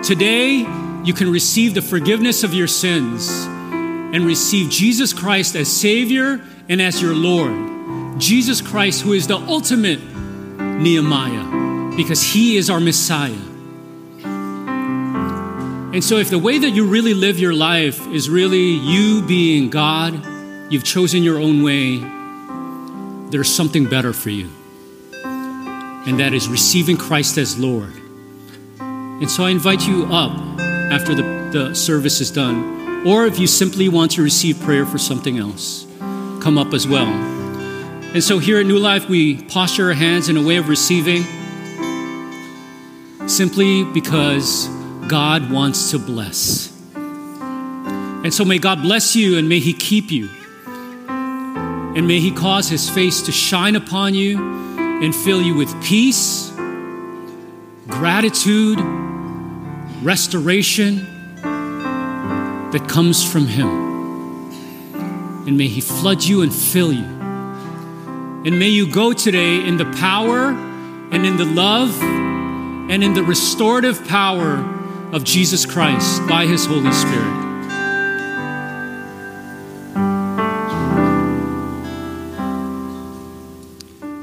Today, 0.05 0.65
you 1.03 1.13
can 1.13 1.29
receive 1.29 1.73
the 1.73 1.81
forgiveness 1.81 2.45
of 2.45 2.53
your 2.53 2.67
sins 2.67 3.29
and 3.29 4.25
receive 4.25 4.69
Jesus 4.69 5.11
Christ 5.11 5.57
as 5.57 5.67
Savior 5.67 6.41
and 6.69 6.81
as 6.81 7.01
your 7.01 7.13
Lord. 7.13 8.21
Jesus 8.21 8.61
Christ, 8.61 9.01
who 9.01 9.11
is 9.11 9.27
the 9.27 9.35
ultimate 9.35 9.99
Nehemiah, 9.99 11.93
because 11.97 12.23
He 12.23 12.55
is 12.55 12.69
our 12.69 12.79
Messiah. 12.79 13.35
And 15.97 16.03
so, 16.03 16.17
if 16.17 16.29
the 16.29 16.37
way 16.37 16.59
that 16.59 16.69
you 16.69 16.85
really 16.85 17.15
live 17.15 17.39
your 17.39 17.55
life 17.55 18.05
is 18.09 18.29
really 18.29 18.69
you 18.69 19.23
being 19.23 19.71
God, 19.71 20.23
you've 20.71 20.83
chosen 20.83 21.23
your 21.23 21.39
own 21.39 21.63
way, 21.63 21.97
there's 23.31 23.51
something 23.51 23.89
better 23.89 24.13
for 24.13 24.29
you. 24.29 24.47
And 25.11 26.19
that 26.19 26.33
is 26.33 26.49
receiving 26.49 26.97
Christ 26.97 27.39
as 27.39 27.57
Lord. 27.57 27.95
And 28.79 29.27
so 29.27 29.43
I 29.43 29.49
invite 29.49 29.87
you 29.87 30.05
up 30.11 30.37
after 30.59 31.15
the, 31.15 31.23
the 31.51 31.73
service 31.73 32.21
is 32.21 32.29
done. 32.29 33.07
Or 33.07 33.25
if 33.25 33.39
you 33.39 33.47
simply 33.47 33.89
want 33.89 34.11
to 34.11 34.21
receive 34.21 34.61
prayer 34.61 34.85
for 34.85 34.99
something 34.99 35.39
else, 35.39 35.87
come 35.97 36.59
up 36.59 36.75
as 36.75 36.87
well. 36.87 37.07
And 37.07 38.23
so 38.23 38.37
here 38.37 38.59
at 38.59 38.67
New 38.67 38.77
Life, 38.77 39.09
we 39.09 39.41
posture 39.45 39.87
our 39.87 39.93
hands 39.93 40.29
in 40.29 40.37
a 40.37 40.43
way 40.43 40.57
of 40.57 40.69
receiving 40.69 41.23
simply 43.27 43.83
because 43.83 44.76
God 45.07 45.49
wants 45.49 45.91
to 45.91 45.99
bless. 45.99 46.71
And 46.95 48.33
so 48.33 48.43
may 48.43 48.57
God 48.57 48.81
bless 48.81 49.15
you 49.15 49.37
and 49.37 49.47
may 49.47 49.59
He 49.59 49.73
keep 49.73 50.11
you. 50.11 50.29
And 51.07 52.07
may 52.07 52.19
He 52.19 52.31
cause 52.31 52.67
His 52.67 52.89
face 52.89 53.21
to 53.23 53.31
shine 53.31 53.75
upon 53.75 54.13
you 54.15 54.37
and 54.77 55.15
fill 55.15 55.41
you 55.41 55.55
with 55.55 55.73
peace, 55.83 56.51
gratitude, 57.87 58.79
restoration 60.03 61.05
that 62.71 62.85
comes 62.89 63.23
from 63.23 63.47
Him. 63.47 63.69
And 65.47 65.57
may 65.57 65.67
He 65.67 65.79
flood 65.79 66.23
you 66.23 66.41
and 66.41 66.53
fill 66.53 66.91
you. 66.91 67.05
And 67.05 68.59
may 68.59 68.67
you 68.69 68.91
go 68.91 69.13
today 69.13 69.65
in 69.65 69.77
the 69.77 69.85
power 69.85 70.49
and 71.11 71.25
in 71.25 71.37
the 71.37 71.45
love 71.45 71.97
and 72.01 73.03
in 73.03 73.13
the 73.13 73.23
restorative 73.23 74.05
power 74.07 74.76
of 75.13 75.23
Jesus 75.23 75.65
Christ 75.65 76.27
by 76.27 76.45
His 76.45 76.65
Holy 76.65 76.91
Spirit. 76.91 77.47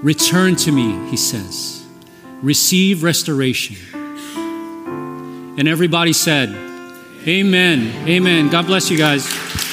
Return 0.02 0.54
to 0.56 0.70
me, 0.70 1.08
he 1.08 1.16
says. 1.16 1.86
Receive 2.42 3.02
restoration. 3.02 3.76
And 5.56 5.66
everybody 5.66 6.12
said, 6.12 6.50
Amen. 7.26 8.06
Amen. 8.06 8.50
God 8.50 8.66
bless 8.66 8.90
you 8.90 8.98
guys. 8.98 9.63